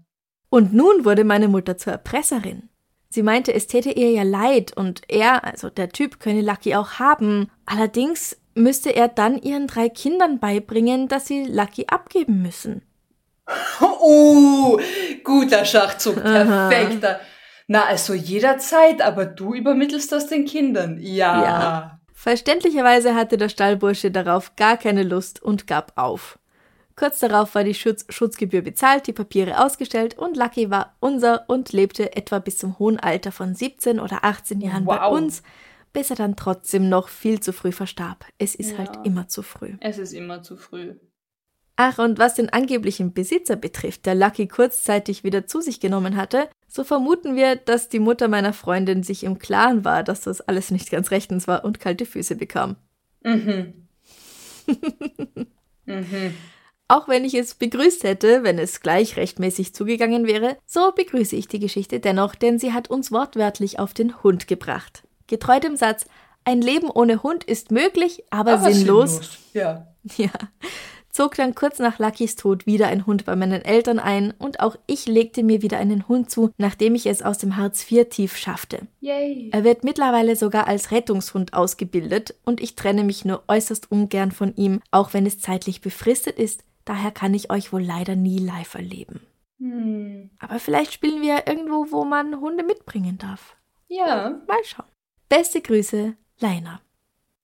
Und 0.50 0.74
nun 0.74 1.06
wurde 1.06 1.24
meine 1.24 1.48
Mutter 1.48 1.78
zur 1.78 1.94
Erpresserin. 1.94 2.68
Sie 3.08 3.22
meinte, 3.22 3.54
es 3.54 3.68
täte 3.68 3.90
ihr 3.90 4.10
ja 4.10 4.22
leid 4.22 4.76
und 4.76 5.00
er, 5.08 5.44
also 5.44 5.70
der 5.70 5.88
Typ, 5.88 6.20
könne 6.20 6.42
Lucky 6.42 6.74
auch 6.74 6.98
haben. 6.98 7.50
Allerdings 7.64 8.36
müsste 8.54 8.90
er 8.94 9.08
dann 9.08 9.40
ihren 9.40 9.66
drei 9.66 9.88
Kindern 9.88 10.40
beibringen, 10.40 11.08
dass 11.08 11.26
sie 11.26 11.44
Lucky 11.44 11.86
abgeben 11.86 12.42
müssen. 12.42 12.82
Oh, 13.80 14.78
guter 15.24 15.64
Schachzug, 15.64 16.22
perfekter. 16.22 17.20
Na, 17.66 17.84
also 17.84 18.14
jederzeit, 18.14 19.00
aber 19.02 19.24
du 19.26 19.54
übermittelst 19.54 20.10
das 20.12 20.26
den 20.26 20.44
Kindern. 20.44 20.98
Ja. 21.00 21.42
Ja. 21.44 21.98
Verständlicherweise 22.12 23.14
hatte 23.14 23.36
der 23.36 23.48
Stallbursche 23.48 24.10
darauf 24.10 24.54
gar 24.56 24.76
keine 24.76 25.02
Lust 25.02 25.42
und 25.42 25.66
gab 25.66 25.92
auf. 25.96 26.38
Kurz 26.94 27.18
darauf 27.20 27.54
war 27.54 27.64
die 27.64 27.74
Schutz 27.74 28.04
Schutzgebühr 28.10 28.62
bezahlt, 28.62 29.06
die 29.06 29.12
Papiere 29.12 29.64
ausgestellt 29.64 30.16
und 30.18 30.36
Lucky 30.36 30.70
war 30.70 30.94
unser 31.00 31.44
und 31.48 31.72
lebte 31.72 32.14
etwa 32.14 32.38
bis 32.38 32.58
zum 32.58 32.78
hohen 32.78 33.00
Alter 33.00 33.32
von 33.32 33.54
17 33.54 33.98
oder 33.98 34.24
18 34.24 34.60
Jahren 34.60 34.84
bei 34.84 35.00
Wow. 35.00 35.12
uns, 35.12 35.42
bis 35.92 36.10
er 36.10 36.16
dann 36.16 36.36
trotzdem 36.36 36.88
noch 36.88 37.08
viel 37.08 37.40
zu 37.40 37.52
früh 37.52 37.72
verstarb. 37.72 38.24
Es 38.38 38.54
ist 38.54 38.72
Ja. 38.72 38.78
halt 38.78 38.90
immer 39.04 39.26
zu 39.28 39.42
früh. 39.42 39.74
Es 39.80 39.98
ist 39.98 40.12
immer 40.12 40.42
zu 40.42 40.56
früh. 40.56 40.94
Ach, 41.76 41.98
und 41.98 42.18
was 42.18 42.34
den 42.34 42.50
angeblichen 42.50 43.14
Besitzer 43.14 43.56
betrifft, 43.56 44.04
der 44.06 44.14
Lucky 44.14 44.46
kurzzeitig 44.46 45.24
wieder 45.24 45.46
zu 45.46 45.60
sich 45.60 45.80
genommen 45.80 46.16
hatte, 46.16 46.48
so 46.68 46.84
vermuten 46.84 47.34
wir, 47.34 47.56
dass 47.56 47.88
die 47.88 47.98
Mutter 47.98 48.28
meiner 48.28 48.52
Freundin 48.52 49.02
sich 49.02 49.24
im 49.24 49.38
Klaren 49.38 49.84
war, 49.84 50.02
dass 50.02 50.22
das 50.22 50.40
alles 50.42 50.70
nicht 50.70 50.90
ganz 50.90 51.10
rechtens 51.10 51.48
war 51.48 51.64
und 51.64 51.80
kalte 51.80 52.06
Füße 52.06 52.36
bekam. 52.36 52.76
Mhm. 53.22 53.86
mhm. 55.86 56.34
Auch 56.88 57.08
wenn 57.08 57.24
ich 57.24 57.34
es 57.34 57.54
begrüßt 57.54 58.04
hätte, 58.04 58.42
wenn 58.42 58.58
es 58.58 58.82
gleich 58.82 59.16
rechtmäßig 59.16 59.74
zugegangen 59.74 60.26
wäre, 60.26 60.58
so 60.66 60.92
begrüße 60.92 61.36
ich 61.36 61.48
die 61.48 61.58
Geschichte 61.58 62.00
dennoch, 62.00 62.34
denn 62.34 62.58
sie 62.58 62.74
hat 62.74 62.90
uns 62.90 63.10
wortwörtlich 63.10 63.78
auf 63.78 63.94
den 63.94 64.22
Hund 64.22 64.46
gebracht. 64.46 65.02
Getreu 65.26 65.58
dem 65.58 65.76
Satz, 65.76 66.04
ein 66.44 66.60
Leben 66.60 66.90
ohne 66.90 67.22
Hund 67.22 67.44
ist 67.44 67.70
möglich, 67.70 68.24
aber, 68.30 68.54
Aber 68.54 68.72
sinnlos. 68.72 69.38
Ja. 69.54 69.88
Ja. 70.16 70.30
Zog 71.12 71.34
dann 71.34 71.54
kurz 71.54 71.78
nach 71.78 71.98
Luckys 71.98 72.36
Tod 72.36 72.64
wieder 72.64 72.88
ein 72.88 73.04
Hund 73.04 73.26
bei 73.26 73.36
meinen 73.36 73.62
Eltern 73.62 73.98
ein 73.98 74.32
und 74.38 74.60
auch 74.60 74.76
ich 74.86 75.04
legte 75.04 75.42
mir 75.42 75.60
wieder 75.60 75.76
einen 75.76 76.08
Hund 76.08 76.30
zu, 76.30 76.52
nachdem 76.56 76.94
ich 76.94 77.04
es 77.04 77.20
aus 77.20 77.36
dem 77.36 77.58
Hartz-IV-Tief 77.58 78.34
schaffte. 78.34 78.86
Yay. 79.00 79.50
Er 79.52 79.62
wird 79.62 79.84
mittlerweile 79.84 80.36
sogar 80.36 80.66
als 80.66 80.90
Rettungshund 80.90 81.52
ausgebildet 81.52 82.34
und 82.46 82.62
ich 82.62 82.76
trenne 82.76 83.04
mich 83.04 83.26
nur 83.26 83.42
äußerst 83.46 83.92
ungern 83.92 84.32
von 84.32 84.56
ihm, 84.56 84.80
auch 84.90 85.12
wenn 85.12 85.26
es 85.26 85.38
zeitlich 85.38 85.82
befristet 85.82 86.38
ist. 86.38 86.64
Daher 86.86 87.10
kann 87.10 87.34
ich 87.34 87.50
euch 87.50 87.74
wohl 87.74 87.82
leider 87.82 88.16
nie 88.16 88.38
live 88.38 88.74
erleben. 88.74 89.20
Hm. 89.58 90.30
Aber 90.38 90.58
vielleicht 90.58 90.94
spielen 90.94 91.20
wir 91.20 91.46
irgendwo, 91.46 91.88
wo 91.90 92.04
man 92.04 92.40
Hunde 92.40 92.64
mitbringen 92.64 93.18
darf. 93.18 93.54
Ja. 93.86 94.40
Mal 94.48 94.64
schauen. 94.64 94.86
Beste 95.28 95.60
Grüße, 95.60 96.14
Leina. 96.40 96.80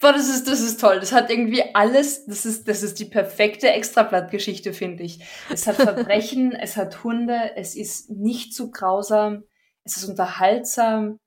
Boah, 0.01 0.12
das 0.12 0.28
ist, 0.28 0.46
das 0.46 0.61
ist 0.61 0.80
toll. 0.80 1.01
Das 1.01 1.12
hat 1.12 1.28
irgendwie 1.28 1.62
alles, 1.74 2.24
das 2.26 2.46
ist, 2.46 2.68
das 2.68 2.82
ist 2.84 3.01
die 3.01 3.05
perfekte 3.05 3.68
Extrablattgeschichte, 3.70 4.72
finde 4.72 5.03
ich. 5.03 5.24
Es 5.51 5.66
hat 5.66 5.76
Verbrechen, 5.76 6.53
es 6.53 6.76
hat 6.76 7.03
Hunde, 7.03 7.57
es 7.57 7.74
ist 7.74 8.09
nicht 8.11 8.55
zu 8.55 8.70
grausam, 8.70 9.42
es 9.84 9.96
ist 9.96 10.09
unterhaltsam. 10.09 11.18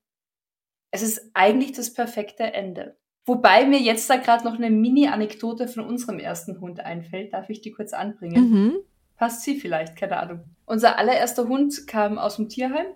Es 0.93 1.01
ist 1.01 1.32
eigentlich 1.34 1.74
das 1.74 1.93
perfekte 1.93 2.43
Ende. 2.43 2.97
Wobei 3.26 3.65
mir 3.65 3.80
jetzt 3.80 4.09
da 4.09 4.17
gerade 4.17 4.43
noch 4.45 4.55
eine 4.55 4.69
Mini-Anekdote 4.69 5.67
von 5.67 5.86
unserem 5.86 6.19
ersten 6.19 6.59
Hund 6.59 6.80
einfällt. 6.80 7.34
Darf 7.34 7.49
ich 7.49 7.61
die 7.61 7.72
kurz 7.72 7.93
anbringen? 7.93 8.49
Mhm. 8.49 8.74
Passt 9.15 9.43
sie 9.43 9.59
vielleicht, 9.59 9.95
keine 9.95 10.17
Ahnung. 10.17 10.43
Unser 10.65 10.97
allererster 10.97 11.47
Hund 11.47 11.88
kam 11.88 12.17
aus 12.17 12.38
dem 12.38 12.49
Tierheim 12.49 12.88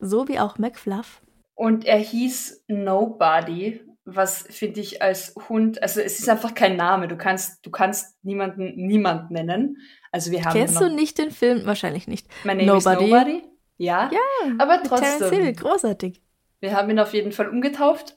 So 0.00 0.28
wie 0.28 0.38
auch 0.38 0.58
McFluff. 0.58 1.22
und 1.54 1.84
er 1.86 1.98
hieß 1.98 2.64
Nobody, 2.68 3.80
was 4.04 4.42
finde 4.42 4.80
ich 4.80 5.00
als 5.02 5.34
Hund, 5.48 5.82
also 5.82 6.00
es 6.00 6.18
ist 6.18 6.28
einfach 6.28 6.54
kein 6.54 6.76
Name. 6.76 7.08
Du 7.08 7.16
kannst, 7.16 7.64
du 7.64 7.70
kannst 7.70 8.22
niemanden 8.22 8.74
niemand 8.76 9.30
nennen. 9.30 9.78
Also 10.12 10.30
wir 10.30 10.44
haben 10.44 10.52
Kennst 10.52 10.80
du 10.80 10.88
nicht 10.90 11.16
den 11.18 11.30
Film? 11.30 11.64
Wahrscheinlich 11.64 12.06
nicht. 12.06 12.26
My 12.44 12.54
Name 12.54 12.66
Nobody? 12.66 13.04
is 13.04 13.10
Nobody. 13.10 13.42
Ja, 13.78 14.10
Ja, 14.12 14.52
aber 14.58 14.82
Terence 14.82 15.18
Hill, 15.18 15.28
trotzdem. 15.30 15.56
großartig. 15.56 16.22
Wir 16.60 16.76
haben 16.76 16.90
ihn 16.90 16.98
auf 16.98 17.12
jeden 17.14 17.32
Fall 17.32 17.48
umgetauft 17.48 18.14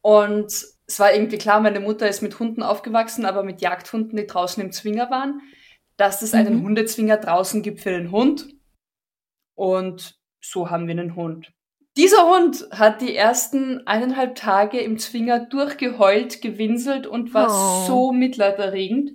und 0.00 0.46
es 0.86 0.98
war 0.98 1.12
irgendwie 1.12 1.38
klar, 1.38 1.60
meine 1.60 1.80
Mutter 1.80 2.08
ist 2.08 2.22
mit 2.22 2.38
Hunden 2.38 2.62
aufgewachsen, 2.62 3.24
aber 3.26 3.42
mit 3.42 3.60
Jagdhunden, 3.60 4.16
die 4.16 4.26
draußen 4.26 4.62
im 4.62 4.72
Zwinger 4.72 5.10
waren, 5.10 5.40
dass 5.98 6.22
es 6.22 6.32
einen 6.34 6.56
Mhm. 6.60 6.62
Hundezwinger 6.64 7.18
draußen 7.18 7.62
gibt 7.62 7.80
für 7.80 7.90
den 7.90 8.10
Hund. 8.10 8.48
Und 9.54 10.18
so 10.40 10.70
haben 10.70 10.86
wir 10.86 10.92
einen 10.92 11.14
Hund. 11.16 11.52
Dieser 11.98 12.22
Hund 12.30 12.66
hat 12.70 13.00
die 13.02 13.14
ersten 13.14 13.86
eineinhalb 13.86 14.36
Tage 14.36 14.78
im 14.78 14.98
Zwinger 14.98 15.40
durchgeheult, 15.40 16.40
gewinselt 16.40 17.06
und 17.06 17.34
war 17.34 17.48
Oh. 17.50 17.86
so 17.86 18.12
mitleiderregend. 18.12 19.10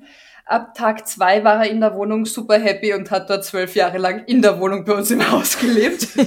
Ab 0.45 0.73
Tag 0.75 1.07
zwei 1.07 1.45
war 1.45 1.63
er 1.65 1.71
in 1.71 1.79
der 1.79 1.95
Wohnung 1.95 2.25
super 2.25 2.59
happy 2.59 2.93
und 2.93 3.09
hat 3.09 3.29
dort 3.29 3.45
zwölf 3.45 3.73
Jahre 3.75 3.97
lang 3.97 4.25
in 4.25 4.41
der 4.41 4.59
Wohnung 4.59 4.83
bei 4.83 4.93
uns 4.93 5.09
im 5.09 5.31
Haus 5.31 5.57
gelebt. 5.57 6.07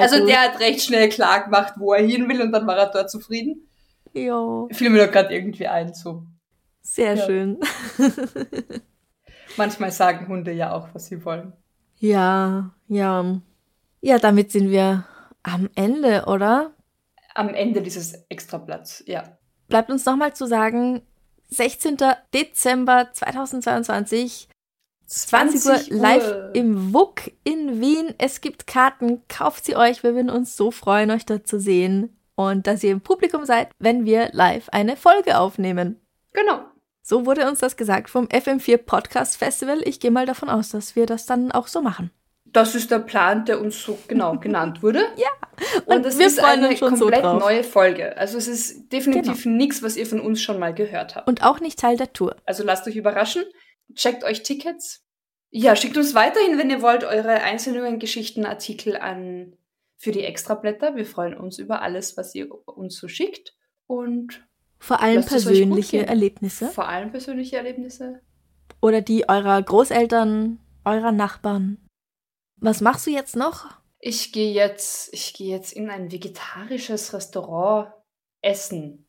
Also 0.00 0.18
gut. 0.18 0.28
der 0.28 0.40
hat 0.42 0.60
recht 0.60 0.80
schnell 0.82 1.08
klar 1.08 1.44
gemacht, 1.44 1.74
wo 1.78 1.92
er 1.92 2.04
hin 2.04 2.28
will 2.28 2.40
und 2.42 2.50
dann 2.52 2.66
war 2.66 2.76
er 2.76 2.90
dort 2.90 3.10
zufrieden. 3.10 3.68
Jo, 4.12 4.68
Fiel 4.72 4.90
mir 4.90 5.04
doch 5.06 5.12
gerade 5.12 5.32
irgendwie 5.34 5.66
ein, 5.68 5.94
so. 5.94 6.24
sehr 6.82 7.14
Ja. 7.14 7.24
schön. 7.24 7.58
Manchmal 9.56 9.92
sagen 9.92 10.26
Hunde 10.28 10.52
ja 10.52 10.72
auch, 10.72 10.88
was 10.92 11.06
sie 11.06 11.24
wollen. 11.24 11.52
Ja, 11.98 12.74
ja. 12.88 13.40
Ja, 14.06 14.20
damit 14.20 14.52
sind 14.52 14.70
wir 14.70 15.04
am 15.42 15.68
Ende, 15.74 16.26
oder? 16.26 16.70
Am 17.34 17.48
Ende 17.48 17.82
dieses 17.82 18.14
Extrablatts, 18.28 19.02
ja. 19.08 19.36
Bleibt 19.66 19.90
uns 19.90 20.04
nochmal 20.04 20.32
zu 20.32 20.46
sagen, 20.46 21.02
16. 21.48 21.96
Dezember 22.32 23.08
2022, 23.12 24.48
20 25.06 25.66
Uhr 25.66 25.98
live 25.98 26.54
im 26.54 26.94
WUK 26.94 27.32
in 27.42 27.80
Wien. 27.80 28.14
Es 28.18 28.40
gibt 28.40 28.68
Karten, 28.68 29.22
kauft 29.26 29.64
sie 29.64 29.74
euch. 29.74 30.04
Wir 30.04 30.14
würden 30.14 30.30
uns 30.30 30.56
so 30.56 30.70
freuen, 30.70 31.10
euch 31.10 31.26
dort 31.26 31.48
zu 31.48 31.58
sehen 31.58 32.16
und 32.36 32.68
dass 32.68 32.84
ihr 32.84 32.92
im 32.92 33.00
Publikum 33.00 33.44
seid, 33.44 33.70
wenn 33.80 34.04
wir 34.04 34.28
live 34.30 34.68
eine 34.68 34.96
Folge 34.96 35.36
aufnehmen. 35.36 36.00
Genau. 36.32 36.60
So 37.02 37.26
wurde 37.26 37.48
uns 37.48 37.58
das 37.58 37.76
gesagt 37.76 38.08
vom 38.08 38.26
FM4 38.26 38.76
Podcast 38.76 39.36
Festival. 39.36 39.80
Ich 39.82 39.98
gehe 39.98 40.12
mal 40.12 40.26
davon 40.26 40.48
aus, 40.48 40.68
dass 40.68 40.94
wir 40.94 41.06
das 41.06 41.26
dann 41.26 41.50
auch 41.50 41.66
so 41.66 41.82
machen. 41.82 42.12
Das 42.52 42.74
ist 42.74 42.90
der 42.90 43.00
Plan, 43.00 43.44
der 43.44 43.60
uns 43.60 43.82
so 43.82 43.98
genau 44.08 44.38
genannt 44.40 44.82
wurde. 44.82 45.00
Ja, 45.16 45.28
Und, 45.86 45.96
und 45.96 46.06
es 46.06 46.18
ist 46.18 46.38
eine 46.42 46.76
so 46.76 46.88
komplett 46.88 47.22
drauf. 47.24 47.40
neue 47.40 47.64
Folge. 47.64 48.16
Also 48.16 48.38
es 48.38 48.48
ist 48.48 48.90
definitiv 48.92 49.44
nichts, 49.46 49.82
was 49.82 49.96
ihr 49.96 50.06
von 50.06 50.20
uns 50.20 50.40
schon 50.40 50.58
mal 50.58 50.72
gehört 50.74 51.16
habt. 51.16 51.28
Und 51.28 51.42
auch 51.42 51.60
nicht 51.60 51.78
Teil 51.78 51.96
der 51.96 52.12
Tour. 52.12 52.36
Also 52.46 52.64
lasst 52.64 52.86
euch 52.86 52.96
überraschen. 52.96 53.44
Checkt 53.94 54.24
euch 54.24 54.42
Tickets. 54.42 55.02
Ja, 55.50 55.76
schickt 55.76 55.96
uns 55.96 56.14
weiterhin, 56.14 56.58
wenn 56.58 56.70
ihr 56.70 56.82
wollt, 56.82 57.04
eure 57.04 57.40
Einsendungen, 57.42 57.98
Geschichten, 57.98 58.44
Artikel 58.44 58.96
an 58.96 59.56
für 59.96 60.10
die 60.12 60.24
Extrablätter. 60.24 60.96
Wir 60.96 61.06
freuen 61.06 61.34
uns 61.36 61.58
über 61.58 61.82
alles, 61.82 62.16
was 62.16 62.34
ihr 62.34 62.48
uns 62.66 62.96
so 62.98 63.08
schickt. 63.08 63.54
Und 63.86 64.46
Vor 64.78 65.00
allem 65.00 65.24
persönliche. 65.24 66.06
Erlebnisse. 66.06 66.68
vor 66.68 66.88
allem 66.88 67.10
persönliche 67.10 67.56
Erlebnisse. 67.56 68.20
Oder 68.82 69.00
die 69.00 69.28
eurer 69.28 69.62
Großeltern, 69.62 70.58
eurer 70.84 71.12
Nachbarn. 71.12 71.78
Was 72.58 72.80
machst 72.80 73.06
du 73.06 73.10
jetzt 73.10 73.36
noch? 73.36 73.66
Ich 73.98 74.32
gehe 74.32 74.52
jetzt, 74.52 75.12
ich 75.12 75.34
gehe 75.34 75.50
jetzt 75.56 75.72
in 75.72 75.90
ein 75.90 76.10
vegetarisches 76.12 77.12
Restaurant 77.12 77.88
essen. 78.42 79.06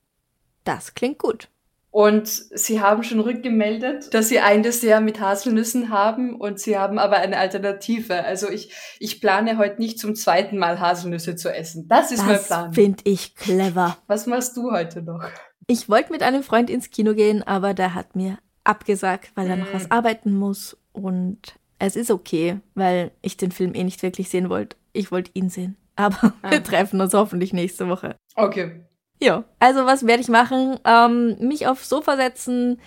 Das 0.63 0.93
klingt 0.95 1.19
gut. 1.19 1.49
Und 1.89 2.27
sie 2.27 2.81
haben 2.81 3.01
schon 3.03 3.19
rückgemeldet, 3.21 4.13
dass 4.13 4.29
sie 4.29 4.39
ein 4.39 4.61
Dessert 4.61 5.01
mit 5.01 5.19
Haselnüssen 5.19 5.89
haben 5.89 6.35
und 6.39 6.59
sie 6.59 6.77
haben 6.77 6.99
aber 6.99 7.17
eine 7.17 7.37
Alternative. 7.37 8.23
Also 8.23 8.49
ich, 8.49 8.71
ich 8.99 9.19
plane 9.21 9.57
heute 9.57 9.81
nicht 9.81 9.97
zum 9.97 10.13
zweiten 10.13 10.57
Mal 10.57 10.79
Haselnüsse 10.79 11.35
zu 11.35 11.49
essen. 11.53 11.87
Das 11.87 12.11
ist 12.11 12.19
mein 12.23 12.35
Das 12.35 12.47
Plan. 12.47 12.73
finde 12.73 13.01
ich 13.05 13.35
clever. 13.35 13.97
Was 14.07 14.27
machst 14.27 14.57
du 14.57 14.71
heute 14.71 15.01
noch? 15.01 15.23
Ich 15.67 15.89
wollte 15.89 16.11
mit 16.11 16.21
einem 16.21 16.43
Freund 16.43 16.69
ins 16.69 16.91
Kino 16.91 17.13
gehen, 17.15 17.41
aber 17.43 17.73
der 17.73 17.93
hat 17.95 18.15
mir 18.15 18.37
abgesagt, 18.63 19.31
weil 19.35 19.49
er 19.49 19.55
noch 19.55 19.71
Mm. 19.71 19.75
was 19.75 19.89
arbeiten 19.91 20.35
muss. 20.35 20.77
Und 20.91 21.55
es 21.79 21.95
ist 21.95 22.11
okay, 22.11 22.59
weil 22.75 23.11
ich 23.21 23.37
den 23.37 23.51
Film 23.51 23.73
eh 23.75 23.83
nicht 23.83 24.01
wirklich 24.03 24.29
sehen 24.29 24.49
wollte. 24.49 24.75
Ich 24.93 25.11
wollte 25.11 25.31
ihn 25.33 25.49
sehen. 25.49 25.75
Aber 25.95 26.33
Ah. 26.41 26.51
wir 26.51 26.63
treffen 26.63 27.01
uns 27.01 27.13
hoffentlich 27.13 27.53
nächste 27.53 27.87
Woche. 27.89 28.15
Okay. 28.35 28.81
Ja, 29.21 29.43
also 29.59 29.85
was 29.85 30.05
werde 30.05 30.21
ich 30.21 30.27
machen? 30.29 30.77
Ähm, 30.85 31.37
mich 31.39 31.67
aufs 31.67 31.89
Sofa 31.89 32.17
setzen, 32.17 32.79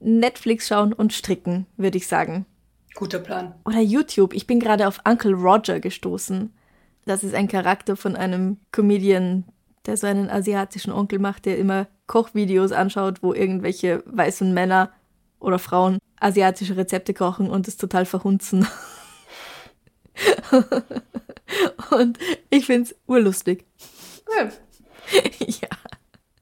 Netflix 0.00 0.68
schauen 0.68 0.92
und 0.92 1.12
stricken, 1.12 1.66
würde 1.76 1.96
ich 1.98 2.06
sagen. 2.06 2.44
Guter 2.94 3.20
Plan. 3.20 3.54
Oder 3.64 3.80
YouTube. 3.80 4.34
Ich 4.34 4.46
bin 4.46 4.60
gerade 4.60 4.86
auf 4.86 5.00
Uncle 5.08 5.32
Roger 5.32 5.80
gestoßen. 5.80 6.52
Das 7.06 7.24
ist 7.24 7.34
ein 7.34 7.48
Charakter 7.48 7.96
von 7.96 8.16
einem 8.16 8.58
Comedian, 8.70 9.44
der 9.86 9.96
so 9.96 10.06
einen 10.06 10.28
asiatischen 10.28 10.92
Onkel 10.92 11.18
macht, 11.18 11.46
der 11.46 11.56
immer 11.58 11.86
Kochvideos 12.06 12.72
anschaut, 12.72 13.22
wo 13.22 13.32
irgendwelche 13.32 14.02
weißen 14.06 14.52
Männer 14.52 14.90
oder 15.40 15.58
Frauen 15.58 15.98
asiatische 16.22 16.76
Rezepte 16.76 17.14
kochen 17.14 17.50
und 17.50 17.68
es 17.68 17.76
total 17.76 18.06
verhunzen. 18.06 18.66
und 21.90 22.18
ich 22.50 22.66
finde 22.66 22.90
es 22.90 22.96
urlustig. 23.06 23.64
Ja. 24.36 24.50
ja. 25.38 25.68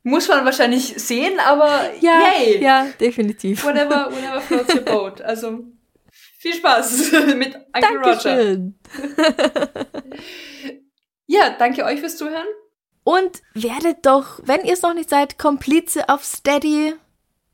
Muss 0.02 0.28
man 0.28 0.44
wahrscheinlich 0.44 0.94
sehen, 0.96 1.38
aber 1.40 1.90
Ja, 2.00 2.32
yay! 2.38 2.62
ja, 2.62 2.86
definitiv. 2.98 3.64
Whatever, 3.64 4.10
whatever 4.10 4.40
floats 4.40 4.74
your 4.74 4.82
boat. 4.82 5.20
Also 5.24 5.64
viel 6.38 6.54
Spaß 6.54 7.12
mit 7.36 7.54
Uncle 7.74 7.98
Roger. 7.98 8.56
Dankeschön. 8.56 8.78
Ja, 11.26 11.50
danke 11.56 11.84
euch 11.84 12.00
fürs 12.00 12.16
Zuhören. 12.16 12.48
Und 13.04 13.42
werdet 13.54 14.04
doch, 14.04 14.40
wenn 14.42 14.64
ihr 14.64 14.72
es 14.72 14.82
noch 14.82 14.94
nicht 14.94 15.10
seid, 15.10 15.38
Komplize 15.38 16.08
auf 16.08 16.24
Steady. 16.24 16.94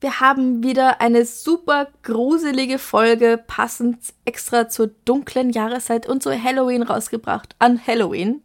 Wir 0.06 0.20
haben 0.20 0.62
wieder 0.62 1.00
eine 1.00 1.24
super 1.24 1.88
gruselige 2.04 2.78
Folge, 2.78 3.42
passend 3.44 3.98
extra 4.24 4.68
zur 4.68 4.86
dunklen 5.04 5.50
Jahreszeit 5.50 6.08
und 6.08 6.22
zu 6.22 6.30
Halloween 6.30 6.84
rausgebracht. 6.84 7.56
An 7.58 7.84
Halloween. 7.84 8.40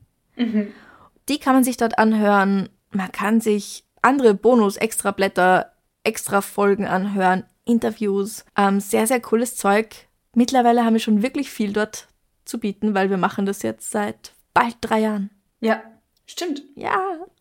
Die 1.29 1.37
kann 1.37 1.53
man 1.53 1.63
sich 1.63 1.77
dort 1.77 1.99
anhören. 1.99 2.69
Man 2.89 3.11
kann 3.11 3.41
sich 3.41 3.83
andere 4.01 4.33
Bonus, 4.33 4.75
extra 4.75 5.11
Blätter, 5.11 5.71
extra 6.03 6.41
Folgen 6.41 6.87
anhören, 6.87 7.43
Interviews. 7.63 8.43
Ähm, 8.57 8.79
sehr, 8.79 9.05
sehr 9.05 9.19
cooles 9.19 9.55
Zeug. 9.55 10.07
Mittlerweile 10.33 10.83
haben 10.83 10.93
wir 10.93 10.99
schon 10.99 11.21
wirklich 11.21 11.51
viel 11.51 11.73
dort 11.73 12.07
zu 12.43 12.59
bieten, 12.59 12.95
weil 12.95 13.11
wir 13.11 13.17
machen 13.17 13.45
das 13.45 13.61
jetzt 13.61 13.91
seit 13.91 14.33
bald 14.55 14.77
drei 14.81 15.01
Jahren. 15.01 15.29
Ja, 15.59 15.83
stimmt. 16.25 16.63
Ja, 16.73 16.97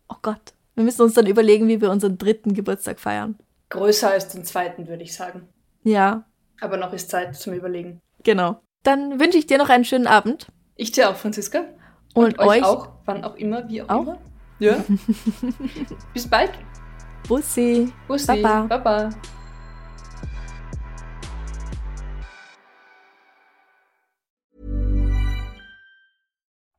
oh 0.09 0.17
Gott. 0.21 0.53
Wir 0.75 0.83
müssen 0.83 1.01
uns 1.01 1.15
dann 1.15 1.25
überlegen, 1.25 1.67
wie 1.67 1.81
wir 1.81 1.89
unseren 1.89 2.19
dritten 2.19 2.53
Geburtstag 2.53 2.99
feiern. 2.99 3.35
Größer 3.71 4.11
als 4.11 4.27
den 4.27 4.45
zweiten, 4.45 4.87
würde 4.87 5.03
ich 5.03 5.15
sagen. 5.15 5.47
Ja, 5.83 6.23
Aber 6.61 6.77
noch 6.77 6.93
ist 6.93 7.09
Zeit 7.09 7.35
zum 7.35 7.53
Überlegen. 7.53 7.99
genau. 8.23 8.61
Dann 8.83 9.19
wünsche 9.19 9.37
ich 9.37 9.45
dir 9.45 9.57
noch 9.59 9.69
einen 9.69 9.85
schönen 9.85 10.07
Abend. 10.07 10.47
Ich 10.75 10.91
dir 10.91 11.09
auch, 11.09 11.15
Franziska. 11.15 11.65
Und, 12.15 12.39
euch, 12.39 12.47
euch 12.47 12.63
auch, 12.63 12.89
wann 13.05 13.23
auch 13.23 13.35
immer, 13.35 13.67
wie 13.69 13.81
auch, 13.83 13.89
auch. 13.89 14.01
immer. 14.01 14.17
Ja. 14.57 14.83
Bis 16.13 16.27
bald. 16.27 16.51
Bussi. 17.27 17.91
Bussi. 18.07 18.25
Baba. 18.41 18.61
Baba. 18.67 19.09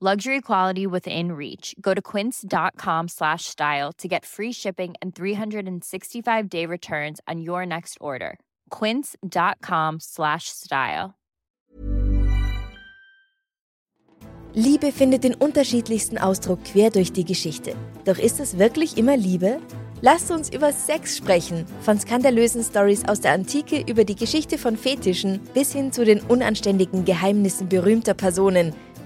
Luxury 0.00 0.40
quality 0.40 0.86
within 0.86 1.32
reach. 1.32 1.74
Go 1.80 1.92
to 1.92 2.00
quince.com 2.00 3.08
slash 3.08 3.46
style 3.46 3.92
to 3.94 4.06
get 4.06 4.24
free 4.24 4.52
shipping 4.52 4.94
and 5.02 5.12
365 5.12 6.48
day 6.48 6.66
returns 6.66 7.20
on 7.26 7.40
your 7.40 7.66
next 7.66 7.98
order. 8.00 8.38
Quince.com 8.70 9.98
slash 9.98 10.44
style. 10.50 11.16
Liebe 14.54 14.92
findet 14.92 15.24
den 15.24 15.34
unterschiedlichsten 15.34 16.16
Ausdruck 16.16 16.62
quer 16.64 16.90
durch 16.90 17.12
die 17.12 17.24
Geschichte. 17.24 17.74
Doch 18.04 18.18
ist 18.18 18.38
es 18.38 18.56
wirklich 18.56 18.96
immer 18.98 19.16
Liebe? 19.16 19.60
Lasst 20.00 20.30
uns 20.30 20.48
über 20.48 20.72
Sex 20.72 21.16
sprechen. 21.16 21.64
Von 21.82 21.98
skandalösen 21.98 22.62
Stories 22.62 23.04
aus 23.08 23.20
der 23.20 23.32
Antike 23.32 23.82
über 23.90 24.04
die 24.04 24.14
Geschichte 24.14 24.56
von 24.56 24.76
Fetischen 24.76 25.40
bis 25.54 25.72
hin 25.72 25.90
zu 25.90 26.04
den 26.04 26.20
unanständigen 26.20 27.04
Geheimnissen 27.04 27.68
berühmter 27.68 28.14
Personen. 28.14 28.74